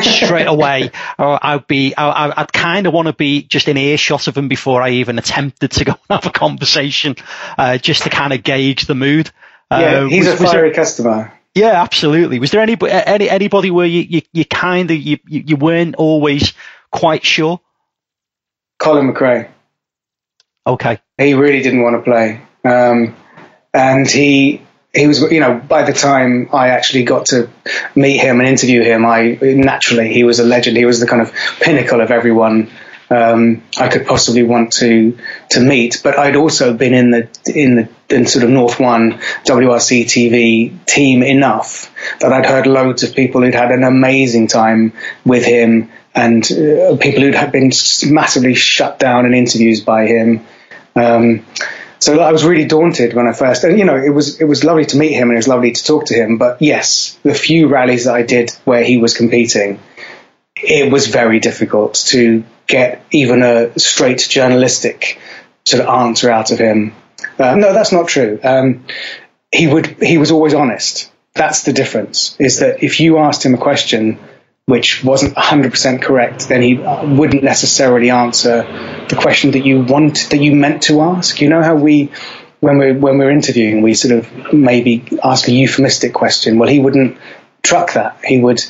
straight 0.03 0.47
away, 0.49 0.91
or 1.17 1.39
I'd 1.41 1.67
be, 1.69 1.95
I, 1.97 2.41
would 2.41 2.53
kind 2.53 2.89
of 2.89 2.93
want 2.93 3.07
to 3.07 3.13
be 3.13 3.43
just 3.43 3.69
in 3.69 3.77
earshot 3.77 4.27
of 4.27 4.37
him 4.37 4.49
before 4.49 4.83
I 4.83 4.91
even 4.91 5.17
attempted 5.17 5.71
to 5.71 5.85
go 5.85 5.93
and 5.93 6.01
have 6.23 6.27
a 6.27 6.37
conversation, 6.37 7.15
uh, 7.57 7.79
just 7.79 8.03
to 8.03 8.11
kind 8.11 8.33
of 8.33 8.43
gauge 8.43 8.87
the 8.87 8.97
mood. 8.97 9.31
Yeah, 9.71 9.77
uh, 9.77 10.07
he's 10.07 10.27
was, 10.27 10.41
a 10.41 10.45
fiery 10.45 10.71
there, 10.71 10.75
customer. 10.75 11.40
Yeah, 11.55 11.83
absolutely. 11.83 12.39
Was 12.39 12.53
there 12.53 12.61
any, 12.61 12.77
any 12.89 13.29
anybody 13.29 13.71
where 13.71 13.87
you, 13.87 14.03
you, 14.03 14.23
you 14.33 14.45
kind 14.45 14.91
of 14.91 14.97
you, 14.97 15.19
you 15.27 15.57
weren't 15.57 15.97
always 15.97 16.53
quite 16.93 17.25
sure? 17.25 17.61
Colin 18.79 19.13
McRae. 19.13 19.51
Okay. 20.67 20.99
He 21.19 21.35
really 21.35 21.63
didn't 21.63 21.83
want 21.83 21.97
to 21.97 22.03
play, 22.03 22.41
um, 22.65 23.17
and 23.75 24.09
he 24.09 24.63
he 24.95 25.07
was 25.07 25.21
you 25.21 25.41
know 25.41 25.59
by 25.59 25.83
the 25.83 25.93
time 25.93 26.49
I 26.53 26.69
actually 26.69 27.03
got 27.05 27.27
to 27.27 27.51
meet 27.95 28.19
him 28.19 28.41
and 28.41 28.49
interview 28.49 28.83
him, 28.83 29.05
I 29.05 29.39
naturally 29.43 30.13
he 30.13 30.23
was 30.23 30.39
a 30.39 30.45
legend. 30.45 30.77
He 30.77 30.85
was 30.85 31.01
the 31.01 31.07
kind 31.07 31.21
of 31.21 31.33
pinnacle 31.61 32.01
of 32.01 32.11
everyone 32.11 32.71
um, 33.11 33.63
I 33.79 33.89
could 33.89 34.07
possibly 34.07 34.43
want 34.43 34.73
to 34.75 35.19
to 35.51 35.61
meet. 35.61 36.01
But 36.03 36.19
I'd 36.19 36.37
also 36.37 36.73
been 36.73 36.95
in 36.95 37.11
the 37.11 37.29
in 37.47 37.75
the 37.75 37.89
in 38.09 38.27
sort 38.27 38.45
of 38.45 38.51
North 38.51 38.79
One 38.79 39.13
WRC 39.45 40.05
TV 40.05 40.85
team 40.87 41.23
enough 41.23 41.93
that 42.21 42.33
I'd 42.33 42.47
heard 42.47 42.67
loads 42.67 43.03
of 43.03 43.15
people 43.15 43.43
who'd 43.43 43.55
had 43.55 43.73
an 43.73 43.85
amazing 43.85 44.49
time 44.49 44.93
with 45.25 45.45
him 45.45 45.91
and 46.15 46.45
uh, 46.51 46.97
people 46.97 47.23
who'd 47.23 47.35
have 47.35 47.53
been 47.53 47.71
massively 48.07 48.55
shut 48.55 48.99
down 48.99 49.27
in 49.27 49.35
interviews 49.35 49.81
by 49.81 50.07
him. 50.07 50.45
Um, 50.97 51.45
so 52.01 52.19
I 52.21 52.33
was 52.33 52.45
really 52.45 52.65
daunted 52.65 53.13
when 53.13 53.27
I 53.27 53.33
first, 53.35 53.63
and 53.63 53.79
you 53.79 53.85
know, 53.85 53.97
it 53.97 54.09
was 54.09 54.41
it 54.41 54.45
was 54.45 54.65
lovely 54.65 54.87
to 54.87 54.97
meet 54.97 55.13
him 55.13 55.29
and 55.29 55.33
it 55.33 55.37
was 55.37 55.49
lovely 55.49 55.73
to 55.73 55.85
talk 55.85 56.07
to 56.07 56.15
him. 56.15 56.39
But 56.39 56.63
yes, 56.63 57.19
the 57.23 57.35
few 57.35 57.69
rallies 57.69 58.07
that 58.07 58.15
I 58.15 58.23
did 58.23 58.51
where 58.65 58.83
he 58.83 58.97
was 58.97 59.15
competing, 59.15 59.79
it 60.63 60.93
was 60.93 61.07
very 61.07 61.41
difficult 61.41 61.95
to 62.09 62.45
get 62.67 63.05
even 63.11 63.43
a 63.43 63.79
straight 63.79 64.27
journalistic 64.29 65.21
sort 65.65 65.83
of 65.83 65.89
answer 65.89 66.31
out 66.31 66.53
of 66.53 66.59
him. 66.59 66.95
Uh, 67.39 67.55
no, 67.55 67.73
that's 67.73 67.93
not 67.93 68.09
true. 68.09 68.39
Um, 68.43 68.85
he 69.53 69.67
would 69.67 69.87
he 69.87 70.19
was 70.19 70.31
always 70.31 70.55
honest. 70.55 71.11
That's 71.35 71.63
the 71.63 71.73
difference. 71.73 72.37
Is 72.39 72.61
that 72.61 72.83
if 72.83 73.01
you 73.01 73.19
asked 73.19 73.45
him 73.45 73.55
a 73.55 73.59
question 73.59 74.19
which 74.67 75.03
wasn't 75.03 75.35
100% 75.35 76.01
correct, 76.01 76.49
then 76.49 76.63
he 76.63 76.75
wouldn't 76.77 77.43
necessarily 77.43 78.11
answer 78.11 78.63
the 79.09 79.17
question 79.17 79.51
that 79.53 79.65
you 79.65 79.83
want 79.83 80.29
that 80.31 80.39
you 80.39 80.55
meant 80.55 80.83
to 80.83 81.01
ask. 81.01 81.41
You 81.41 81.49
know 81.49 81.63
how 81.63 81.75
we 81.75 82.13
when 82.61 82.79
we're 82.79 82.95
when 82.95 83.19
we're 83.19 83.31
interviewing, 83.31 83.83
we 83.83 83.95
sort 83.95 84.19
of 84.19 84.53
maybe 84.53 85.05
ask 85.25 85.49
a 85.49 85.53
euphemistic 85.53 86.15
question. 86.15 86.59
Well, 86.59 86.69
he 86.69 86.79
wouldn't 86.79 87.19
truck 87.63 87.95
that. 87.95 88.25
He 88.25 88.41
would 88.41 88.61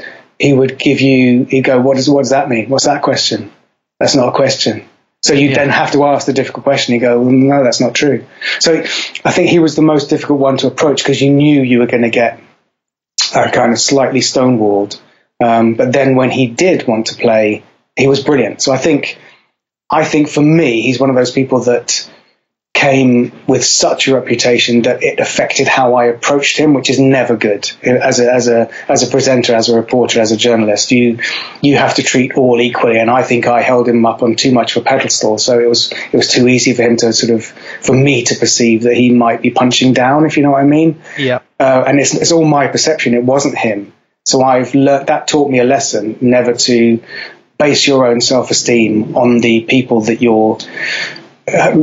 he 0.40 0.52
would 0.52 0.78
give 0.78 1.00
you 1.00 1.44
he'd 1.44 1.64
go, 1.64 1.80
what 1.80 1.96
does 1.96 2.08
what 2.08 2.22
does 2.22 2.30
that 2.30 2.48
mean? 2.48 2.68
What's 2.68 2.86
that 2.86 3.02
question? 3.02 3.52
That's 3.98 4.16
not 4.16 4.28
a 4.28 4.32
question. 4.32 4.88
So 5.22 5.34
you 5.34 5.50
yeah. 5.50 5.56
then 5.56 5.68
have 5.68 5.92
to 5.92 6.04
ask 6.04 6.26
the 6.26 6.32
difficult 6.32 6.64
question. 6.64 6.94
You 6.94 7.00
go, 7.00 7.20
well, 7.20 7.30
no, 7.30 7.62
that's 7.62 7.80
not 7.80 7.94
true. 7.94 8.24
So 8.58 8.72
I 8.74 9.32
think 9.32 9.50
he 9.50 9.58
was 9.58 9.76
the 9.76 9.82
most 9.82 10.08
difficult 10.08 10.40
one 10.40 10.56
to 10.58 10.66
approach 10.66 11.02
because 11.02 11.20
you 11.20 11.30
knew 11.30 11.62
you 11.62 11.80
were 11.80 11.86
going 11.86 12.02
to 12.04 12.10
get 12.10 12.40
uh, 13.34 13.50
kind 13.50 13.72
of 13.72 13.78
slightly 13.78 14.20
stonewalled. 14.20 14.98
Um, 15.42 15.74
but 15.74 15.92
then 15.92 16.16
when 16.16 16.30
he 16.30 16.46
did 16.46 16.86
want 16.86 17.06
to 17.06 17.16
play, 17.16 17.64
he 17.96 18.08
was 18.08 18.24
brilliant. 18.24 18.62
So 18.62 18.72
I 18.72 18.78
think, 18.78 19.18
I 19.90 20.04
think 20.04 20.30
for 20.30 20.40
me, 20.40 20.80
he's 20.80 20.98
one 20.98 21.10
of 21.10 21.16
those 21.16 21.32
people 21.32 21.60
that 21.64 22.10
came 22.80 23.30
with 23.46 23.62
such 23.62 24.08
a 24.08 24.14
reputation 24.14 24.82
that 24.82 25.02
it 25.02 25.20
affected 25.20 25.68
how 25.68 25.96
I 25.96 26.06
approached 26.06 26.56
him, 26.56 26.72
which 26.72 26.88
is 26.88 26.98
never 26.98 27.36
good 27.36 27.70
as 27.82 28.20
a 28.20 28.32
as 28.32 28.48
a 28.48 28.70
as 28.88 29.06
a 29.06 29.10
presenter, 29.10 29.54
as 29.54 29.68
a 29.68 29.76
reporter, 29.76 30.18
as 30.18 30.32
a 30.32 30.36
journalist. 30.36 30.90
You 30.90 31.18
you 31.60 31.76
have 31.76 31.96
to 31.96 32.02
treat 32.02 32.38
all 32.38 32.58
equally, 32.58 32.98
and 32.98 33.10
I 33.10 33.22
think 33.22 33.46
I 33.46 33.60
held 33.60 33.86
him 33.86 34.06
up 34.06 34.22
on 34.22 34.34
too 34.34 34.52
much 34.52 34.76
of 34.76 34.82
a 34.82 34.84
pedestal, 34.86 35.36
so 35.36 35.60
it 35.60 35.68
was 35.68 35.92
it 35.92 36.16
was 36.16 36.28
too 36.28 36.48
easy 36.48 36.72
for 36.72 36.82
him 36.82 36.96
to 36.98 37.12
sort 37.12 37.32
of 37.34 37.44
for 37.44 37.94
me 37.94 38.24
to 38.24 38.34
perceive 38.36 38.84
that 38.84 38.94
he 38.94 39.10
might 39.10 39.42
be 39.42 39.50
punching 39.50 39.92
down, 39.92 40.24
if 40.24 40.38
you 40.38 40.42
know 40.42 40.52
what 40.52 40.62
I 40.62 40.66
mean. 40.66 41.02
Yeah. 41.18 41.40
Uh, 41.58 41.84
and 41.86 42.00
it's 42.00 42.14
it's 42.14 42.32
all 42.32 42.46
my 42.46 42.68
perception. 42.68 43.12
It 43.12 43.24
wasn't 43.24 43.58
him. 43.58 43.92
So 44.24 44.42
I've 44.42 44.74
learned 44.74 45.08
that 45.08 45.28
taught 45.28 45.50
me 45.50 45.58
a 45.58 45.64
lesson 45.64 46.16
never 46.22 46.54
to 46.54 47.02
base 47.58 47.86
your 47.86 48.06
own 48.06 48.22
self 48.22 48.50
esteem 48.50 49.18
on 49.18 49.40
the 49.40 49.60
people 49.60 50.00
that 50.02 50.22
you're 50.22 50.56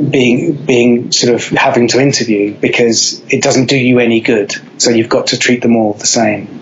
being 0.10 0.66
being 0.66 1.12
sort 1.12 1.36
of 1.36 1.48
having 1.50 1.88
to 1.90 2.00
interview 2.00 2.54
because 2.54 3.22
it 3.32 3.44
doesn't 3.44 3.68
do 3.68 3.78
you 3.78 4.00
any 4.00 4.22
good. 4.22 4.54
So 4.82 4.92
you've 4.92 5.10
got 5.10 5.28
to 5.28 5.40
treat 5.40 5.62
them 5.62 5.76
all 5.76 5.94
the 5.94 6.06
same. 6.06 6.62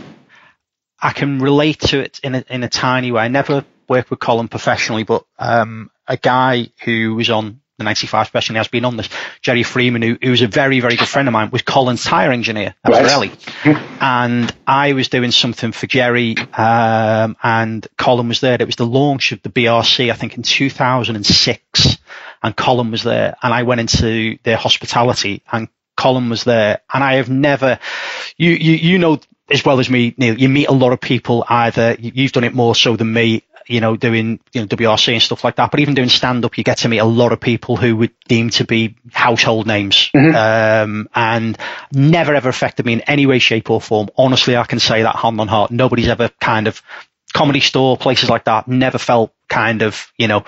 I 0.99 1.12
can 1.12 1.39
relate 1.39 1.80
to 1.82 1.99
it 1.99 2.20
in 2.24 2.36
a, 2.36 2.45
in 2.49 2.64
a 2.64 2.70
tiny 2.70 3.12
way. 3.12 3.24
I 3.24 3.28
never 3.28 3.66
worked 3.88 4.10
with 4.10 4.20
Colin 4.20 4.47
professionally, 4.47 5.03
but 5.03 5.26
um, 5.38 5.91
a 6.08 6.18
guy 6.18 6.70
who 6.84 7.16
was 7.16 7.30
on 7.30 7.62
the 7.78 7.84
95 7.84 8.28
special 8.28 8.56
has 8.56 8.70
been 8.70 8.86
on 8.86 8.95
this, 8.95 9.10
Jerry 9.41 9.64
Freeman, 9.64 10.01
who, 10.01 10.18
who 10.22 10.32
was 10.32 10.41
a 10.41 10.47
very, 10.47 10.80
very 10.80 10.95
good 10.95 11.08
friend 11.08 11.28
of 11.28 11.34
mine, 11.34 11.49
was 11.51 11.62
Colin's 11.62 12.03
tyre 12.03 12.32
engineer 12.32 12.74
at 12.86 12.91
right. 12.91 13.06
Pirelli. 13.06 13.97
and 13.99 14.56
I 14.66 14.93
was 14.93 15.10
doing 15.10 15.32
something 15.32 15.74
for 15.74 15.86
Jerry, 15.86 16.38
um, 16.53 17.36
and 17.43 17.86
Colin 17.97 18.30
was 18.30 18.39
there. 18.39 18.56
It 18.60 18.66
was 18.66 18.78
the 18.78 18.86
launch 18.86 19.34
of 19.34 19.41
the 19.41 19.49
BRC, 19.49 20.10
I 20.10 20.16
think 20.16 20.38
in 20.38 20.43
2006 20.43 21.94
and 22.45 22.55
Colin 22.55 22.91
was 22.91 23.01
there, 23.01 23.35
and 23.41 23.51
I 23.51 23.63
went 23.63 23.81
into 23.81 24.37
their 24.43 24.55
hospitality, 24.55 25.41
and 25.51 25.67
Colin 25.97 26.29
was 26.29 26.43
there, 26.43 26.81
and 26.93 27.03
I 27.03 27.15
have 27.15 27.27
never, 27.27 27.79
you 28.37 28.51
you 28.51 28.73
you 28.73 28.99
know 28.99 29.19
as 29.49 29.65
well 29.65 29.79
as 29.79 29.89
me, 29.89 30.13
Neil, 30.15 30.37
you 30.37 30.47
meet 30.47 30.67
a 30.67 30.73
lot 30.73 30.93
of 30.93 31.01
people. 31.01 31.43
Either 31.49 31.95
you've 31.99 32.31
done 32.31 32.43
it 32.43 32.53
more 32.53 32.75
so 32.75 32.95
than 32.95 33.11
me, 33.11 33.41
you 33.65 33.81
know, 33.81 33.97
doing 33.97 34.39
you 34.53 34.61
know 34.61 34.67
WRC 34.67 35.13
and 35.13 35.21
stuff 35.23 35.43
like 35.43 35.55
that. 35.55 35.71
But 35.71 35.79
even 35.79 35.95
doing 35.95 36.09
stand 36.09 36.45
up, 36.45 36.55
you 36.55 36.63
get 36.63 36.77
to 36.79 36.87
meet 36.87 36.99
a 36.99 37.05
lot 37.05 37.31
of 37.31 37.39
people 37.39 37.77
who 37.77 37.95
would 37.95 38.11
deem 38.27 38.51
to 38.51 38.63
be 38.63 38.95
household 39.11 39.65
names, 39.65 40.11
mm-hmm. 40.15 40.35
um, 40.35 41.09
and 41.15 41.57
never 41.91 42.35
ever 42.35 42.49
affected 42.49 42.85
me 42.85 42.93
in 42.93 43.01
any 43.01 43.25
way, 43.25 43.39
shape, 43.39 43.71
or 43.71 43.81
form. 43.81 44.09
Honestly, 44.15 44.55
I 44.55 44.65
can 44.65 44.79
say 44.79 45.01
that 45.01 45.15
hand 45.15 45.41
on 45.41 45.47
heart. 45.47 45.71
Nobody's 45.71 46.09
ever 46.09 46.29
kind 46.39 46.67
of 46.67 46.83
comedy 47.34 47.59
store, 47.59 47.97
places 47.97 48.30
like 48.30 48.45
that, 48.45 48.67
never 48.67 48.97
felt 48.97 49.34
kind 49.49 49.82
of, 49.82 50.11
you 50.17 50.28
know, 50.28 50.45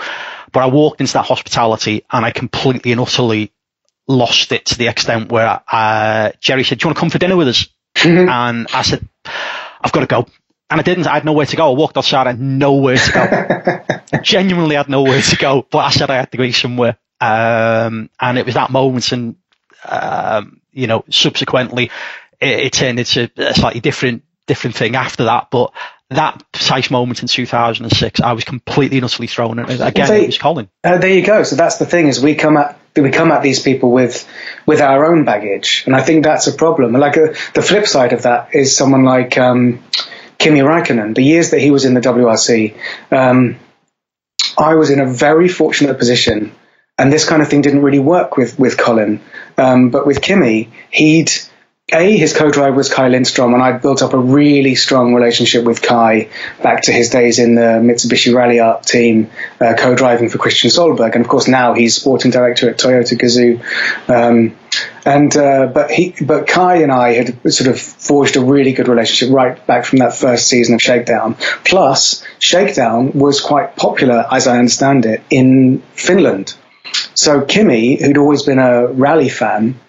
but 0.51 0.63
I 0.63 0.67
walked 0.67 1.01
into 1.01 1.13
that 1.13 1.25
hospitality 1.25 2.03
and 2.09 2.25
I 2.25 2.31
completely 2.31 2.91
and 2.91 3.01
utterly 3.01 3.51
lost 4.07 4.51
it 4.51 4.67
to 4.67 4.77
the 4.77 4.87
extent 4.87 5.31
where 5.31 5.61
uh, 5.71 6.31
Jerry 6.39 6.63
said, 6.63 6.79
do 6.79 6.83
you 6.83 6.87
want 6.87 6.97
to 6.97 6.99
come 6.99 7.09
for 7.09 7.19
dinner 7.19 7.35
with 7.35 7.49
us? 7.49 7.67
Mm-hmm. 7.95 8.29
And 8.29 8.67
I 8.73 8.81
said, 8.83 9.07
I've 9.81 9.91
got 9.91 10.01
to 10.01 10.07
go. 10.07 10.27
And 10.69 10.79
I 10.79 10.83
didn't. 10.83 11.07
I 11.07 11.15
had 11.15 11.25
nowhere 11.25 11.45
to 11.45 11.55
go. 11.55 11.71
I 11.71 11.75
walked 11.77 11.97
outside. 11.97 12.27
I 12.27 12.31
had 12.31 12.41
nowhere 12.41 12.97
to 12.97 13.11
go. 13.11 13.95
I 14.13 14.17
genuinely 14.21 14.75
had 14.75 14.89
nowhere 14.89 15.21
to 15.21 15.35
go. 15.37 15.65
But 15.69 15.79
I 15.79 15.89
said 15.91 16.09
I 16.09 16.15
had 16.15 16.31
to 16.31 16.37
go 16.37 16.49
somewhere. 16.51 16.97
Um, 17.21 18.09
and 18.19 18.37
it 18.37 18.45
was 18.45 18.55
that 18.55 18.69
moment. 18.69 19.11
And, 19.13 19.35
um, 19.85 20.61
you 20.71 20.87
know, 20.87 21.05
subsequently, 21.09 21.89
it, 22.39 22.59
it 22.59 22.73
turned 22.73 22.99
into 22.99 23.31
a 23.37 23.53
slightly 23.53 23.79
different 23.79 24.23
different 24.45 24.75
thing 24.75 24.95
after 24.95 25.25
that. 25.25 25.49
But 25.51 25.73
that 26.09 26.43
precise 26.53 26.89
moment 26.89 27.21
in 27.21 27.27
2006, 27.27 28.21
I 28.21 28.31
was 28.31 28.43
completely 28.43 28.97
and 28.97 29.05
utterly 29.05 29.27
thrown. 29.27 29.59
At 29.59 29.69
again, 29.69 30.11
it 30.11 30.27
was 30.27 30.37
Colin. 30.37 30.69
Uh, 30.83 30.97
there 30.97 31.13
you 31.13 31.25
go. 31.25 31.43
So 31.43 31.55
that's 31.55 31.77
the 31.77 31.85
thing 31.85 32.07
is 32.07 32.21
we 32.21 32.35
come 32.35 32.57
at 32.57 32.79
we 32.95 33.11
come 33.11 33.31
at 33.31 33.43
these 33.43 33.59
people 33.59 33.91
with 33.91 34.27
with 34.65 34.81
our 34.81 35.05
own 35.05 35.25
baggage, 35.25 35.83
and 35.85 35.95
I 35.95 36.01
think 36.01 36.23
that's 36.23 36.47
a 36.47 36.53
problem. 36.53 36.93
Like 36.93 37.17
uh, 37.17 37.33
the 37.53 37.61
flip 37.61 37.87
side 37.87 38.13
of 38.13 38.23
that 38.23 38.55
is 38.55 38.75
someone 38.75 39.03
like 39.03 39.37
um, 39.37 39.83
Kimi 40.37 40.59
Räikkönen. 40.59 41.13
The 41.13 41.23
years 41.23 41.51
that 41.51 41.59
he 41.59 41.71
was 41.71 41.85
in 41.85 41.93
the 41.93 42.01
WRC, 42.01 42.75
um, 43.11 43.57
I 44.57 44.75
was 44.75 44.89
in 44.89 44.99
a 44.99 45.05
very 45.05 45.49
fortunate 45.49 45.97
position, 45.97 46.53
and 46.97 47.11
this 47.11 47.27
kind 47.27 47.41
of 47.41 47.49
thing 47.49 47.61
didn't 47.61 47.83
really 47.83 47.99
work 47.99 48.37
with 48.37 48.57
with 48.57 48.77
Colin. 48.77 49.19
Um, 49.57 49.89
but 49.89 50.07
with 50.07 50.21
Kimi, 50.21 50.69
he'd 50.89 51.31
a, 51.93 52.17
his 52.17 52.33
co-driver 52.33 52.75
was 52.75 52.89
Kaj 52.89 53.11
Lindström, 53.11 53.53
and 53.53 53.63
I 53.63 53.71
built 53.71 54.01
up 54.01 54.11
a 54.11 54.17
really 54.17 54.75
strong 54.75 55.13
relationship 55.13 55.63
with 55.63 55.81
Kaj 55.81 56.29
back 56.61 56.81
to 56.83 56.91
his 56.91 57.09
days 57.09 57.39
in 57.39 57.55
the 57.55 57.79
Mitsubishi 57.81 58.33
Ralliart 58.33 58.85
team, 58.85 59.31
uh, 59.61 59.73
co-driving 59.77 60.27
for 60.27 60.37
Kristian 60.37 60.69
Sohlberg, 60.69 61.15
and 61.15 61.23
of 61.23 61.29
course 61.29 61.47
now 61.47 61.73
he's 61.73 61.95
sporting 61.95 62.29
director 62.29 62.69
at 62.69 62.77
Toyota 62.77 63.17
Gazoo. 63.17 63.63
Um, 64.09 64.57
and 65.05 65.35
uh, 65.37 65.67
but 65.67 65.89
he, 65.89 66.13
but 66.19 66.45
Kaj 66.45 66.83
and 66.83 66.91
I 66.91 67.13
had 67.13 67.53
sort 67.53 67.69
of 67.69 67.79
forged 67.79 68.35
a 68.35 68.41
really 68.41 68.73
good 68.73 68.89
relationship 68.89 69.33
right 69.33 69.65
back 69.65 69.85
from 69.85 69.99
that 69.99 70.13
first 70.13 70.47
season 70.47 70.75
of 70.75 70.81
Shakedown. 70.81 71.35
Plus, 71.63 72.21
Shakedown 72.39 73.13
was 73.13 73.39
quite 73.39 73.77
popular, 73.77 74.27
as 74.29 74.45
I 74.45 74.59
understand 74.59 75.05
it, 75.05 75.23
in 75.29 75.81
Finland. 75.93 76.53
So 77.13 77.45
Kimi, 77.45 77.95
who'd 77.95 78.17
always 78.17 78.43
been 78.43 78.59
a 78.59 78.87
rally 78.87 79.29
fan, 79.29 79.79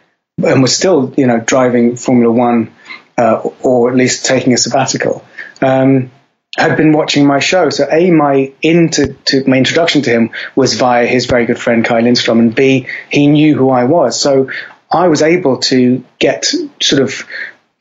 and 0.45 0.63
was 0.63 0.75
still, 0.75 1.13
you 1.17 1.27
know, 1.27 1.41
driving 1.41 1.97
Formula 1.97 2.33
One, 2.33 2.73
uh, 3.17 3.41
or 3.63 3.91
at 3.91 3.97
least 3.97 4.27
taking 4.27 4.53
a 4.53 4.57
sabbatical, 4.57 5.25
um, 5.61 6.11
had 6.57 6.77
been 6.77 6.93
watching 6.93 7.27
my 7.27 7.41
show. 7.41 7.71
So 7.71 7.89
a 7.91 8.11
my 8.11 8.53
into 8.63 9.15
to, 9.27 9.45
my 9.49 9.59
introduction 9.59 10.03
to 10.03 10.11
him 10.11 10.31
was 10.55 10.75
via 10.75 11.07
his 11.07 11.27
very 11.27 11.47
good 11.47 11.59
friend 11.59 11.85
Kaj 11.85 12.03
Lindström, 12.03 12.39
and 12.39 12.55
b 12.55 12.87
he 13.11 13.27
knew 13.27 13.57
who 13.57 13.71
I 13.71 13.85
was. 13.85 14.21
So 14.21 14.51
I 14.91 15.09
was 15.09 15.23
able 15.23 15.59
to 15.59 16.05
get 16.19 16.47
sort 16.81 17.03
of 17.03 17.27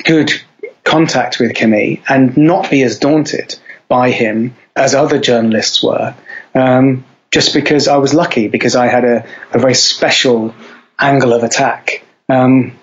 good 0.04 0.32
contact 0.84 1.40
with 1.40 1.54
Kimi 1.54 2.02
and 2.08 2.36
not 2.38 2.70
be 2.70 2.82
as 2.84 3.00
daunted 3.00 3.58
by 3.88 4.12
him 4.12 4.56
as 4.76 4.96
other 4.96 5.20
journalists 5.20 5.82
were. 5.82 6.16
Um, 6.54 7.06
just 7.32 7.54
because 7.54 7.88
I 7.88 7.98
was 7.98 8.14
lucky, 8.14 8.48
because 8.48 8.76
I 8.76 8.88
had 8.88 9.04
a, 9.04 9.26
a 9.52 9.60
very 9.60 9.76
special 9.76 10.56
angle 10.98 11.34
of 11.34 11.44
attack 11.44 12.04
um, 12.30 12.78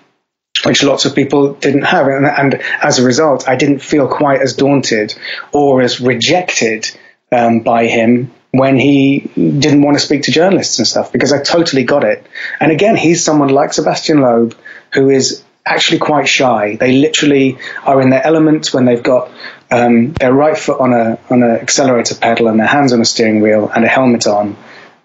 which 0.63 0.83
lots 0.83 1.05
of 1.05 1.15
people 1.15 1.53
didn't 1.53 1.83
have. 1.83 2.07
And, 2.07 2.25
and, 2.25 2.55
as 2.81 2.99
a 2.99 3.03
result, 3.03 3.47
I 3.47 3.55
didn't 3.55 3.79
feel 3.79 4.07
quite 4.07 4.41
as 4.41 4.55
daunted 4.55 5.15
or 5.51 5.81
as 5.81 5.99
rejected 5.99 6.89
um, 7.31 7.59
by 7.59 7.87
him 7.87 8.31
when 8.51 8.77
he 8.77 9.19
didn't 9.35 9.81
want 9.81 9.97
to 9.97 10.03
speak 10.03 10.23
to 10.23 10.31
journalists 10.31 10.79
and 10.79 10.87
stuff 10.87 11.11
because 11.11 11.33
I 11.33 11.41
totally 11.43 11.83
got 11.83 12.03
it. 12.03 12.25
And 12.59 12.71
again, 12.71 12.95
he's 12.95 13.23
someone 13.23 13.49
like 13.49 13.73
Sebastian 13.73 14.21
Loeb 14.21 14.55
who 14.93 15.09
is 15.09 15.43
actually 15.65 15.97
quite 15.97 16.27
shy. 16.27 16.77
They 16.79 16.93
literally 16.93 17.57
are 17.83 18.01
in 18.01 18.11
their 18.11 18.25
element 18.25 18.73
when 18.73 18.85
they've 18.85 19.01
got 19.01 19.31
um, 19.71 20.13
their 20.13 20.33
right 20.33 20.57
foot 20.57 20.79
on 20.79 20.93
a 20.93 21.19
on 21.29 21.43
an 21.43 21.51
accelerator 21.51 22.15
pedal 22.15 22.47
and 22.47 22.59
their 22.59 22.67
hands 22.67 22.93
on 22.93 23.01
a 23.01 23.05
steering 23.05 23.41
wheel 23.41 23.69
and 23.75 23.83
a 23.83 23.87
helmet 23.87 24.27
on. 24.27 24.55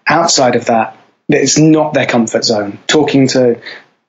Outside 0.07 0.55
of 0.55 0.65
that, 0.65 0.97
it's 1.27 1.57
not 1.57 1.93
their 1.93 2.05
comfort 2.05 2.45
zone. 2.45 2.79
Talking 2.87 3.27
to 3.29 3.61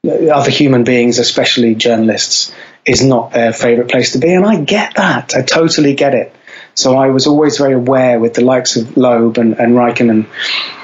other 0.04 0.50
human 0.50 0.82
beings, 0.82 1.18
especially 1.18 1.74
journalists, 1.74 2.52
is 2.84 3.04
not 3.04 3.32
their 3.32 3.52
favorite 3.52 3.90
place 3.90 4.12
to 4.12 4.18
be. 4.18 4.32
And 4.32 4.44
I 4.44 4.60
get 4.60 4.96
that. 4.96 5.34
I 5.34 5.42
totally 5.42 5.94
get 5.94 6.14
it. 6.14 6.34
So 6.74 6.96
I 6.96 7.10
was 7.10 7.26
always 7.26 7.58
very 7.58 7.74
aware 7.74 8.18
with 8.18 8.34
the 8.34 8.44
likes 8.44 8.76
of 8.76 8.96
Loeb 8.96 9.38
and, 9.38 9.54
and 9.58 9.76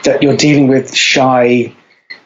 that 0.05 0.23
you're 0.23 0.37
dealing 0.37 0.69
with 0.69 0.95
shy 0.95 1.75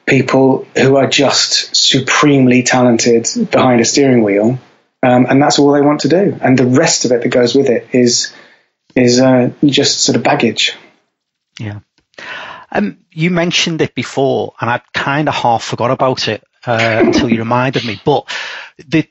people 0.04 0.66
who 0.76 0.96
are 0.96 1.06
just 1.06 1.74
supremely 1.74 2.62
talented 2.62 3.26
behind 3.50 3.80
a 3.80 3.84
steering 3.84 4.22
wheel. 4.22 4.58
Um, 5.02 5.26
and 5.28 5.40
that's 5.40 5.58
all 5.58 5.72
they 5.72 5.80
want 5.80 6.00
to 6.00 6.08
do. 6.08 6.36
And 6.40 6.58
the 6.58 6.66
rest 6.66 7.04
of 7.04 7.12
it 7.12 7.22
that 7.22 7.28
goes 7.28 7.54
with 7.54 7.68
it 7.68 7.88
is 7.92 8.34
is 8.94 9.18
uh, 9.18 9.50
just 9.64 10.00
sort 10.00 10.16
of 10.16 10.22
baggage. 10.22 10.76
Yeah. 11.58 11.80
Um, 12.70 12.98
you 13.10 13.30
mentioned 13.30 13.80
it 13.80 13.94
before, 13.94 14.52
and 14.60 14.68
I 14.68 14.82
kind 14.92 15.28
of 15.28 15.34
half 15.34 15.64
forgot 15.64 15.90
about 15.90 16.28
it 16.28 16.44
uh, 16.66 17.02
until 17.04 17.30
you 17.30 17.38
reminded 17.38 17.84
me. 17.84 18.00
But 18.04 18.28
the 18.86 19.06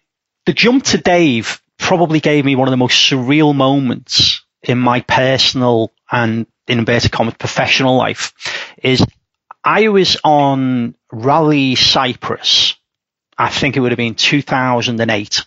the 0.46 0.54
jump 0.54 0.86
to 0.86 0.98
Dave 0.98 1.62
probably 1.78 2.20
gave 2.20 2.46
me 2.46 2.56
one 2.56 2.68
of 2.68 2.72
the 2.72 2.78
most 2.78 3.10
surreal 3.10 3.56
moments 3.56 4.44
in 4.64 4.78
my 4.78 5.02
personal 5.02 5.92
and 6.12 6.46
in 6.68 6.80
inverted 6.80 7.12
commas 7.12 7.36
professional 7.36 7.96
life. 7.96 8.34
Is 8.82 9.06
I 9.64 9.90
was 9.90 10.18
on 10.24 10.96
Rally 11.12 11.76
Cyprus. 11.76 12.76
I 13.38 13.50
think 13.50 13.76
it 13.76 13.80
would 13.80 13.92
have 13.92 13.98
been 13.98 14.16
2008 14.16 15.46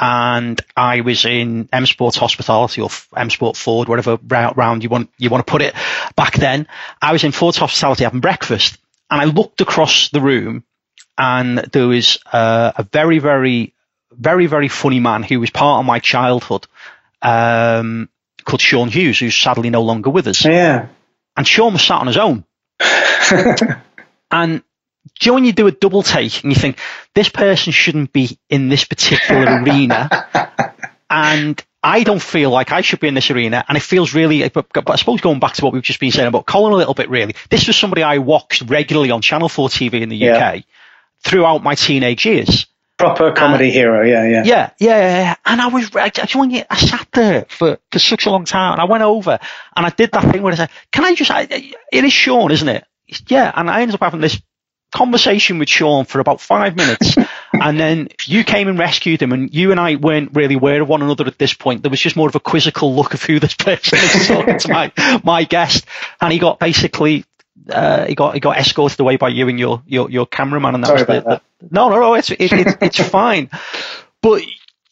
and 0.00 0.60
I 0.76 1.00
was 1.02 1.24
in 1.24 1.68
M 1.72 1.86
Sports 1.86 2.16
Hospitality 2.16 2.80
or 2.80 2.90
M 3.16 3.30
Sport 3.30 3.56
Ford, 3.56 3.88
whatever 3.88 4.18
round 4.22 4.82
you 4.82 4.88
want 4.88 5.10
you 5.18 5.30
want 5.30 5.46
to 5.46 5.50
put 5.50 5.62
it. 5.62 5.74
Back 6.16 6.34
then, 6.34 6.66
I 7.00 7.12
was 7.12 7.24
in 7.24 7.32
Ford's 7.32 7.58
Hospitality 7.58 8.04
having 8.04 8.20
breakfast, 8.20 8.78
and 9.10 9.20
I 9.20 9.24
looked 9.24 9.60
across 9.60 10.10
the 10.10 10.20
room, 10.20 10.64
and 11.18 11.58
there 11.58 11.88
was 11.88 12.20
uh, 12.32 12.72
a 12.76 12.84
very, 12.84 13.18
very, 13.18 13.74
very, 14.12 14.46
very 14.46 14.68
funny 14.68 15.00
man 15.00 15.24
who 15.24 15.40
was 15.40 15.50
part 15.50 15.80
of 15.80 15.86
my 15.86 15.98
childhood, 15.98 16.66
um, 17.20 18.08
called 18.44 18.60
Sean 18.60 18.88
Hughes, 18.88 19.18
who's 19.18 19.36
sadly 19.36 19.68
no 19.68 19.82
longer 19.82 20.10
with 20.10 20.28
us. 20.28 20.44
Yeah. 20.44 20.86
And 21.36 21.46
Sean 21.46 21.72
was 21.72 21.82
sat 21.82 22.00
on 22.00 22.06
his 22.06 22.16
own. 22.16 22.44
and 24.30 24.62
do 25.20 25.24
you 25.24 25.30
know 25.30 25.34
when 25.34 25.44
you 25.44 25.52
do 25.52 25.66
a 25.66 25.72
double 25.72 26.04
take 26.04 26.42
and 26.44 26.52
you 26.52 26.58
think 26.58 26.78
this 27.14 27.28
person 27.28 27.72
shouldn't 27.72 28.12
be 28.12 28.38
in 28.48 28.68
this 28.68 28.84
particular 28.84 29.60
arena, 29.62 30.08
and 31.10 31.62
I 31.82 32.04
don't 32.04 32.22
feel 32.22 32.50
like 32.50 32.70
I 32.70 32.82
should 32.82 33.00
be 33.00 33.08
in 33.08 33.14
this 33.14 33.30
arena, 33.30 33.64
and 33.68 33.76
it 33.76 33.82
feels 33.82 34.14
really. 34.14 34.48
But, 34.48 34.72
but 34.72 34.90
I 34.90 34.96
suppose 34.96 35.20
going 35.20 35.40
back 35.40 35.54
to 35.54 35.64
what 35.64 35.72
we've 35.72 35.82
just 35.82 35.98
been 35.98 36.12
saying 36.12 36.28
about 36.28 36.46
Colin 36.46 36.72
a 36.72 36.76
little 36.76 36.94
bit, 36.94 37.10
really, 37.10 37.34
this 37.50 37.66
was 37.66 37.76
somebody 37.76 38.02
I 38.04 38.18
watched 38.18 38.62
regularly 38.62 39.10
on 39.10 39.22
Channel 39.22 39.48
Four 39.48 39.68
TV 39.68 40.00
in 40.02 40.08
the 40.08 40.16
yeah. 40.16 40.52
UK 40.54 40.64
throughout 41.22 41.62
my 41.62 41.74
teenage 41.74 42.26
years. 42.26 42.66
Proper 42.98 43.30
comedy 43.30 43.66
and, 43.66 43.72
hero, 43.74 44.04
yeah, 44.04 44.26
yeah, 44.26 44.42
yeah, 44.44 44.70
yeah. 44.78 45.34
And 45.46 45.60
I 45.60 45.68
was, 45.68 45.94
I, 45.94 46.10
I, 46.16 46.66
I 46.68 46.76
sat 46.76 47.06
there 47.12 47.46
for, 47.48 47.78
for 47.92 47.98
such 48.00 48.26
a 48.26 48.30
long 48.30 48.44
time, 48.44 48.72
and 48.72 48.80
I 48.80 48.86
went 48.86 49.04
over 49.04 49.38
and 49.76 49.86
I 49.86 49.90
did 49.90 50.10
that 50.10 50.32
thing 50.32 50.42
where 50.42 50.52
I 50.52 50.56
said, 50.56 50.70
"Can 50.90 51.04
I 51.04 51.14
just?" 51.14 51.30
I, 51.30 51.42
it 51.92 52.04
is 52.04 52.12
Sean, 52.12 52.50
isn't 52.50 52.68
it? 52.68 52.84
Yeah, 53.28 53.52
and 53.54 53.70
I 53.70 53.82
ended 53.82 53.94
up 53.94 54.00
having 54.00 54.20
this 54.20 54.42
conversation 54.90 55.58
with 55.58 55.68
Sean 55.68 56.06
for 56.06 56.18
about 56.18 56.40
five 56.40 56.74
minutes, 56.74 57.16
and 57.52 57.78
then 57.78 58.08
you 58.24 58.42
came 58.42 58.66
and 58.66 58.76
rescued 58.76 59.22
him, 59.22 59.32
and 59.32 59.54
you 59.54 59.70
and 59.70 59.78
I 59.78 59.94
weren't 59.94 60.34
really 60.34 60.56
aware 60.56 60.82
of 60.82 60.88
one 60.88 61.02
another 61.02 61.26
at 61.26 61.38
this 61.38 61.54
point. 61.54 61.82
There 61.82 61.90
was 61.90 62.00
just 62.00 62.16
more 62.16 62.28
of 62.28 62.34
a 62.34 62.40
quizzical 62.40 62.96
look 62.96 63.14
of 63.14 63.22
who 63.22 63.38
this 63.38 63.54
person 63.58 63.98
is 63.98 64.26
talking 64.26 64.58
to 64.58 64.68
my 64.72 65.20
my 65.22 65.44
guest, 65.44 65.86
and 66.20 66.32
he 66.32 66.40
got 66.40 66.58
basically 66.58 67.24
uh, 67.70 68.06
he 68.06 68.14
got 68.14 68.34
he 68.34 68.40
got 68.40 68.58
escorted 68.58 69.00
away 69.00 69.16
by 69.16 69.28
you 69.28 69.48
and 69.48 69.58
your 69.58 69.82
your, 69.86 70.10
your 70.10 70.26
cameraman, 70.26 70.74
and 70.74 70.84
that 70.84 70.88
Sorry 70.88 71.00
was 71.00 71.06
the, 71.06 71.30
that. 71.30 71.42
the, 71.60 71.68
no, 71.70 71.88
no, 71.88 72.00
no, 72.00 72.14
it's 72.14 72.30
it, 72.30 72.40
it, 72.40 72.78
it's 72.80 73.00
fine. 73.08 73.50
But 74.20 74.42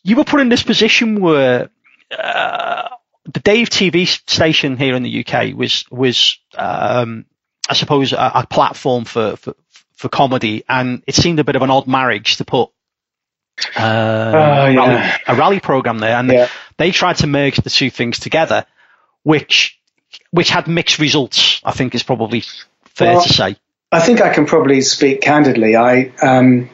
you 0.03 0.17
were 0.17 0.25
put 0.25 0.41
in 0.41 0.49
this 0.49 0.63
position 0.63 1.21
where 1.21 1.71
uh, 2.17 2.89
the 3.33 3.41
Dave 3.41 3.71
TV 3.71 4.07
station 4.07 4.77
here 4.77 4.95
in 4.95 5.03
the 5.03 5.27
UK 5.27 5.55
was 5.55 5.85
was 5.91 6.39
um, 6.57 7.27
I 7.69 7.75
suppose 7.75 8.13
a, 8.13 8.33
a 8.35 8.47
platform 8.47 9.05
for, 9.05 9.37
for 9.37 9.55
for 9.95 10.09
comedy, 10.09 10.65
and 10.69 11.03
it 11.07 11.15
seemed 11.15 11.39
a 11.39 11.45
bit 11.45 11.57
of 11.57 11.63
an 11.63 11.71
odd 11.71 11.87
marriage 11.87 12.37
to 12.37 12.45
put 12.45 12.71
uh, 13.77 13.81
uh, 13.81 14.71
yeah. 14.71 14.75
rally, 14.75 15.13
a 15.27 15.35
rally 15.35 15.61
program 15.61 15.99
there, 15.99 16.17
and 16.17 16.31
yeah. 16.31 16.49
they 16.77 16.91
tried 16.91 17.17
to 17.17 17.27
merge 17.27 17.57
the 17.57 17.71
two 17.71 17.91
things 17.91 18.19
together, 18.19 18.67
which 19.23 19.76
which 20.31 20.51
had 20.51 20.69
mixed 20.69 20.99
results. 20.99 21.61
I 21.65 21.73
think 21.73 21.95
is 21.95 22.03
probably 22.03 22.43
fair 22.95 23.15
well, 23.15 23.23
to 23.23 23.33
say. 23.33 23.57
I 23.93 24.01
think 24.01 24.21
I 24.21 24.33
can 24.33 24.47
probably 24.47 24.81
speak 24.81 25.21
candidly. 25.21 25.77
I 25.77 26.13
um, 26.21 26.71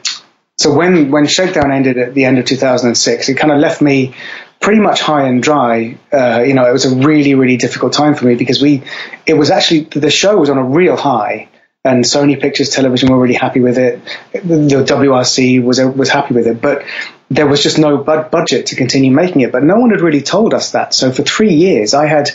so 0.57 0.73
when 0.73 1.11
when 1.11 1.27
Shakedown 1.27 1.71
ended 1.71 1.97
at 1.97 2.13
the 2.13 2.25
end 2.25 2.39
of 2.39 2.45
2006, 2.45 3.29
it 3.29 3.35
kind 3.35 3.51
of 3.51 3.59
left 3.59 3.81
me 3.81 4.15
pretty 4.59 4.79
much 4.79 5.01
high 5.01 5.27
and 5.27 5.43
dry. 5.43 5.97
Uh, 6.11 6.43
you 6.45 6.53
know, 6.53 6.67
it 6.67 6.71
was 6.71 6.85
a 6.85 6.95
really 6.95 7.35
really 7.35 7.57
difficult 7.57 7.93
time 7.93 8.15
for 8.15 8.25
me 8.25 8.35
because 8.35 8.61
we 8.61 8.83
it 9.25 9.33
was 9.33 9.51
actually 9.51 9.81
the 9.81 10.09
show 10.09 10.37
was 10.37 10.49
on 10.49 10.57
a 10.57 10.63
real 10.63 10.95
high. 10.95 11.49
And 11.85 12.05
Sony 12.05 12.39
Pictures 12.39 12.69
Television 12.69 13.11
were 13.11 13.19
really 13.19 13.33
happy 13.33 13.59
with 13.59 13.77
it. 13.77 14.01
The 14.31 14.85
WRC 14.87 15.61
was 15.61 15.81
was 15.81 16.07
happy 16.07 16.33
with 16.33 16.47
it, 16.47 16.61
but 16.61 16.85
there 17.29 17.45
was 17.45 17.61
just 17.61 17.77
no 17.77 17.97
budget 17.97 18.67
to 18.67 18.75
continue 18.77 19.11
making 19.11 19.41
it. 19.41 19.51
But 19.51 19.63
no 19.63 19.75
one 19.75 19.89
had 19.89 19.99
really 19.99 20.21
told 20.21 20.53
us 20.53 20.71
that. 20.71 20.93
So 20.93 21.11
for 21.11 21.23
three 21.23 21.53
years, 21.53 21.93
I 21.93 22.05
had 22.05 22.29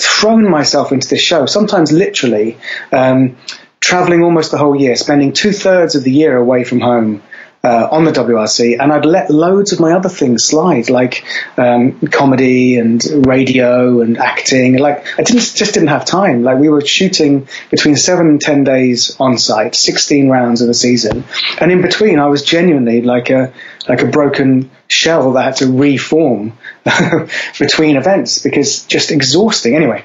thrown 0.00 0.48
myself 0.48 0.92
into 0.92 1.08
this 1.08 1.20
show, 1.20 1.46
sometimes 1.46 1.92
literally, 1.92 2.58
um, 2.92 3.36
traveling 3.80 4.22
almost 4.22 4.50
the 4.50 4.58
whole 4.58 4.76
year, 4.76 4.96
spending 4.96 5.32
two 5.32 5.52
thirds 5.52 5.94
of 5.94 6.04
the 6.04 6.12
year 6.12 6.36
away 6.36 6.64
from 6.64 6.80
home. 6.80 7.22
Uh, 7.64 7.88
on 7.90 8.04
the 8.04 8.12
WRC, 8.12 8.78
and 8.80 8.92
I'd 8.92 9.04
let 9.04 9.30
loads 9.30 9.72
of 9.72 9.80
my 9.80 9.92
other 9.92 10.08
things 10.08 10.44
slide, 10.44 10.90
like 10.90 11.24
um, 11.56 12.00
comedy 12.08 12.76
and 12.76 13.02
radio 13.26 14.00
and 14.00 14.16
acting. 14.18 14.78
Like 14.78 15.06
I 15.18 15.22
didn't 15.22 15.40
just 15.54 15.74
didn't 15.74 15.88
have 15.88 16.04
time. 16.04 16.44
Like 16.44 16.58
we 16.58 16.68
were 16.68 16.80
shooting 16.80 17.48
between 17.70 17.96
seven 17.96 18.28
and 18.28 18.40
ten 18.40 18.64
days 18.64 19.16
on 19.20 19.38
site, 19.38 19.74
sixteen 19.74 20.28
rounds 20.28 20.60
of 20.60 20.68
the 20.68 20.74
season, 20.74 21.24
and 21.60 21.72
in 21.72 21.82
between, 21.82 22.18
I 22.18 22.26
was 22.26 22.42
genuinely 22.42 23.02
like 23.02 23.30
a 23.30 23.52
like 23.88 24.02
a 24.02 24.06
broken 24.06 24.70
shell 24.86 25.32
that 25.32 25.42
had 25.44 25.56
to 25.56 25.66
reform 25.66 26.56
between 27.58 27.96
events 27.96 28.38
because 28.38 28.84
just 28.84 29.10
exhausting. 29.10 29.74
Anyway, 29.74 30.04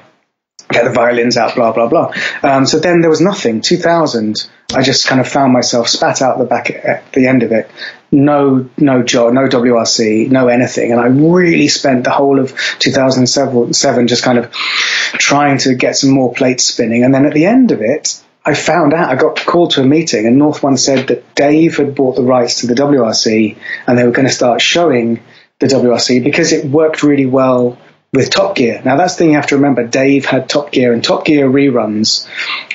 get 0.70 0.84
the 0.84 0.90
violins 0.90 1.36
out, 1.36 1.54
blah 1.54 1.72
blah 1.72 1.88
blah. 1.88 2.12
Um, 2.42 2.66
so 2.66 2.78
then 2.78 3.00
there 3.00 3.10
was 3.10 3.20
nothing. 3.20 3.60
2000, 3.60 4.48
I 4.74 4.82
just 4.82 5.06
kind 5.06 5.20
of 5.20 5.28
found 5.28 5.52
myself 5.52 5.88
spat 5.88 6.22
out 6.22 6.38
the 6.38 6.44
back 6.44 6.70
at 6.70 7.12
the 7.12 7.26
end 7.26 7.42
of 7.42 7.52
it. 7.52 7.70
No, 8.10 8.68
no 8.76 9.02
job, 9.02 9.32
no 9.32 9.48
WRC, 9.48 10.30
no 10.30 10.48
anything, 10.48 10.92
and 10.92 11.00
I 11.00 11.06
really 11.06 11.68
spent 11.68 12.04
the 12.04 12.10
whole 12.10 12.38
of 12.38 12.56
2007 12.78 14.06
just 14.06 14.22
kind 14.22 14.38
of 14.38 14.52
trying 14.52 15.58
to 15.58 15.74
get 15.74 15.96
some 15.96 16.10
more 16.10 16.32
plates 16.32 16.64
spinning. 16.64 17.04
And 17.04 17.12
then 17.12 17.26
at 17.26 17.34
the 17.34 17.46
end 17.46 17.72
of 17.72 17.80
it, 17.80 18.22
I 18.44 18.54
found 18.54 18.92
out, 18.92 19.10
I 19.10 19.16
got 19.16 19.44
called 19.44 19.72
to 19.72 19.82
a 19.82 19.86
meeting, 19.86 20.26
and 20.26 20.38
North 20.38 20.62
One 20.62 20.76
said 20.76 21.08
that 21.08 21.34
Dave 21.34 21.78
had 21.78 21.94
bought 21.94 22.14
the 22.14 22.22
rights 22.22 22.60
to 22.60 22.66
the 22.66 22.74
WRC, 22.74 23.56
and 23.86 23.98
they 23.98 24.04
were 24.04 24.12
going 24.12 24.28
to 24.28 24.34
start 24.34 24.60
showing 24.60 25.20
the 25.60 25.66
WRC 25.66 26.22
because 26.22 26.52
it 26.52 26.66
worked 26.66 27.02
really 27.02 27.26
well 27.26 27.78
with 28.14 28.30
Top 28.30 28.54
Gear. 28.54 28.80
Now 28.84 28.96
that's 28.96 29.14
the 29.14 29.18
thing 29.18 29.30
you 29.30 29.36
have 29.36 29.48
to 29.48 29.56
remember. 29.56 29.86
Dave 29.86 30.24
had 30.24 30.48
Top 30.48 30.70
Gear, 30.70 30.92
and 30.92 31.02
Top 31.02 31.24
Gear 31.24 31.50
reruns 31.50 32.28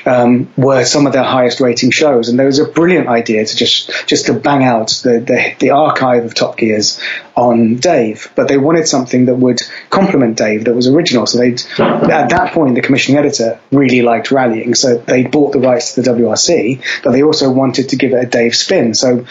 um, 0.06 0.52
were 0.58 0.84
some 0.84 1.08
of 1.08 1.14
their 1.14 1.24
highest 1.24 1.62
rating 1.62 1.92
shows. 1.92 2.28
And 2.28 2.38
there 2.38 2.46
was 2.46 2.60
a 2.60 2.66
brilliant 2.66 3.08
idea 3.08 3.46
to 3.46 3.56
just 3.56 3.92
just 4.06 4.26
to 4.26 4.34
bang 4.34 4.64
out 4.64 4.90
the, 5.04 5.20
the, 5.20 5.56
the 5.60 5.70
archive 5.72 6.26
of 6.26 6.36
Top 6.36 6.58
Gears 6.58 7.00
on 7.36 7.78
Dave, 7.78 8.30
but 8.36 8.50
they 8.50 8.58
wanted 8.58 8.88
something 8.88 9.26
that 9.26 9.36
would 9.36 9.62
complement 9.90 10.38
Dave 10.38 10.66
that 10.66 10.74
was 10.74 10.88
original. 10.88 11.26
So 11.26 11.38
they 11.38 11.54
at 11.54 12.30
that 12.30 12.52
point 12.54 12.76
the 12.76 12.82
commissioning 12.82 13.18
editor 13.18 13.60
really 13.72 14.02
liked 14.02 14.32
rallying, 14.32 14.76
so 14.76 14.98
they 14.98 15.24
bought 15.24 15.54
the 15.54 15.60
rights 15.60 15.96
to 15.96 16.02
the 16.02 16.12
WRC, 16.12 16.84
but 17.04 17.12
they 17.12 17.24
also 17.24 17.50
wanted 17.50 17.90
to 17.90 17.96
give 17.96 18.12
it 18.12 18.24
a 18.24 18.28
Dave 18.28 18.56
spin. 18.56 18.94
So 18.94 19.26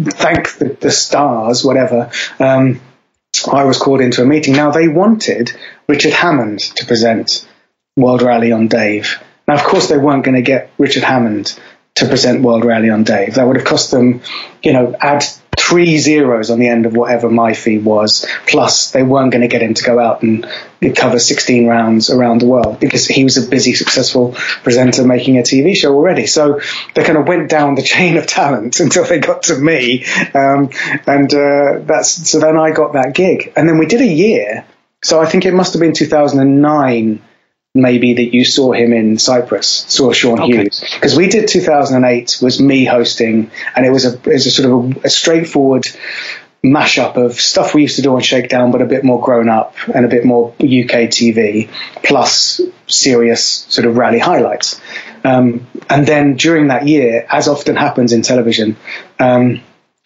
thank 0.00 0.54
the, 0.54 0.76
the 0.80 0.90
stars, 0.90 1.64
whatever. 1.64 2.10
Um, 2.40 2.80
I 3.48 3.64
was 3.64 3.78
called 3.78 4.00
into 4.00 4.22
a 4.22 4.26
meeting. 4.26 4.54
Now 4.54 4.70
they 4.70 4.88
wanted 4.88 5.52
Richard 5.88 6.12
Hammond 6.12 6.60
to 6.76 6.86
present 6.86 7.46
World 7.96 8.22
Rally 8.22 8.52
on 8.52 8.68
Dave. 8.68 9.22
Now, 9.46 9.54
of 9.54 9.64
course, 9.64 9.88
they 9.88 9.98
weren't 9.98 10.24
going 10.24 10.36
to 10.36 10.42
get 10.42 10.70
Richard 10.78 11.02
Hammond 11.02 11.58
to 11.96 12.06
present 12.06 12.42
World 12.42 12.64
Rally 12.64 12.90
on 12.90 13.04
Dave. 13.04 13.34
That 13.34 13.46
would 13.46 13.56
have 13.56 13.66
cost 13.66 13.90
them, 13.90 14.22
you 14.62 14.72
know, 14.72 14.94
add 14.98 15.24
three 15.72 15.96
zeros 15.96 16.50
on 16.50 16.58
the 16.58 16.68
end 16.68 16.84
of 16.84 16.94
whatever 16.94 17.30
my 17.30 17.54
fee 17.54 17.78
was. 17.78 18.26
Plus, 18.46 18.90
they 18.90 19.02
weren't 19.02 19.32
going 19.32 19.40
to 19.40 19.48
get 19.48 19.62
him 19.62 19.72
to 19.72 19.82
go 19.82 19.98
out 19.98 20.22
and 20.22 20.46
cover 20.94 21.18
16 21.18 21.66
rounds 21.66 22.10
around 22.10 22.42
the 22.42 22.46
world 22.46 22.78
because 22.78 23.06
he 23.06 23.24
was 23.24 23.38
a 23.38 23.48
busy, 23.48 23.72
successful 23.72 24.32
presenter 24.62 25.02
making 25.02 25.38
a 25.38 25.42
TV 25.42 25.74
show 25.74 25.94
already. 25.94 26.26
So 26.26 26.60
they 26.94 27.04
kind 27.04 27.16
of 27.16 27.26
went 27.26 27.48
down 27.48 27.74
the 27.74 27.82
chain 27.94 28.18
of 28.18 28.26
talent 28.26 28.80
until 28.80 29.04
they 29.04 29.18
got 29.18 29.44
to 29.44 29.56
me. 29.56 30.04
Um, 30.34 30.68
and 31.06 31.32
uh, 31.32 31.78
that's 31.80 32.28
so 32.30 32.38
then 32.38 32.58
I 32.58 32.72
got 32.72 32.92
that 32.92 33.14
gig. 33.14 33.54
And 33.56 33.66
then 33.66 33.78
we 33.78 33.86
did 33.86 34.02
a 34.02 34.06
year. 34.06 34.66
So 35.02 35.22
I 35.22 35.26
think 35.26 35.46
it 35.46 35.54
must 35.54 35.72
have 35.72 35.80
been 35.80 35.94
2009 35.94 37.22
maybe 37.74 38.14
that 38.14 38.34
you 38.34 38.44
saw 38.44 38.72
him 38.72 38.92
in 38.92 39.18
Cyprus, 39.18 39.86
saw 39.88 40.12
Sean 40.12 40.40
okay. 40.40 40.64
Hughes. 40.64 40.80
Because 40.94 41.16
we 41.16 41.28
did 41.28 41.48
2008 41.48 42.38
was 42.42 42.60
me 42.60 42.84
hosting, 42.84 43.50
and 43.74 43.86
it 43.86 43.90
was 43.90 44.04
a, 44.04 44.14
it 44.14 44.26
was 44.26 44.46
a 44.46 44.50
sort 44.50 44.68
of 44.68 44.96
a, 44.96 45.06
a, 45.06 45.10
straightforward 45.10 45.84
mashup 46.62 47.16
of 47.16 47.40
stuff 47.40 47.74
we 47.74 47.82
used 47.82 47.96
to 47.96 48.02
do 48.02 48.14
on 48.14 48.20
Shakedown, 48.20 48.72
but 48.72 48.82
a 48.82 48.86
bit 48.86 49.04
more 49.04 49.20
grown 49.20 49.48
up 49.48 49.74
and 49.92 50.04
a 50.04 50.08
bit 50.08 50.24
more 50.24 50.50
UK 50.60 51.08
TV, 51.08 51.70
plus 52.04 52.60
serious 52.86 53.66
sort 53.68 53.86
of 53.86 53.96
rally 53.96 54.18
highlights. 54.18 54.80
Um, 55.24 55.66
and 55.88 56.06
then 56.06 56.36
during 56.36 56.68
that 56.68 56.86
year, 56.86 57.26
as 57.30 57.48
often 57.48 57.74
happens 57.76 58.12
in 58.12 58.22
television, 58.22 58.76
um, 59.18 59.62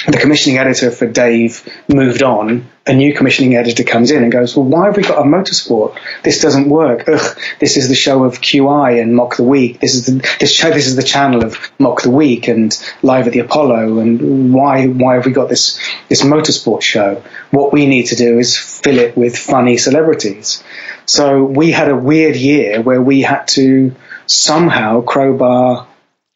the 0.07 0.19
commissioning 0.19 0.59
editor 0.59 0.91
for 0.91 1.07
Dave 1.07 1.67
moved 1.89 2.23
on, 2.23 2.71
a 2.87 2.95
new 2.95 3.13
commissioning 3.13 3.57
editor 3.57 3.83
comes 3.83 4.13
in 4.13 4.23
and 4.23 4.31
goes, 4.31 4.57
well, 4.57 4.65
why 4.65 4.87
have 4.87 4.97
we 4.97 5.03
got 5.03 5.19
a 5.19 5.29
motorsport? 5.29 5.99
This 6.23 6.41
doesn't 6.41 6.69
work. 6.69 7.09
Ugh, 7.09 7.39
this 7.59 7.77
is 7.77 7.89
the 7.89 7.97
show 7.97 8.23
of 8.25 8.41
QI 8.41 9.03
and 9.03 9.15
Mock 9.15 9.37
the 9.37 9.43
Week. 9.43 9.81
This 9.81 9.95
is 9.95 10.07
the, 10.07 10.37
this 10.39 10.53
show, 10.53 10.71
this 10.71 10.87
is 10.87 10.95
the 10.95 11.03
channel 11.03 11.45
of 11.45 11.59
Mock 11.81 12.03
the 12.03 12.11
Week 12.11 12.47
and 12.47 12.73
Live 13.03 13.27
at 13.27 13.33
the 13.33 13.41
Apollo. 13.41 13.99
And 13.99 14.55
why, 14.55 14.87
why 14.87 15.15
have 15.15 15.27
we 15.27 15.33
got 15.33 15.49
this, 15.49 15.81
this 16.09 16.23
motorsport 16.23 16.83
show? 16.83 17.23
What 17.51 17.73
we 17.73 17.87
need 17.87 18.07
to 18.07 18.17
do 18.17 18.39
is 18.39 18.57
fill 18.57 18.99
it 18.99 19.17
with 19.17 19.37
funny 19.37 19.79
celebrities. 19.79 20.63
So 21.07 21.45
we 21.45 21.73
had 21.73 21.89
a 21.89 21.97
weird 21.97 22.37
year 22.37 22.83
where 22.83 23.03
we 23.03 23.23
had 23.23 23.49
to 23.49 23.97
somehow 24.27 25.03
crowbar 25.03 25.89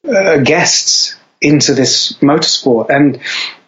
uh, 0.08 0.38
guests 0.38 1.16
into 1.40 1.74
this 1.74 2.14
motorsport. 2.14 2.90
And 2.90 3.20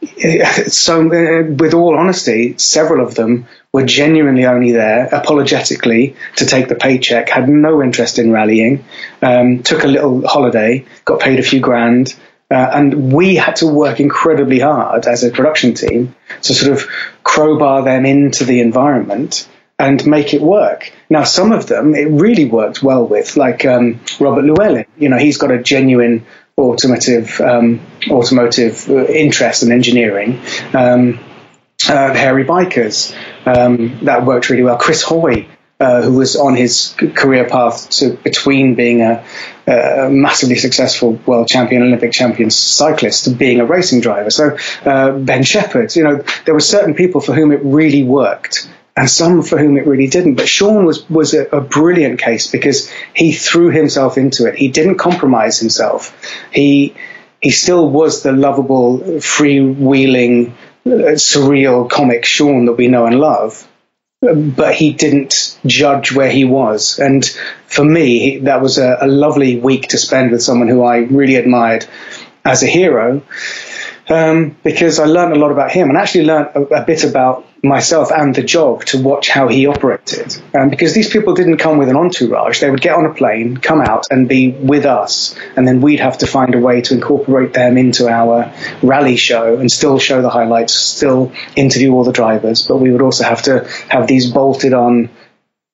so, 0.68 1.00
uh, 1.06 1.44
with 1.54 1.74
all 1.74 1.96
honesty, 1.96 2.58
several 2.58 3.06
of 3.06 3.14
them 3.14 3.46
were 3.72 3.84
genuinely 3.84 4.44
only 4.46 4.72
there 4.72 5.06
apologetically 5.06 6.16
to 6.36 6.46
take 6.46 6.68
the 6.68 6.74
paycheck, 6.74 7.28
had 7.28 7.48
no 7.48 7.82
interest 7.82 8.18
in 8.18 8.32
rallying, 8.32 8.84
um, 9.22 9.62
took 9.62 9.84
a 9.84 9.88
little 9.88 10.26
holiday, 10.26 10.84
got 11.04 11.20
paid 11.20 11.38
a 11.38 11.42
few 11.42 11.60
grand. 11.60 12.14
Uh, 12.50 12.70
and 12.74 13.12
we 13.12 13.36
had 13.36 13.56
to 13.56 13.66
work 13.66 13.98
incredibly 13.98 14.58
hard 14.58 15.06
as 15.06 15.24
a 15.24 15.30
production 15.30 15.72
team 15.72 16.14
to 16.42 16.52
sort 16.52 16.72
of 16.72 16.86
crowbar 17.24 17.82
them 17.82 18.04
into 18.04 18.44
the 18.44 18.60
environment 18.60 19.48
and 19.78 20.06
make 20.06 20.34
it 20.34 20.42
work. 20.42 20.92
Now, 21.08 21.24
some 21.24 21.50
of 21.52 21.66
them 21.66 21.94
it 21.94 22.08
really 22.10 22.44
worked 22.44 22.82
well 22.82 23.06
with, 23.06 23.36
like 23.36 23.64
um, 23.64 24.00
Robert 24.20 24.44
Llewellyn. 24.44 24.84
You 24.98 25.08
know, 25.08 25.16
he's 25.16 25.38
got 25.38 25.50
a 25.50 25.62
genuine 25.62 26.26
automotive 26.58 27.40
um, 27.40 27.80
automotive 28.10 28.88
uh, 28.88 29.06
interest 29.06 29.62
and 29.62 29.72
engineering. 29.72 30.40
Um, 30.74 31.20
uh, 31.88 32.14
hairy 32.14 32.44
bikers 32.44 33.12
um, 33.44 34.04
that 34.04 34.24
worked 34.24 34.50
really 34.50 34.62
well. 34.62 34.78
Chris 34.78 35.02
Hoy, 35.02 35.48
uh, 35.80 36.02
who 36.02 36.12
was 36.12 36.36
on 36.36 36.54
his 36.54 36.94
career 37.16 37.48
path 37.48 37.90
to 37.90 38.10
between 38.10 38.76
being 38.76 39.02
a, 39.02 39.24
a, 39.66 40.08
massively 40.08 40.54
successful 40.54 41.14
world 41.26 41.48
champion, 41.48 41.82
Olympic 41.82 42.12
champion 42.12 42.50
cyclist, 42.50 43.24
to 43.24 43.30
being 43.30 43.58
a 43.58 43.64
racing 43.64 44.00
driver. 44.00 44.30
So 44.30 44.56
uh, 44.84 45.12
Ben 45.18 45.42
Shepherd, 45.42 45.94
you 45.96 46.04
know, 46.04 46.22
there 46.44 46.54
were 46.54 46.60
certain 46.60 46.94
people 46.94 47.20
for 47.20 47.34
whom 47.34 47.50
it 47.50 47.60
really 47.64 48.04
worked 48.04 48.68
and 48.96 49.08
some 49.08 49.42
for 49.42 49.58
whom 49.58 49.76
it 49.76 49.86
really 49.86 50.06
didn't. 50.06 50.34
But 50.34 50.48
Sean 50.48 50.84
was 50.84 51.08
was 51.08 51.34
a, 51.34 51.46
a, 51.46 51.60
brilliant 51.60 52.20
case 52.20 52.50
because 52.50 52.90
he 53.14 53.32
threw 53.32 53.70
himself 53.70 54.18
into 54.18 54.46
it. 54.46 54.56
He 54.56 54.68
didn't 54.68 54.98
compromise 54.98 55.58
himself. 55.58 56.16
He 56.52 56.94
he 57.40 57.50
still 57.50 57.88
was 57.88 58.22
the 58.22 58.32
lovable, 58.32 58.98
freewheeling, 58.98 60.52
uh, 60.86 61.16
surreal 61.16 61.90
comic 61.90 62.24
Sean 62.24 62.66
that 62.66 62.74
we 62.74 62.88
know 62.88 63.06
and 63.06 63.18
love. 63.18 63.66
But 64.20 64.76
he 64.76 64.92
didn't 64.92 65.58
judge 65.66 66.12
where 66.12 66.30
he 66.30 66.44
was, 66.44 67.00
and 67.00 67.24
for 67.66 67.84
me, 67.84 68.38
that 68.40 68.62
was 68.62 68.78
a, 68.78 68.98
a 69.00 69.08
lovely 69.08 69.58
week 69.58 69.88
to 69.88 69.98
spend 69.98 70.30
with 70.30 70.42
someone 70.42 70.68
who 70.68 70.84
I 70.84 70.98
really 70.98 71.34
admired 71.34 71.86
as 72.44 72.62
a 72.62 72.66
hero 72.66 73.22
um, 74.08 74.56
because 74.62 74.98
I 74.98 75.06
learned 75.06 75.32
a 75.32 75.38
lot 75.38 75.50
about 75.50 75.70
him 75.70 75.88
and 75.88 75.98
actually 75.98 76.24
learned 76.24 76.48
a, 76.54 76.82
a, 76.82 76.84
bit 76.84 77.04
about 77.04 77.46
myself 77.62 78.10
and 78.10 78.34
the 78.34 78.42
job 78.42 78.84
to 78.86 79.00
watch 79.00 79.28
how 79.28 79.46
he 79.46 79.66
operated. 79.66 80.36
Um, 80.54 80.68
because 80.68 80.94
these 80.94 81.08
people 81.08 81.34
didn't 81.34 81.58
come 81.58 81.78
with 81.78 81.88
an 81.88 81.96
entourage. 81.96 82.60
They 82.60 82.70
would 82.70 82.80
get 82.80 82.96
on 82.96 83.06
a 83.06 83.14
plane, 83.14 83.56
come 83.56 83.80
out 83.80 84.06
and 84.10 84.28
be 84.28 84.50
with 84.50 84.84
us. 84.84 85.38
And 85.56 85.66
then 85.66 85.80
we'd 85.80 86.00
have 86.00 86.18
to 86.18 86.26
find 86.26 86.54
a 86.54 86.58
way 86.58 86.80
to 86.82 86.94
incorporate 86.94 87.52
them 87.52 87.78
into 87.78 88.08
our 88.08 88.52
rally 88.82 89.16
show 89.16 89.58
and 89.58 89.70
still 89.70 89.98
show 89.98 90.22
the 90.22 90.30
highlights, 90.30 90.74
still 90.74 91.32
interview 91.54 91.92
all 91.92 92.04
the 92.04 92.12
drivers. 92.12 92.66
But 92.66 92.78
we 92.78 92.90
would 92.90 93.02
also 93.02 93.24
have 93.24 93.42
to 93.42 93.68
have 93.88 94.08
these 94.08 94.30
bolted 94.30 94.74
on 94.74 95.10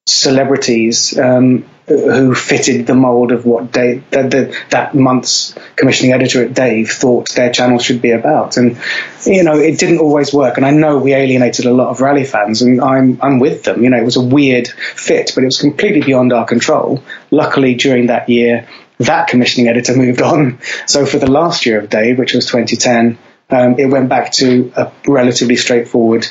celebrities 0.09 1.17
um, 1.19 1.65
who 1.87 2.35
fitted 2.35 2.87
the 2.87 2.95
mold 2.95 3.33
of 3.33 3.47
what 3.47 3.73
Dave, 3.73 4.09
the, 4.11 4.23
the, 4.25 4.59
that 4.71 4.95
month's 4.95 5.55
commissioning 5.77 6.13
editor 6.13 6.45
at 6.45 6.53
Dave 6.53 6.91
thought 6.91 7.29
their 7.35 7.51
channel 7.51 7.79
should 7.79 8.03
be 8.03 8.11
about. 8.11 8.57
And, 8.59 8.79
you 9.25 9.43
know, 9.43 9.59
it 9.59 9.79
didn't 9.79 9.99
always 9.99 10.33
work. 10.33 10.59
And 10.59 10.67
I 10.67 10.71
know 10.71 10.99
we 10.99 11.15
alienated 11.15 11.65
a 11.65 11.73
lot 11.73 11.89
of 11.89 12.01
rally 12.01 12.25
fans 12.25 12.61
and 12.61 12.81
I'm, 12.81 13.19
I'm 13.23 13.39
with 13.39 13.65
them. 13.65 13.83
You 13.83 13.91
know, 13.91 13.97
it 13.97 14.05
was 14.05 14.17
a 14.17 14.23
weird 14.23 14.69
fit, 14.69 15.33
but 15.35 15.45
it 15.45 15.47
was 15.47 15.59
completely 15.59 16.03
beyond 16.03 16.33
our 16.33 16.45
control. 16.45 17.03
Luckily, 17.31 17.75
during 17.75 18.09
that 18.09 18.29
year, 18.29 18.69
that 18.99 19.29
commissioning 19.29 19.69
editor 19.69 19.97
moved 19.97 20.21
on. 20.21 20.59
So 20.87 21.07
for 21.07 21.19
the 21.19 21.31
last 21.31 21.65
year 21.65 21.81
of 21.81 21.89
Dave, 21.89 22.19
which 22.19 22.35
was 22.35 22.47
2010, 22.47 23.19
um, 23.51 23.79
it 23.79 23.87
went 23.87 24.11
back 24.11 24.33
to 24.33 24.73
a 24.77 24.93
relatively 25.07 25.57
straightforward 25.57 26.27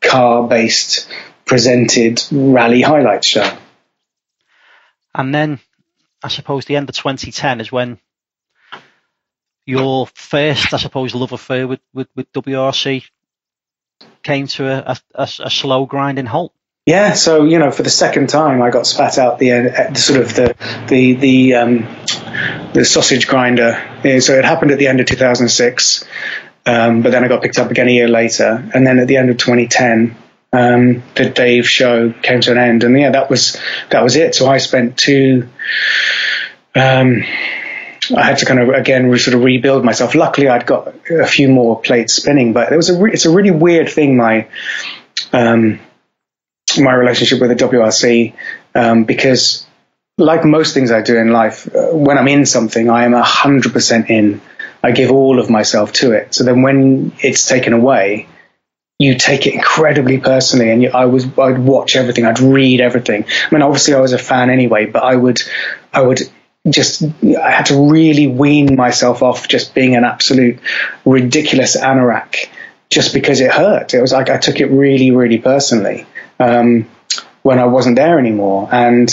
car 0.00 0.48
based 0.48 1.08
presented 1.46 2.22
rally 2.30 2.82
highlights 2.82 3.28
show. 3.28 3.56
And 5.14 5.34
then 5.34 5.58
I 6.22 6.28
suppose 6.28 6.66
the 6.66 6.76
end 6.76 6.88
of 6.88 6.96
2010 6.96 7.60
is 7.60 7.72
when 7.72 7.98
your 9.64 10.06
first, 10.14 10.74
I 10.74 10.76
suppose, 10.76 11.14
love 11.14 11.32
affair 11.32 11.66
with, 11.66 11.80
with, 11.94 12.08
with 12.14 12.30
WRC 12.32 13.04
came 14.22 14.46
to 14.46 14.66
a, 14.66 14.96
a, 15.14 15.22
a 15.22 15.50
slow 15.50 15.86
grinding 15.86 16.26
halt. 16.26 16.52
Yeah, 16.84 17.14
so 17.14 17.42
you 17.42 17.58
know, 17.58 17.72
for 17.72 17.82
the 17.82 17.90
second 17.90 18.28
time, 18.28 18.62
I 18.62 18.70
got 18.70 18.86
spat 18.86 19.18
out 19.18 19.40
the 19.40 19.50
uh, 19.52 19.94
sort 19.94 20.20
of 20.20 20.34
the 20.36 20.54
the 20.86 21.14
the 21.14 21.54
um, 21.54 21.78
the 22.74 22.84
sausage 22.84 23.26
grinder. 23.26 23.72
So 24.20 24.34
it 24.34 24.44
happened 24.44 24.70
at 24.70 24.78
the 24.78 24.86
end 24.86 25.00
of 25.00 25.06
2006, 25.06 26.04
um, 26.64 27.02
but 27.02 27.10
then 27.10 27.24
I 27.24 27.28
got 27.28 27.42
picked 27.42 27.58
up 27.58 27.72
again 27.72 27.88
a 27.88 27.90
year 27.90 28.06
later, 28.06 28.70
and 28.72 28.86
then 28.86 29.00
at 29.00 29.08
the 29.08 29.16
end 29.16 29.30
of 29.30 29.36
2010, 29.36 30.16
um, 30.56 31.02
the 31.14 31.28
Dave 31.28 31.68
show 31.68 32.12
came 32.12 32.40
to 32.40 32.52
an 32.52 32.56
end, 32.56 32.82
and 32.82 32.98
yeah, 32.98 33.10
that 33.10 33.28
was 33.28 33.60
that 33.90 34.02
was 34.02 34.16
it. 34.16 34.34
So 34.34 34.48
I 34.48 34.56
spent 34.56 34.96
two. 34.96 35.48
Um, 36.74 37.24
I 38.16 38.22
had 38.22 38.38
to 38.38 38.46
kind 38.46 38.60
of 38.60 38.70
again 38.70 39.16
sort 39.18 39.34
of 39.34 39.42
rebuild 39.42 39.84
myself. 39.84 40.14
Luckily, 40.14 40.48
I'd 40.48 40.64
got 40.64 40.94
a 41.10 41.26
few 41.26 41.48
more 41.48 41.78
plates 41.78 42.14
spinning, 42.14 42.54
but 42.54 42.72
it 42.72 42.76
was 42.76 42.88
a 42.88 42.98
re- 42.98 43.12
it's 43.12 43.26
a 43.26 43.30
really 43.30 43.50
weird 43.50 43.90
thing. 43.90 44.16
My 44.16 44.48
um, 45.34 45.78
my 46.78 46.94
relationship 46.94 47.38
with 47.40 47.50
the 47.50 47.64
WRC 47.64 48.34
um, 48.74 49.04
because, 49.04 49.66
like 50.16 50.42
most 50.46 50.72
things 50.72 50.90
I 50.90 51.02
do 51.02 51.18
in 51.18 51.32
life, 51.32 51.68
uh, 51.74 51.88
when 51.88 52.16
I'm 52.16 52.28
in 52.28 52.46
something, 52.46 52.88
I 52.88 53.04
am 53.04 53.12
hundred 53.12 53.74
percent 53.74 54.08
in. 54.08 54.40
I 54.82 54.92
give 54.92 55.10
all 55.10 55.38
of 55.38 55.50
myself 55.50 55.92
to 55.94 56.12
it. 56.12 56.34
So 56.34 56.44
then, 56.44 56.62
when 56.62 57.12
it's 57.20 57.46
taken 57.46 57.74
away, 57.74 58.28
you 58.98 59.16
take 59.16 59.46
it 59.46 59.54
incredibly 59.54 60.18
personally. 60.18 60.70
And 60.70 60.82
you, 60.82 60.90
I 60.90 61.06
was, 61.06 61.26
I'd 61.38 61.58
watch 61.58 61.96
everything, 61.96 62.24
I'd 62.24 62.40
read 62.40 62.80
everything. 62.80 63.24
I 63.24 63.54
mean, 63.54 63.62
obviously, 63.62 63.94
I 63.94 64.00
was 64.00 64.12
a 64.12 64.18
fan 64.18 64.50
anyway, 64.50 64.86
but 64.86 65.02
I 65.02 65.14
would, 65.14 65.40
I 65.92 66.02
would 66.02 66.20
just 66.68 67.02
I 67.02 67.50
had 67.50 67.66
to 67.66 67.90
really 67.90 68.26
wean 68.26 68.76
myself 68.76 69.22
off 69.22 69.48
just 69.48 69.74
being 69.74 69.94
an 69.94 70.04
absolute 70.04 70.58
ridiculous 71.04 71.76
anorak 71.76 72.48
just 72.90 73.14
because 73.14 73.40
it 73.40 73.50
hurt. 73.50 73.94
It 73.94 74.00
was 74.00 74.12
like 74.12 74.30
I 74.30 74.38
took 74.38 74.60
it 74.60 74.66
really, 74.66 75.10
really 75.10 75.38
personally 75.38 76.06
um, 76.38 76.88
when 77.42 77.58
I 77.58 77.66
wasn't 77.66 77.96
there 77.96 78.18
anymore. 78.18 78.68
And 78.72 79.08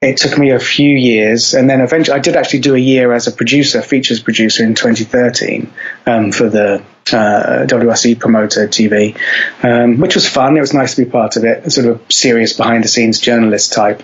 it 0.00 0.18
took 0.18 0.38
me 0.38 0.50
a 0.50 0.60
few 0.60 0.96
years, 0.96 1.54
and 1.54 1.68
then 1.68 1.80
eventually 1.80 2.16
I 2.16 2.20
did 2.20 2.36
actually 2.36 2.60
do 2.60 2.76
a 2.76 2.78
year 2.78 3.12
as 3.12 3.26
a 3.26 3.32
producer, 3.32 3.82
features 3.82 4.20
producer 4.20 4.62
in 4.62 4.76
2013 4.76 5.72
um, 6.06 6.30
for 6.30 6.48
the 6.48 6.84
uh, 7.12 7.66
WRC 7.66 8.18
promoter 8.18 8.68
TV, 8.68 9.16
um, 9.62 9.98
which 9.98 10.14
was 10.14 10.28
fun. 10.28 10.56
It 10.56 10.60
was 10.60 10.74
nice 10.74 10.94
to 10.94 11.04
be 11.04 11.10
part 11.10 11.36
of 11.36 11.44
it, 11.44 11.70
sort 11.70 11.86
of 11.86 12.00
serious 12.10 12.52
behind 12.52 12.84
the 12.84 12.88
scenes 12.88 13.20
journalist 13.20 13.72
type, 13.72 14.02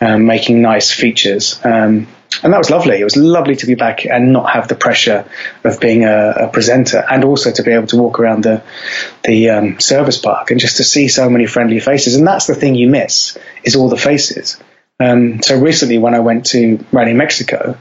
um, 0.00 0.26
making 0.26 0.62
nice 0.62 0.90
features. 0.90 1.60
Um, 1.64 2.08
and 2.42 2.52
that 2.52 2.58
was 2.58 2.70
lovely. 2.70 3.00
It 3.00 3.04
was 3.04 3.16
lovely 3.16 3.56
to 3.56 3.66
be 3.66 3.74
back 3.74 4.04
and 4.04 4.32
not 4.32 4.50
have 4.50 4.68
the 4.68 4.74
pressure 4.74 5.28
of 5.64 5.80
being 5.80 6.04
a, 6.04 6.30
a 6.30 6.48
presenter, 6.48 7.04
and 7.08 7.24
also 7.24 7.50
to 7.50 7.62
be 7.62 7.72
able 7.72 7.86
to 7.88 7.96
walk 7.96 8.18
around 8.18 8.44
the 8.44 8.62
the 9.24 9.50
um, 9.50 9.80
service 9.80 10.18
park 10.18 10.50
and 10.50 10.60
just 10.60 10.78
to 10.78 10.84
see 10.84 11.08
so 11.08 11.30
many 11.30 11.46
friendly 11.46 11.80
faces. 11.80 12.16
And 12.16 12.26
that's 12.26 12.46
the 12.46 12.54
thing 12.54 12.74
you 12.74 12.88
miss 12.88 13.38
is 13.64 13.76
all 13.76 13.88
the 13.88 13.96
faces. 13.96 14.60
Um, 14.98 15.42
so 15.42 15.58
recently, 15.58 15.98
when 15.98 16.14
I 16.14 16.20
went 16.20 16.46
to 16.46 16.84
Rally 16.92 17.14
Mexico, 17.14 17.78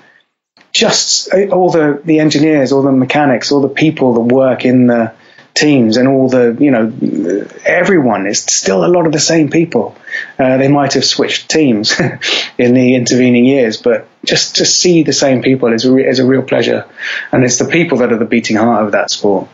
just 0.75 1.33
uh, 1.33 1.47
all 1.47 1.71
the 1.71 2.01
the 2.03 2.19
engineers, 2.19 2.71
all 2.73 2.81
the 2.81 2.91
mechanics, 2.91 3.51
all 3.51 3.61
the 3.61 3.69
people 3.69 4.13
that 4.15 4.35
work 4.35 4.65
in 4.65 4.87
the 4.87 5.13
teams 5.53 5.95
and 5.95 6.09
all 6.09 6.27
the, 6.27 6.57
you 6.59 6.69
know, 6.69 7.47
everyone 7.65 8.27
is 8.27 8.39
still 8.39 8.83
a 8.83 8.89
lot 8.89 9.05
of 9.05 9.13
the 9.13 9.19
same 9.19 9.49
people. 9.49 9.95
Uh, 10.37 10.57
they 10.57 10.67
might 10.67 10.93
have 10.93 11.05
switched 11.05 11.49
teams 11.49 11.97
in 12.57 12.73
the 12.73 12.95
intervening 12.95 13.45
years, 13.45 13.81
but 13.81 14.05
just 14.25 14.57
to 14.57 14.65
see 14.65 15.03
the 15.03 15.13
same 15.13 15.41
people 15.41 15.71
is 15.71 15.85
a, 15.85 15.97
is 15.97 16.19
a 16.19 16.25
real 16.25 16.41
pleasure. 16.41 16.85
And 17.31 17.45
it's 17.45 17.57
the 17.57 17.69
people 17.69 17.99
that 17.99 18.11
are 18.11 18.17
the 18.17 18.25
beating 18.25 18.57
heart 18.57 18.85
of 18.85 18.91
that 18.91 19.09
sport. 19.09 19.47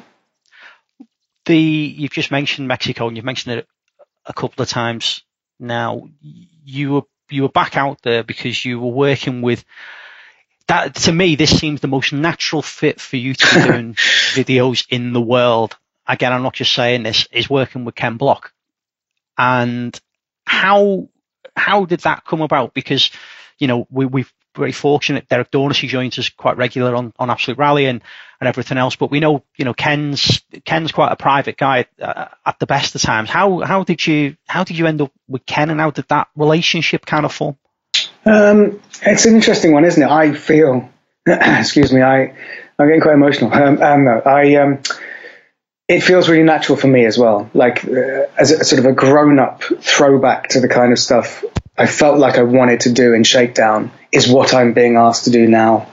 The 1.46 1.56
You've 1.56 2.12
just 2.12 2.32
mentioned 2.32 2.68
Mexico 2.68 3.08
and 3.08 3.16
you've 3.16 3.26
mentioned 3.26 3.60
it 3.60 3.68
a 4.26 4.34
couple 4.34 4.64
of 4.64 4.70
times 4.70 5.22
now. 5.60 6.10
You 6.20 6.94
were, 6.94 7.02
you 7.30 7.44
were 7.44 7.50
back 7.50 7.78
out 7.78 8.02
there 8.02 8.24
because 8.24 8.66
you 8.66 8.80
were 8.80 8.92
working 8.92 9.44
with 9.44 9.64
that 10.72 10.96
to 10.96 11.12
me, 11.12 11.36
this 11.36 11.58
seems 11.58 11.82
the 11.82 11.88
most 11.88 12.14
natural 12.14 12.62
fit 12.62 13.00
for 13.00 13.18
you 13.18 13.34
to 13.34 13.56
be 13.56 13.62
doing 13.68 13.94
videos 13.94 14.86
in 14.90 15.14
the 15.14 15.22
world 15.22 15.76
again, 16.08 16.34
I'm 16.34 16.44
not 16.44 16.54
just 16.54 16.74
saying 16.74 17.04
this, 17.04 17.28
is 17.32 17.50
working 17.50 17.86
with 17.86 17.96
Ken 17.96 18.18
Block. 18.18 18.54
And 19.38 20.00
how 20.46 21.10
how 21.56 21.86
did 21.86 22.02
that 22.02 22.26
come 22.26 22.42
about? 22.42 22.74
Because, 22.74 23.12
you 23.58 23.68
know, 23.68 23.88
we, 23.90 24.06
we've 24.06 24.32
very 24.54 24.74
fortunate. 24.74 25.30
Derek 25.30 25.50
Dauncey 25.50 25.88
joins 25.88 26.20
us 26.20 26.28
quite 26.28 26.58
regular 26.58 26.94
on, 26.94 27.14
on 27.18 27.30
Absolute 27.30 27.58
Rally 27.58 27.86
and, 27.86 28.02
and 28.42 28.50
everything 28.50 28.78
else. 28.78 28.98
But 28.98 29.10
we 29.10 29.22
know, 29.22 29.46
you 29.58 29.64
know, 29.64 29.74
Ken's 29.74 30.42
Ken's 30.66 30.92
quite 30.92 31.12
a 31.12 31.16
private 31.16 31.56
guy 31.56 31.86
uh, 32.02 32.26
at 32.46 32.60
the 32.60 32.66
best 32.66 32.94
of 32.96 33.02
times. 33.02 33.30
How 33.30 33.62
how 33.62 33.86
did 33.86 34.06
you 34.06 34.36
how 34.46 34.66
did 34.66 34.78
you 34.78 34.88
end 34.88 35.02
up 35.02 35.12
with 35.28 35.46
Ken, 35.46 35.70
and 35.70 35.80
how 35.80 35.92
did 35.92 36.08
that 36.10 36.28
relationship 36.36 37.06
kind 37.06 37.26
of 37.26 37.34
form? 37.34 37.58
Um, 38.26 38.82
it's 39.02 39.26
an 39.26 39.36
interesting 39.36 39.74
one, 39.74 39.86
isn't 39.86 40.02
it? 40.02 40.10
I 40.10 40.34
feel, 40.34 40.90
excuse 41.26 41.92
me, 41.92 42.02
I 42.02 42.34
I'm 42.78 42.88
getting 42.88 43.02
quite 43.02 43.14
emotional. 43.14 43.54
Um, 43.54 43.82
um, 43.82 44.04
no, 44.06 44.22
I 44.26 44.56
um, 44.56 44.80
it 45.88 46.02
feels 46.02 46.30
really 46.30 46.44
natural 46.44 46.78
for 46.78 46.88
me 46.88 47.06
as 47.06 47.18
well. 47.18 47.50
Like 47.54 47.86
uh, 47.86 48.28
as 48.38 48.52
a, 48.52 48.64
sort 48.64 48.80
of 48.80 48.86
a 48.86 48.94
grown-up 48.94 49.64
throwback 49.64 50.50
to 50.50 50.62
the 50.62 50.68
kind 50.68 50.92
of 50.92 51.00
stuff 51.00 51.44
I 51.78 51.88
felt 51.88 52.18
like 52.18 52.38
I 52.38 52.44
wanted 52.44 52.82
to 52.82 52.94
do 52.94 53.14
in 53.14 53.24
Shakedown 53.24 53.92
is 54.12 54.28
what 54.28 54.54
I'm 54.54 54.74
being 54.74 54.98
asked 54.98 55.26
to 55.26 55.32
do 55.32 55.48
now 55.48 55.88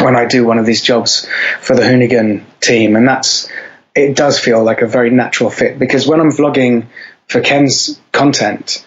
when 0.00 0.16
I 0.16 0.26
do 0.26 0.44
one 0.44 0.58
of 0.58 0.66
these 0.66 0.82
jobs 0.82 1.28
for 1.60 1.76
the 1.76 1.82
Hoonigan 1.82 2.44
team, 2.60 2.96
and 2.96 3.06
that's 3.06 3.48
it 3.94 4.16
does 4.16 4.38
feel 4.38 4.62
like 4.64 4.80
a 4.80 4.86
very 4.86 5.10
natural 5.10 5.50
fit 5.50 5.78
because 5.78 6.06
when 6.06 6.20
I'm 6.20 6.30
vlogging 6.30 6.86
for 7.28 7.40
Ken's 7.40 8.00
content, 8.10 8.86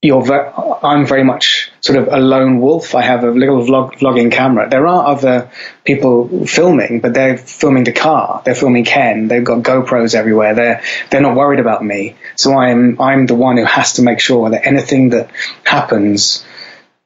you're 0.00 0.22
ve- 0.22 0.78
I'm 0.82 1.06
very 1.06 1.24
much 1.24 1.63
sort 1.84 1.98
of 1.98 2.08
a 2.08 2.18
lone 2.18 2.60
wolf. 2.60 2.94
I 2.94 3.02
have 3.02 3.24
a 3.24 3.30
little 3.30 3.62
vlog, 3.62 3.98
vlogging 3.98 4.32
camera. 4.32 4.70
There 4.70 4.86
are 4.86 5.06
other 5.06 5.50
people 5.84 6.46
filming, 6.46 7.00
but 7.00 7.12
they're 7.12 7.36
filming 7.36 7.84
the 7.84 7.92
car. 7.92 8.40
They're 8.42 8.54
filming 8.54 8.86
Ken. 8.86 9.28
They've 9.28 9.44
got 9.44 9.62
GoPros 9.62 10.14
everywhere. 10.14 10.54
They're 10.54 10.82
they're 11.10 11.20
not 11.20 11.36
worried 11.36 11.60
about 11.60 11.84
me. 11.84 12.16
So 12.36 12.56
I'm 12.56 12.98
I'm 12.98 13.26
the 13.26 13.34
one 13.34 13.58
who 13.58 13.66
has 13.66 13.94
to 13.94 14.02
make 14.02 14.18
sure 14.18 14.48
that 14.48 14.66
anything 14.66 15.10
that 15.10 15.30
happens 15.62 16.46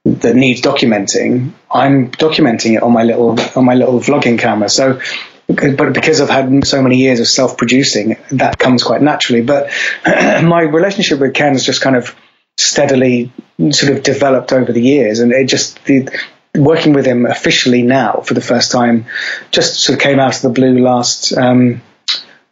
that 0.04 0.36
needs 0.36 0.60
documenting, 0.60 1.54
I'm 1.70 2.12
documenting 2.12 2.76
it 2.76 2.82
on 2.84 2.92
my 2.92 3.02
little 3.02 3.36
on 3.56 3.64
my 3.64 3.74
little 3.74 3.98
vlogging 3.98 4.38
camera. 4.38 4.68
So 4.68 5.00
but 5.48 5.92
because 5.92 6.20
I've 6.20 6.28
had 6.28 6.64
so 6.66 6.82
many 6.82 6.98
years 6.98 7.20
of 7.20 7.26
self-producing, 7.26 8.16
that 8.32 8.58
comes 8.58 8.84
quite 8.84 9.00
naturally. 9.00 9.40
But 9.42 9.70
my 10.06 10.60
relationship 10.60 11.18
with 11.18 11.34
Ken 11.34 11.54
is 11.54 11.64
just 11.64 11.80
kind 11.80 11.96
of 11.96 12.14
steadily 12.58 13.32
sort 13.70 13.96
of 13.96 14.02
developed 14.02 14.52
over 14.52 14.72
the 14.72 14.82
years, 14.82 15.20
and 15.20 15.32
it 15.32 15.48
just 15.48 15.82
the 15.84 16.10
working 16.54 16.92
with 16.92 17.06
him 17.06 17.24
officially 17.24 17.82
now 17.82 18.20
for 18.20 18.34
the 18.34 18.40
first 18.40 18.72
time 18.72 19.06
just 19.50 19.80
sort 19.80 19.96
of 19.96 20.02
came 20.02 20.18
out 20.18 20.34
of 20.34 20.42
the 20.42 20.48
blue 20.48 20.78
last 20.80 21.32
um, 21.36 21.80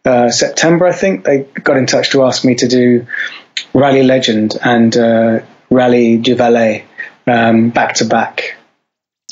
uh, 0.04 0.30
September, 0.30 0.86
I 0.86 0.92
think. 0.92 1.24
They 1.24 1.40
got 1.40 1.76
in 1.76 1.86
touch 1.86 2.10
to 2.10 2.22
ask 2.24 2.44
me 2.44 2.54
to 2.56 2.68
do 2.68 3.06
Rally 3.74 4.04
Legend 4.04 4.54
and 4.62 4.96
uh, 4.96 5.40
Rally 5.70 6.18
du 6.18 6.36
Valais 6.36 6.84
um, 7.26 7.70
back 7.70 7.94
to 7.94 8.04
back 8.04 8.56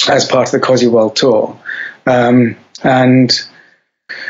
as 0.09 0.25
part 0.25 0.49
of 0.49 0.53
the 0.53 0.61
Cosy 0.61 0.89
World 0.89 1.15
Tour, 1.15 1.59
um, 2.07 2.57
and 2.83 3.33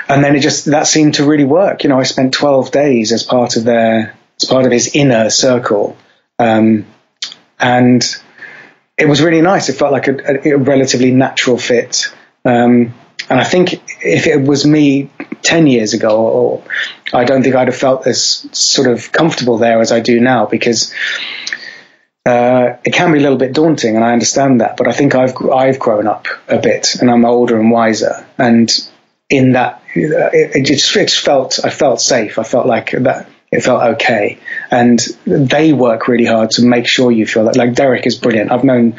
and 0.08 0.22
then 0.22 0.36
it 0.36 0.40
just 0.40 0.66
that 0.66 0.86
seemed 0.86 1.14
to 1.14 1.24
really 1.24 1.44
work. 1.44 1.84
You 1.84 1.88
know, 1.88 1.98
I 1.98 2.02
spent 2.02 2.34
12 2.34 2.70
days 2.70 3.12
as 3.12 3.22
part 3.22 3.56
of 3.56 3.64
their 3.64 4.14
as 4.42 4.46
part 4.46 4.66
of 4.66 4.72
his 4.72 4.94
inner 4.94 5.30
circle 5.30 5.96
um, 6.38 6.86
and 7.58 8.04
it 8.96 9.08
was 9.08 9.22
really 9.22 9.40
nice. 9.40 9.68
It 9.68 9.74
felt 9.74 9.92
like 9.92 10.08
a, 10.08 10.50
a 10.52 10.58
relatively 10.58 11.10
natural 11.10 11.58
fit. 11.58 12.14
Um, 12.44 12.94
and 13.30 13.40
I 13.40 13.44
think 13.44 13.82
if 14.02 14.26
it 14.26 14.42
was 14.42 14.66
me 14.66 15.10
10 15.42 15.66
years 15.66 15.94
ago, 15.94 16.16
or 16.16 16.62
I 17.12 17.24
don't 17.24 17.42
think 17.42 17.54
I'd 17.54 17.68
have 17.68 17.76
felt 17.76 18.06
as 18.06 18.46
sort 18.52 18.88
of 18.88 19.12
comfortable 19.12 19.58
there 19.58 19.80
as 19.80 19.92
I 19.92 20.00
do 20.00 20.20
now 20.20 20.46
because 20.46 20.92
uh, 22.26 22.76
it 22.84 22.92
can 22.92 23.12
be 23.12 23.18
a 23.18 23.22
little 23.22 23.38
bit 23.38 23.52
daunting, 23.52 23.96
and 23.96 24.04
I 24.04 24.12
understand 24.12 24.60
that. 24.60 24.76
But 24.76 24.88
I 24.88 24.92
think 24.92 25.14
I've 25.14 25.34
I've 25.50 25.78
grown 25.78 26.06
up 26.06 26.26
a 26.48 26.58
bit, 26.58 26.96
and 26.96 27.10
I'm 27.10 27.24
older 27.24 27.58
and 27.58 27.70
wiser. 27.70 28.26
And 28.38 28.72
in 29.28 29.52
that, 29.52 29.82
it, 29.94 30.56
it 30.56 30.64
just 30.64 30.94
it 30.96 31.10
felt 31.10 31.60
I 31.62 31.70
felt 31.70 32.00
safe. 32.00 32.38
I 32.38 32.42
felt 32.42 32.66
like 32.66 32.92
that 32.92 33.28
it 33.54 33.62
felt 33.62 33.82
okay. 33.94 34.40
And 34.70 34.98
they 35.24 35.72
work 35.72 36.08
really 36.08 36.24
hard 36.24 36.50
to 36.52 36.66
make 36.66 36.88
sure 36.88 37.12
you 37.12 37.24
feel 37.24 37.44
that. 37.44 37.56
Like 37.56 37.74
Derek 37.74 38.04
is 38.04 38.16
brilliant. 38.16 38.50
I've 38.50 38.64
known 38.64 38.96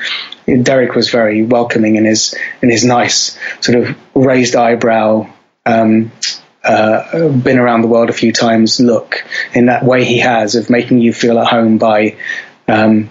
Derek 0.64 0.96
was 0.96 1.10
very 1.10 1.44
welcoming 1.44 1.98
in 1.98 2.06
his 2.06 2.34
in 2.62 2.70
his 2.70 2.86
nice 2.86 3.38
sort 3.60 3.80
of 3.80 3.96
raised 4.14 4.56
eyebrow. 4.56 5.30
Um, 5.66 6.12
uh, 6.64 7.30
been 7.30 7.60
around 7.60 7.82
the 7.82 7.88
world 7.88 8.10
a 8.10 8.14
few 8.14 8.32
times. 8.32 8.80
Look 8.80 9.26
in 9.54 9.66
that 9.66 9.84
way 9.84 10.06
he 10.06 10.20
has 10.20 10.56
of 10.56 10.70
making 10.70 11.00
you 11.00 11.12
feel 11.12 11.38
at 11.38 11.48
home 11.48 11.78
by 11.78 12.16
um, 12.68 13.10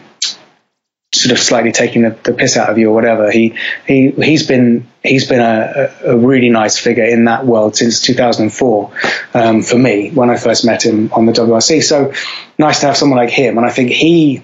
sort 1.25 1.33
of 1.33 1.43
slightly 1.43 1.73
taking 1.73 2.03
the, 2.03 2.11
the 2.23 2.35
piss 2.35 2.59
out 2.59 2.69
of 2.69 2.77
you 2.77 2.91
or 2.91 2.95
whatever. 2.95 3.31
He 3.31 3.55
he 3.87 4.11
he's 4.11 4.47
been 4.47 4.87
he's 5.03 5.27
been 5.27 5.41
a, 5.41 5.91
a 6.05 6.17
really 6.17 6.51
nice 6.51 6.79
figure 6.79 7.05
in 7.05 7.25
that 7.25 7.47
world 7.47 7.77
since 7.77 8.03
2004 8.03 8.93
um, 9.33 9.63
for 9.63 9.79
me 9.79 10.11
when 10.11 10.29
I 10.29 10.37
first 10.37 10.67
met 10.67 10.85
him 10.85 11.11
on 11.15 11.25
the 11.25 11.33
WRC. 11.33 11.83
So 11.83 12.13
nice 12.59 12.81
to 12.81 12.87
have 12.87 12.97
someone 12.97 13.19
like 13.19 13.31
him, 13.31 13.57
and 13.57 13.67
I 13.67 13.71
think 13.71 13.91
he, 13.91 14.43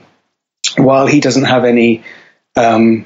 while 0.79 1.07
he 1.07 1.21
doesn't 1.21 1.45
have 1.45 1.67
any 1.67 2.03
um, 2.57 3.05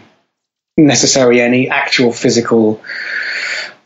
necessarily 0.77 1.41
any 1.41 1.69
actual 1.69 2.13
physical. 2.13 2.81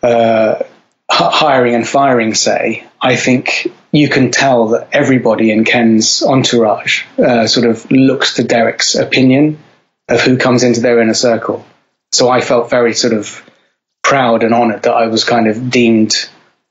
Uh, 0.03 0.63
hiring 1.11 1.75
and 1.75 1.89
firing 1.89 2.35
say, 2.35 2.87
I 3.01 3.17
think 3.17 3.73
you 3.91 4.11
can 4.11 4.31
tell 4.31 4.69
that 4.69 4.89
everybody 4.93 5.51
in 5.51 5.65
Ken's 5.65 6.23
entourage 6.23 7.05
uh, 7.17 7.47
sort 7.47 7.67
of 7.67 7.91
looks 7.91 8.35
to 8.35 8.45
Derek's 8.45 8.95
opinion 8.95 9.59
of 10.09 10.21
who 10.21 10.37
comes 10.37 10.63
into 10.63 10.81
their 10.81 11.01
inner 11.01 11.15
circle. 11.15 11.67
So 12.13 12.29
I 12.29 12.41
felt 12.41 12.71
very 12.71 12.95
sort 12.95 13.13
of 13.13 13.43
proud 14.03 14.43
and 14.43 14.55
honored 14.55 14.85
that 14.85 14.95
I 14.95 15.09
was 15.09 15.25
kind 15.25 15.49
of 15.49 15.71
deemed, 15.71 16.15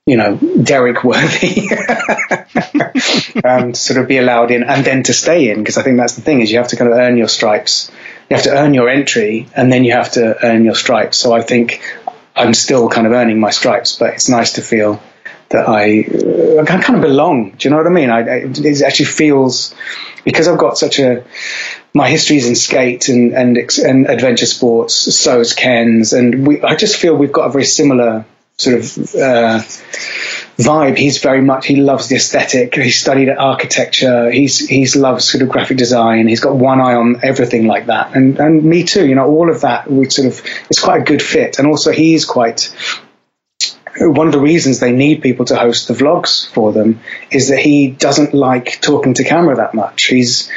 you 0.06 0.16
know, 0.16 0.36
Derek 0.36 1.04
worthy 1.04 1.70
um, 3.44 3.72
to 3.72 3.74
sort 3.74 4.00
of 4.00 4.08
be 4.08 4.18
allowed 4.18 4.50
in 4.50 4.64
and 4.64 4.84
then 4.84 5.04
to 5.04 5.12
stay 5.12 5.50
in. 5.50 5.58
Because 5.58 5.78
I 5.78 5.82
think 5.82 5.98
that's 5.98 6.16
the 6.16 6.22
thing 6.22 6.40
is 6.40 6.50
you 6.50 6.58
have 6.58 6.68
to 6.68 6.76
kind 6.76 6.90
of 6.90 6.96
earn 6.96 7.16
your 7.16 7.28
stripes. 7.28 7.92
You 8.28 8.36
have 8.36 8.44
to 8.44 8.58
earn 8.58 8.74
your 8.74 8.88
entry 8.88 9.48
and 9.54 9.72
then 9.72 9.84
you 9.84 9.92
have 9.92 10.12
to 10.12 10.44
earn 10.44 10.64
your 10.64 10.74
stripes. 10.74 11.16
So 11.16 11.32
I 11.32 11.42
think 11.42 11.80
I'm 12.34 12.54
still 12.54 12.88
kind 12.88 13.06
of 13.06 13.12
earning 13.12 13.38
my 13.38 13.50
stripes, 13.50 13.96
but 13.96 14.14
it's 14.14 14.28
nice 14.28 14.54
to 14.54 14.62
feel 14.62 15.00
that 15.50 15.68
I, 15.68 16.02
uh, 16.02 16.62
I 16.62 16.64
kind 16.66 16.96
of 16.96 17.02
belong. 17.02 17.52
Do 17.52 17.68
you 17.68 17.70
know 17.70 17.78
what 17.78 17.86
I 17.86 17.90
mean? 17.90 18.10
I, 18.10 18.18
I, 18.18 18.34
it 18.46 18.82
actually 18.82 19.06
feels 19.06 19.74
because 20.24 20.48
I've 20.48 20.58
got 20.58 20.76
such 20.76 20.98
a 20.98 21.24
my 21.94 22.08
history 22.08 22.36
is 22.36 22.46
in 22.46 22.54
skate 22.54 23.08
and 23.08 23.32
and, 23.32 23.56
and 23.56 24.06
adventure 24.06 24.46
sports. 24.46 24.94
So 24.94 25.40
is 25.40 25.54
Ken's, 25.54 26.12
and 26.12 26.46
we, 26.46 26.62
I 26.62 26.74
just 26.74 26.96
feel 26.96 27.14
we've 27.14 27.32
got 27.32 27.46
a 27.46 27.50
very 27.50 27.64
similar 27.64 28.24
sort 28.58 28.76
of 28.76 28.84
uh, 29.14 29.60
vibe. 30.58 30.98
He's 30.98 31.18
very 31.18 31.40
much 31.40 31.66
he 31.66 31.76
loves 31.76 32.08
the 32.08 32.16
aesthetic. 32.16 32.74
He 32.74 32.90
studied 32.90 33.28
architecture. 33.30 34.30
He's 34.30 34.58
he's 34.68 34.96
loves 34.96 35.30
sort 35.30 35.42
of 35.42 35.48
graphic 35.48 35.78
design. 35.78 36.28
He's 36.28 36.40
got 36.40 36.56
one 36.56 36.80
eye 36.80 36.94
on 36.94 37.20
everything 37.22 37.66
like 37.66 37.86
that. 37.86 38.14
And 38.14 38.38
and 38.38 38.62
me 38.64 38.84
too. 38.84 39.06
You 39.06 39.14
know, 39.14 39.26
all 39.26 39.50
of 39.50 39.62
that. 39.62 39.90
We 39.90 40.10
sort 40.10 40.28
of 40.28 40.44
it's 40.68 40.80
quite 40.80 41.02
a 41.02 41.04
good 41.04 41.22
fit. 41.22 41.58
And 41.58 41.68
also 41.68 41.92
he's 41.92 42.24
quite. 42.24 42.74
One 44.00 44.28
of 44.28 44.32
the 44.32 44.38
reasons 44.38 44.78
they 44.78 44.92
need 44.92 45.22
people 45.22 45.44
to 45.46 45.56
host 45.56 45.88
the 45.88 45.94
vlogs 45.94 46.48
for 46.48 46.72
them 46.72 47.00
is 47.32 47.48
that 47.48 47.58
he 47.58 47.90
doesn't 47.90 48.32
like 48.32 48.80
talking 48.80 49.14
to 49.14 49.24
camera 49.24 49.56
that 49.56 49.74
much. 49.74 50.04
He's 50.04 50.48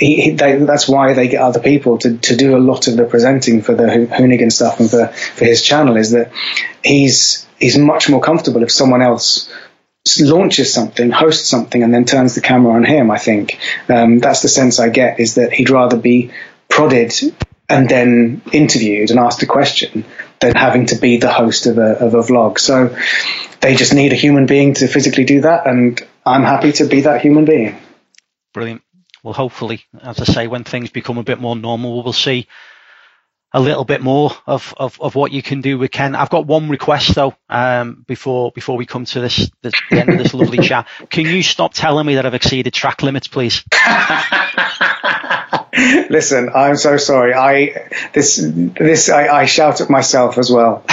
he, 0.00 0.20
he, 0.22 0.30
they, 0.30 0.56
that's 0.56 0.88
why 0.88 1.12
they 1.12 1.28
get 1.28 1.42
other 1.42 1.60
people 1.60 1.98
to, 1.98 2.16
to 2.16 2.36
do 2.36 2.56
a 2.56 2.58
lot 2.58 2.88
of 2.88 2.96
the 2.96 3.04
presenting 3.04 3.60
for 3.60 3.74
the 3.74 3.84
Hoonigan 3.84 4.50
stuff 4.50 4.80
and 4.80 4.90
for, 4.90 5.08
for 5.08 5.44
his 5.44 5.62
channel 5.62 5.96
is 5.96 6.12
that 6.12 6.32
he's 6.82 7.46
he's 7.58 7.76
much 7.76 8.08
more 8.08 8.20
comfortable 8.20 8.62
if 8.62 8.72
someone 8.72 9.02
else 9.02 9.52
launches 10.18 10.72
something, 10.72 11.10
hosts 11.10 11.48
something, 11.48 11.82
and 11.82 11.92
then 11.92 12.06
turns 12.06 12.34
the 12.34 12.40
camera 12.40 12.72
on 12.72 12.84
him. 12.84 13.10
I 13.10 13.18
think 13.18 13.60
um, 13.90 14.18
that's 14.18 14.40
the 14.40 14.48
sense 14.48 14.80
I 14.80 14.88
get 14.88 15.20
is 15.20 15.34
that 15.34 15.52
he'd 15.52 15.68
rather 15.68 15.98
be 15.98 16.32
prodded 16.68 17.12
and 17.68 17.88
then 17.88 18.40
interviewed 18.52 19.10
and 19.10 19.20
asked 19.20 19.42
a 19.42 19.46
question 19.46 20.04
than 20.40 20.56
having 20.56 20.86
to 20.86 20.96
be 20.96 21.18
the 21.18 21.30
host 21.30 21.66
of 21.66 21.76
a, 21.76 21.98
of 21.98 22.14
a 22.14 22.22
vlog. 22.22 22.58
So 22.58 22.96
they 23.60 23.74
just 23.76 23.92
need 23.92 24.12
a 24.12 24.16
human 24.16 24.46
being 24.46 24.72
to 24.74 24.88
physically 24.88 25.24
do 25.24 25.42
that, 25.42 25.66
and 25.66 26.00
I'm 26.24 26.42
happy 26.42 26.72
to 26.72 26.86
be 26.86 27.02
that 27.02 27.20
human 27.20 27.44
being. 27.44 27.78
Brilliant. 28.54 28.82
Well, 29.22 29.34
hopefully, 29.34 29.84
as 30.02 30.20
I 30.20 30.24
say, 30.24 30.46
when 30.46 30.64
things 30.64 30.90
become 30.90 31.18
a 31.18 31.22
bit 31.22 31.40
more 31.40 31.56
normal, 31.56 32.02
we'll 32.02 32.12
see 32.12 32.46
a 33.52 33.60
little 33.60 33.84
bit 33.84 34.00
more 34.00 34.30
of, 34.46 34.72
of, 34.76 35.00
of 35.00 35.14
what 35.14 35.32
you 35.32 35.42
can 35.42 35.60
do 35.60 35.76
with 35.78 35.90
Ken. 35.90 36.14
I've 36.14 36.30
got 36.30 36.46
one 36.46 36.68
request 36.68 37.14
though, 37.14 37.34
um, 37.48 38.04
before 38.06 38.52
before 38.52 38.76
we 38.76 38.86
come 38.86 39.04
to 39.06 39.20
this, 39.20 39.50
this 39.62 39.74
the 39.90 40.00
end 40.00 40.10
of 40.10 40.18
this 40.18 40.34
lovely 40.34 40.58
chat. 40.66 40.86
Can 41.10 41.26
you 41.26 41.42
stop 41.42 41.74
telling 41.74 42.06
me 42.06 42.14
that 42.14 42.26
I've 42.26 42.34
exceeded 42.34 42.72
track 42.72 43.02
limits, 43.02 43.26
please? 43.28 43.64
Listen, 46.10 46.50
I'm 46.54 46.76
so 46.76 46.96
sorry. 46.96 47.34
I 47.34 47.88
this 48.12 48.36
this 48.42 49.08
I, 49.08 49.26
I 49.28 49.44
shout 49.46 49.80
at 49.80 49.90
myself 49.90 50.38
as 50.38 50.50
well. 50.50 50.84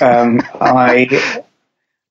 Um, 0.00 0.40
I 0.60 1.44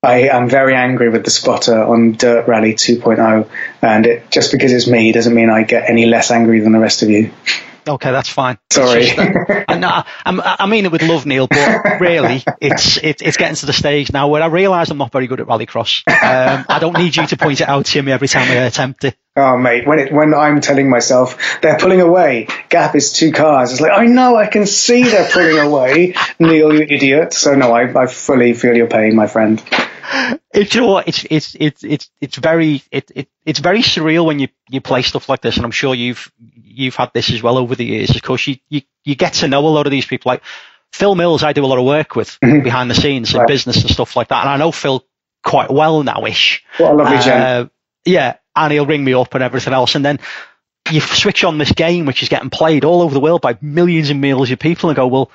I 0.06 0.28
am 0.28 0.48
very 0.48 0.76
angry 0.76 1.08
with 1.10 1.24
the 1.24 1.30
spotter 1.30 1.82
on 1.82 2.12
Dirt 2.12 2.46
Rally 2.46 2.74
2.0, 2.74 3.48
and 3.82 4.06
it, 4.06 4.30
just 4.30 4.52
because 4.52 4.72
it's 4.72 4.86
me 4.86 5.10
doesn't 5.10 5.34
mean 5.34 5.50
I 5.50 5.64
get 5.64 5.90
any 5.90 6.06
less 6.06 6.30
angry 6.30 6.60
than 6.60 6.70
the 6.70 6.78
rest 6.78 7.02
of 7.02 7.10
you. 7.10 7.32
Okay, 7.88 8.10
that's 8.10 8.28
fine. 8.28 8.58
Sorry. 8.70 9.10
I, 9.16 10.04
I, 10.24 10.66
mean 10.66 10.86
it 10.86 10.92
with 10.92 11.02
love, 11.02 11.24
Neil, 11.24 11.46
but 11.46 12.00
really, 12.00 12.42
it's 12.60 12.96
it, 12.96 13.22
it's 13.22 13.36
getting 13.36 13.54
to 13.56 13.66
the 13.66 13.72
stage 13.72 14.12
now 14.12 14.28
where 14.28 14.42
I 14.42 14.46
realise 14.46 14.90
I'm 14.90 14.98
not 14.98 15.12
very 15.12 15.28
good 15.28 15.40
at 15.40 15.46
rallycross. 15.46 16.02
Um, 16.08 16.66
I 16.68 16.78
don't 16.80 16.98
need 16.98 17.14
you 17.14 17.26
to 17.26 17.36
point 17.36 17.60
it 17.60 17.68
out 17.68 17.86
to 17.86 18.02
me 18.02 18.10
every 18.10 18.26
time 18.26 18.50
I 18.50 18.54
attempt 18.62 19.04
it. 19.04 19.16
Oh, 19.36 19.56
mate, 19.56 19.86
when 19.86 19.98
it 20.00 20.12
when 20.12 20.34
I'm 20.34 20.60
telling 20.60 20.88
myself 20.88 21.60
they're 21.60 21.78
pulling 21.78 22.00
away, 22.00 22.48
gap 22.70 22.96
is 22.96 23.12
two 23.12 23.30
cars. 23.32 23.70
It's 23.70 23.80
like 23.80 23.92
I 23.92 24.06
know, 24.06 24.36
I 24.36 24.46
can 24.46 24.66
see 24.66 25.04
they're 25.04 25.30
pulling 25.30 25.58
away. 25.58 26.14
Neil, 26.40 26.74
you 26.74 26.82
idiot. 26.82 27.34
So 27.34 27.54
no, 27.54 27.72
I, 27.72 28.02
I 28.02 28.06
fully 28.06 28.54
feel 28.54 28.76
your 28.76 28.88
pain, 28.88 29.14
my 29.14 29.28
friend. 29.28 29.62
It's 30.52 30.74
you 30.74 30.82
know 30.82 30.86
what 30.88 31.08
it's 31.08 31.26
it's 31.30 31.56
it's 31.58 31.84
it's 31.84 32.10
it's 32.20 32.36
very 32.36 32.82
it, 32.90 33.10
it 33.14 33.28
it's 33.44 33.58
very 33.58 33.80
surreal 33.80 34.26
when 34.26 34.38
you 34.38 34.48
you 34.68 34.80
play 34.80 35.02
stuff 35.02 35.28
like 35.28 35.40
this, 35.40 35.56
and 35.56 35.64
I'm 35.64 35.70
sure 35.70 35.94
you've 35.94 36.30
you've 36.38 36.94
had 36.94 37.12
this 37.12 37.30
as 37.30 37.42
well 37.42 37.58
over 37.58 37.74
the 37.74 37.84
years. 37.84 38.10
Of 38.10 38.22
course, 38.22 38.46
you 38.46 38.56
you 38.68 38.82
you 39.04 39.14
get 39.14 39.34
to 39.34 39.48
know 39.48 39.66
a 39.66 39.68
lot 39.68 39.86
of 39.86 39.90
these 39.90 40.06
people. 40.06 40.30
Like 40.30 40.42
Phil 40.92 41.14
Mills, 41.14 41.42
I 41.42 41.52
do 41.52 41.64
a 41.64 41.66
lot 41.66 41.78
of 41.78 41.84
work 41.84 42.14
with 42.14 42.38
mm-hmm. 42.40 42.62
behind 42.62 42.90
the 42.90 42.94
scenes 42.94 43.32
in 43.32 43.40
right. 43.40 43.48
business 43.48 43.82
and 43.82 43.90
stuff 43.90 44.16
like 44.16 44.28
that, 44.28 44.42
and 44.42 44.50
I 44.50 44.56
know 44.56 44.72
Phil 44.72 45.04
quite 45.44 45.70
well 45.70 46.02
nowish. 46.02 46.60
What 46.78 46.92
a 46.92 46.94
lovely 46.94 47.16
uh, 47.16 47.66
Yeah, 48.04 48.36
and 48.54 48.72
he'll 48.72 48.86
ring 48.86 49.04
me 49.04 49.14
up 49.14 49.34
and 49.34 49.42
everything 49.42 49.72
else, 49.72 49.94
and 49.94 50.04
then 50.04 50.20
you 50.90 51.00
switch 51.00 51.44
on 51.44 51.58
this 51.58 51.72
game 51.72 52.06
which 52.06 52.22
is 52.22 52.28
getting 52.28 52.50
played 52.50 52.84
all 52.84 53.02
over 53.02 53.12
the 53.12 53.20
world 53.20 53.40
by 53.40 53.58
millions 53.60 54.10
and 54.10 54.20
millions 54.20 54.50
of 54.50 54.58
people 54.58 54.88
and 54.88 54.96
go, 54.96 55.06
well, 55.06 55.30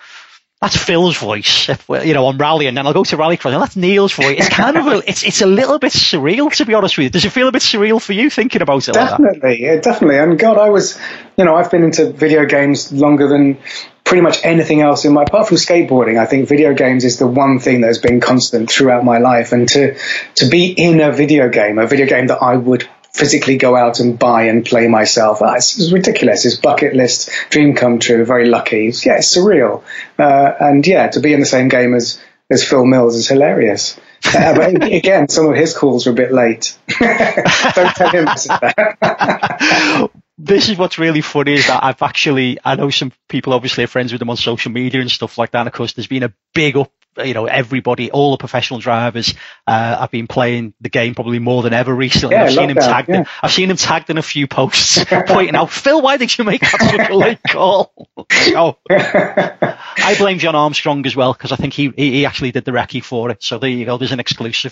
that's 0.61 0.77
Phil's 0.77 1.17
voice, 1.17 1.69
if, 1.69 1.89
you 1.89 2.13
know, 2.13 2.27
on 2.27 2.37
rally, 2.37 2.67
and 2.67 2.77
then 2.77 2.85
I'll 2.85 2.93
go 2.93 3.03
to 3.03 3.17
rallycross, 3.17 3.53
and 3.53 3.61
that's 3.61 3.75
Neil's 3.75 4.13
voice. 4.13 4.37
It's 4.37 4.49
kind 4.49 4.77
of 4.77 4.85
a, 4.85 4.97
it's 5.07 5.23
it's 5.23 5.41
a 5.41 5.47
little 5.47 5.79
bit 5.79 5.91
surreal, 5.91 6.55
to 6.55 6.65
be 6.65 6.75
honest 6.75 6.97
with 6.97 7.05
you. 7.05 7.09
Does 7.09 7.25
it 7.25 7.31
feel 7.31 7.47
a 7.47 7.51
bit 7.51 7.63
surreal 7.63 7.99
for 7.99 8.13
you 8.13 8.29
thinking 8.29 8.61
about 8.61 8.87
it? 8.87 8.93
Definitely, 8.93 9.49
like 9.49 9.59
yeah, 9.59 9.77
definitely. 9.77 10.19
And 10.19 10.37
God, 10.37 10.59
I 10.59 10.69
was, 10.69 10.99
you 11.35 11.45
know, 11.45 11.55
I've 11.55 11.71
been 11.71 11.83
into 11.83 12.13
video 12.13 12.45
games 12.45 12.93
longer 12.93 13.27
than 13.27 13.57
pretty 14.03 14.21
much 14.21 14.45
anything 14.45 14.81
else 14.81 15.03
in 15.03 15.13
my 15.13 15.23
apart 15.23 15.47
from 15.47 15.57
skateboarding. 15.57 16.19
I 16.19 16.27
think 16.27 16.47
video 16.47 16.75
games 16.75 17.05
is 17.05 17.17
the 17.17 17.27
one 17.27 17.57
thing 17.59 17.81
that 17.81 17.87
has 17.87 17.97
been 17.97 18.19
constant 18.19 18.69
throughout 18.69 19.03
my 19.03 19.17
life, 19.17 19.53
and 19.53 19.67
to 19.69 19.97
to 20.35 20.49
be 20.49 20.71
in 20.71 21.01
a 21.01 21.11
video 21.11 21.49
game, 21.49 21.79
a 21.79 21.87
video 21.87 22.05
game 22.05 22.27
that 22.27 22.43
I 22.43 22.55
would 22.55 22.87
physically 23.13 23.57
go 23.57 23.75
out 23.75 23.99
and 23.99 24.17
buy 24.17 24.43
and 24.43 24.65
play 24.65 24.87
myself. 24.87 25.41
Ah, 25.41 25.55
it's, 25.55 25.77
it's, 25.77 25.91
ridiculous. 25.91 26.45
It's 26.45 26.55
bucket 26.55 26.95
list, 26.95 27.29
dream 27.49 27.75
come 27.75 27.99
true. 27.99 28.25
Very 28.25 28.47
lucky. 28.47 28.87
It's, 28.87 29.05
yeah, 29.05 29.17
it's 29.17 29.35
surreal. 29.35 29.83
Uh, 30.17 30.53
and 30.59 30.85
yeah, 30.85 31.07
to 31.09 31.19
be 31.19 31.33
in 31.33 31.39
the 31.39 31.45
same 31.45 31.67
game 31.67 31.93
as 31.93 32.21
as 32.49 32.67
Phil 32.67 32.85
Mills 32.85 33.15
is 33.15 33.27
hilarious. 33.27 33.99
Uh, 34.25 34.53
but 34.53 34.83
again, 34.93 35.29
some 35.29 35.47
of 35.47 35.55
his 35.55 35.75
calls 35.75 36.05
were 36.05 36.11
a 36.11 36.15
bit 36.15 36.31
late. 36.31 36.77
Don't 36.99 37.95
tell 37.95 38.09
him 38.09 38.25
that. 38.25 40.11
this 40.43 40.69
is 40.69 40.77
what's 40.77 40.97
really 40.97 41.21
funny 41.21 41.53
is 41.53 41.67
that 41.67 41.83
I've 41.83 42.01
actually, 42.01 42.57
I 42.63 42.75
know 42.75 42.89
some 42.89 43.11
people 43.29 43.53
obviously 43.53 43.83
are 43.83 43.87
friends 43.87 44.11
with 44.11 44.19
them 44.19 44.29
on 44.29 44.37
social 44.37 44.71
media 44.71 45.01
and 45.01 45.11
stuff 45.11 45.37
like 45.37 45.51
that. 45.51 45.59
And 45.59 45.67
of 45.67 45.73
course, 45.73 45.93
there's 45.93 46.07
been 46.07 46.23
a 46.23 46.33
big 46.53 46.77
up 46.77 46.91
you 47.17 47.33
know, 47.33 47.45
everybody, 47.45 48.09
all 48.09 48.31
the 48.31 48.37
professional 48.37 48.79
drivers 48.79 49.33
uh, 49.67 49.99
have 49.99 50.11
been 50.11 50.27
playing 50.27 50.73
the 50.79 50.89
game 50.89 51.13
probably 51.13 51.39
more 51.39 51.61
than 51.61 51.73
ever 51.73 51.93
recently. 51.93 52.35
Yeah, 52.35 52.45
I've 52.45 52.53
seen 52.53 52.69
him 52.69 52.75
that, 52.75 52.87
tagged. 52.87 53.09
Yeah. 53.09 53.19
In, 53.19 53.25
I've 53.43 53.51
seen 53.51 53.69
him 53.69 53.77
tagged 53.77 54.09
in 54.09 54.17
a 54.17 54.21
few 54.21 54.47
posts 54.47 55.03
pointing 55.27 55.55
out, 55.55 55.71
Phil, 55.71 56.01
why 56.01 56.17
did 56.17 56.37
you 56.37 56.45
make 56.45 56.61
that 56.61 56.79
such 56.79 57.09
a 57.09 57.13
late 57.13 57.39
call? 57.47 57.91
so, 58.31 58.77
I 58.89 60.15
blame 60.17 60.39
John 60.39 60.55
Armstrong 60.55 61.05
as 61.05 61.15
well 61.15 61.33
because 61.33 61.51
I 61.51 61.57
think 61.57 61.73
he, 61.73 61.91
he 61.95 62.25
actually 62.25 62.51
did 62.51 62.65
the 62.65 62.71
recce 62.71 63.03
for 63.03 63.29
it. 63.29 63.43
So 63.43 63.59
there 63.59 63.69
you 63.69 63.85
go. 63.85 63.97
There's 63.97 64.13
an 64.13 64.21
exclusive. 64.21 64.71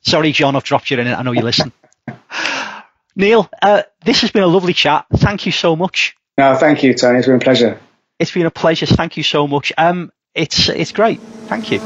Sorry, 0.00 0.32
John, 0.32 0.56
I've 0.56 0.64
dropped 0.64 0.90
you 0.90 0.98
in 0.98 1.06
it. 1.06 1.14
I 1.14 1.22
know 1.22 1.32
you 1.32 1.42
listen. 1.42 1.72
Neil, 3.16 3.48
uh, 3.62 3.82
this 4.04 4.20
has 4.22 4.30
been 4.30 4.42
a 4.42 4.48
lovely 4.48 4.72
chat. 4.72 5.06
Thank 5.14 5.46
you 5.46 5.52
so 5.52 5.76
much. 5.76 6.16
No, 6.38 6.54
thank 6.56 6.82
you, 6.82 6.94
Tony. 6.94 7.18
It's 7.18 7.26
been 7.26 7.36
a 7.36 7.40
pleasure. 7.40 7.80
It's 8.18 8.30
been 8.30 8.46
a 8.46 8.50
pleasure. 8.50 8.86
Thank 8.86 9.16
you 9.16 9.22
so 9.22 9.46
much. 9.46 9.72
Um, 9.76 10.12
it's 10.34 10.68
it's 10.68 10.92
great. 10.92 11.20
Thank 11.48 11.70
you. 11.70 11.80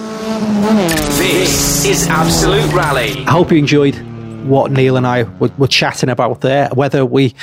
This 1.14 1.84
is 1.86 2.06
Absolute 2.08 2.72
Rally. 2.72 3.24
I 3.24 3.30
hope 3.30 3.50
you 3.50 3.58
enjoyed 3.58 3.96
what 4.44 4.70
Neil 4.70 4.96
and 4.96 5.06
I 5.06 5.22
were, 5.22 5.50
were 5.56 5.68
chatting 5.68 6.10
about 6.10 6.40
there. 6.42 6.68
Whether 6.68 7.06
we 7.06 7.34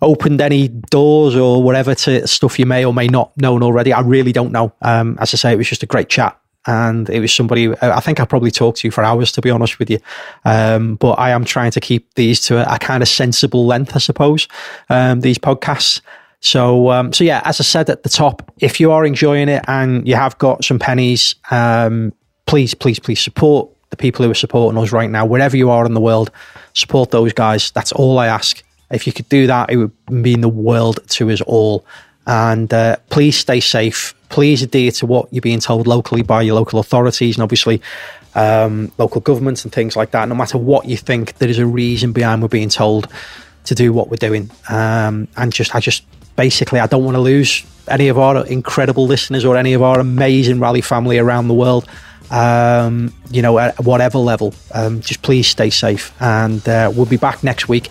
opened 0.00 0.40
any 0.40 0.68
doors 0.68 1.36
or 1.36 1.62
whatever 1.62 1.94
to 1.94 2.26
stuff 2.26 2.58
you 2.58 2.66
may 2.66 2.84
or 2.84 2.94
may 2.94 3.08
not 3.08 3.36
known 3.36 3.62
already, 3.62 3.92
I 3.92 4.00
really 4.00 4.32
don't 4.32 4.52
know. 4.52 4.72
Um, 4.80 5.18
as 5.20 5.34
I 5.34 5.36
say, 5.36 5.52
it 5.52 5.56
was 5.56 5.68
just 5.68 5.82
a 5.82 5.86
great 5.86 6.08
chat. 6.08 6.40
And 6.68 7.10
it 7.10 7.20
was 7.20 7.34
somebody 7.34 7.74
I 7.82 8.00
think 8.00 8.20
I 8.20 8.24
probably 8.24 8.52
talked 8.52 8.78
to 8.78 8.86
you 8.86 8.92
for 8.92 9.02
hours, 9.02 9.32
to 9.32 9.40
be 9.40 9.50
honest 9.50 9.78
with 9.80 9.90
you. 9.90 9.98
Um, 10.44 10.96
but 10.96 11.18
I 11.18 11.30
am 11.30 11.44
trying 11.44 11.72
to 11.72 11.80
keep 11.80 12.14
these 12.14 12.40
to 12.42 12.58
a, 12.58 12.74
a 12.74 12.78
kind 12.78 13.02
of 13.02 13.08
sensible 13.08 13.66
length, 13.66 13.96
I 13.96 13.98
suppose. 13.98 14.46
Um, 14.88 15.22
these 15.22 15.38
podcasts 15.38 16.00
So, 16.40 16.90
um, 16.90 17.12
so 17.12 17.24
yeah, 17.24 17.42
as 17.44 17.60
I 17.60 17.64
said 17.64 17.90
at 17.90 18.02
the 18.02 18.08
top, 18.08 18.52
if 18.60 18.78
you 18.78 18.92
are 18.92 19.04
enjoying 19.04 19.48
it 19.48 19.64
and 19.66 20.06
you 20.06 20.14
have 20.14 20.38
got 20.38 20.64
some 20.64 20.78
pennies, 20.78 21.34
um, 21.50 22.12
please, 22.46 22.74
please, 22.74 22.98
please 22.98 23.20
support 23.20 23.68
the 23.90 23.96
people 23.96 24.24
who 24.24 24.30
are 24.30 24.34
supporting 24.34 24.80
us 24.80 24.92
right 24.92 25.10
now, 25.10 25.24
wherever 25.26 25.56
you 25.56 25.70
are 25.70 25.84
in 25.84 25.94
the 25.94 26.00
world. 26.00 26.30
Support 26.74 27.10
those 27.10 27.32
guys. 27.32 27.70
That's 27.72 27.92
all 27.92 28.18
I 28.18 28.26
ask. 28.26 28.62
If 28.90 29.06
you 29.06 29.12
could 29.12 29.28
do 29.28 29.46
that, 29.46 29.70
it 29.70 29.76
would 29.76 29.92
mean 30.10 30.40
the 30.40 30.48
world 30.48 31.00
to 31.08 31.30
us 31.30 31.40
all. 31.42 31.84
And 32.26 32.72
uh, 32.72 32.96
please 33.10 33.36
stay 33.36 33.60
safe. 33.60 34.14
Please 34.28 34.62
adhere 34.62 34.90
to 34.92 35.06
what 35.06 35.28
you're 35.32 35.42
being 35.42 35.60
told 35.60 35.86
locally 35.86 36.22
by 36.22 36.42
your 36.42 36.54
local 36.54 36.78
authorities 36.78 37.36
and 37.36 37.42
obviously 37.42 37.80
um, 38.34 38.92
local 38.98 39.20
governments 39.20 39.64
and 39.64 39.72
things 39.72 39.96
like 39.96 40.10
that. 40.12 40.28
No 40.28 40.34
matter 40.34 40.58
what 40.58 40.86
you 40.86 40.96
think, 40.96 41.38
there 41.38 41.48
is 41.48 41.58
a 41.58 41.66
reason 41.66 42.12
behind 42.12 42.42
we're 42.42 42.48
being 42.48 42.68
told 42.68 43.08
to 43.64 43.74
do 43.74 43.92
what 43.92 44.10
we're 44.10 44.16
doing. 44.16 44.50
Um, 44.68 45.28
and 45.36 45.52
just, 45.52 45.74
I 45.74 45.80
just 45.80 46.04
basically, 46.36 46.80
I 46.80 46.86
don't 46.86 47.04
want 47.04 47.16
to 47.16 47.20
lose 47.20 47.64
any 47.88 48.08
of 48.08 48.18
our 48.18 48.46
incredible 48.46 49.06
listeners 49.06 49.44
or 49.44 49.56
any 49.56 49.72
of 49.72 49.82
our 49.82 49.98
amazing 49.98 50.60
rally 50.60 50.80
family 50.80 51.18
around 51.18 51.48
the 51.48 51.54
world. 51.54 51.88
Um, 52.30 53.14
you 53.30 53.40
know, 53.40 53.58
at 53.58 53.80
whatever 53.80 54.18
level, 54.18 54.54
um, 54.74 55.00
just 55.00 55.22
please 55.22 55.46
stay 55.46 55.70
safe. 55.70 56.12
And 56.20 56.66
uh, 56.68 56.92
we'll 56.94 57.06
be 57.06 57.16
back 57.16 57.42
next 57.42 57.68
week 57.68 57.90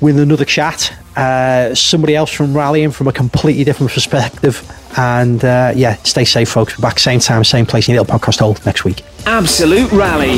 with 0.00 0.18
another 0.18 0.44
chat. 0.44 0.92
Uh, 1.16 1.74
somebody 1.74 2.14
else 2.14 2.30
from 2.30 2.56
rallying 2.56 2.90
from 2.90 3.08
a 3.08 3.12
completely 3.12 3.64
different 3.64 3.92
perspective. 3.92 4.62
And 4.98 5.44
uh, 5.44 5.72
yeah, 5.74 5.96
stay 6.02 6.24
safe, 6.24 6.48
folks. 6.48 6.78
We're 6.78 6.82
back 6.82 6.98
same 6.98 7.20
time, 7.20 7.44
same 7.44 7.66
place 7.66 7.88
in 7.88 7.94
your 7.94 8.02
little 8.02 8.18
podcast 8.18 8.40
hole 8.40 8.56
next 8.66 8.84
week. 8.84 9.02
Absolute 9.24 9.90
Rally. 9.92 10.36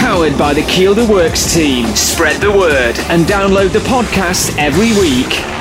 Powered 0.00 0.36
by 0.38 0.54
the 0.54 0.62
Kielder 0.62 1.08
Works 1.08 1.54
team. 1.54 1.86
Spread 1.94 2.40
the 2.40 2.50
word 2.50 2.98
and 3.10 3.26
download 3.26 3.72
the 3.72 3.80
podcast 3.80 4.56
every 4.58 4.92
week. 4.98 5.59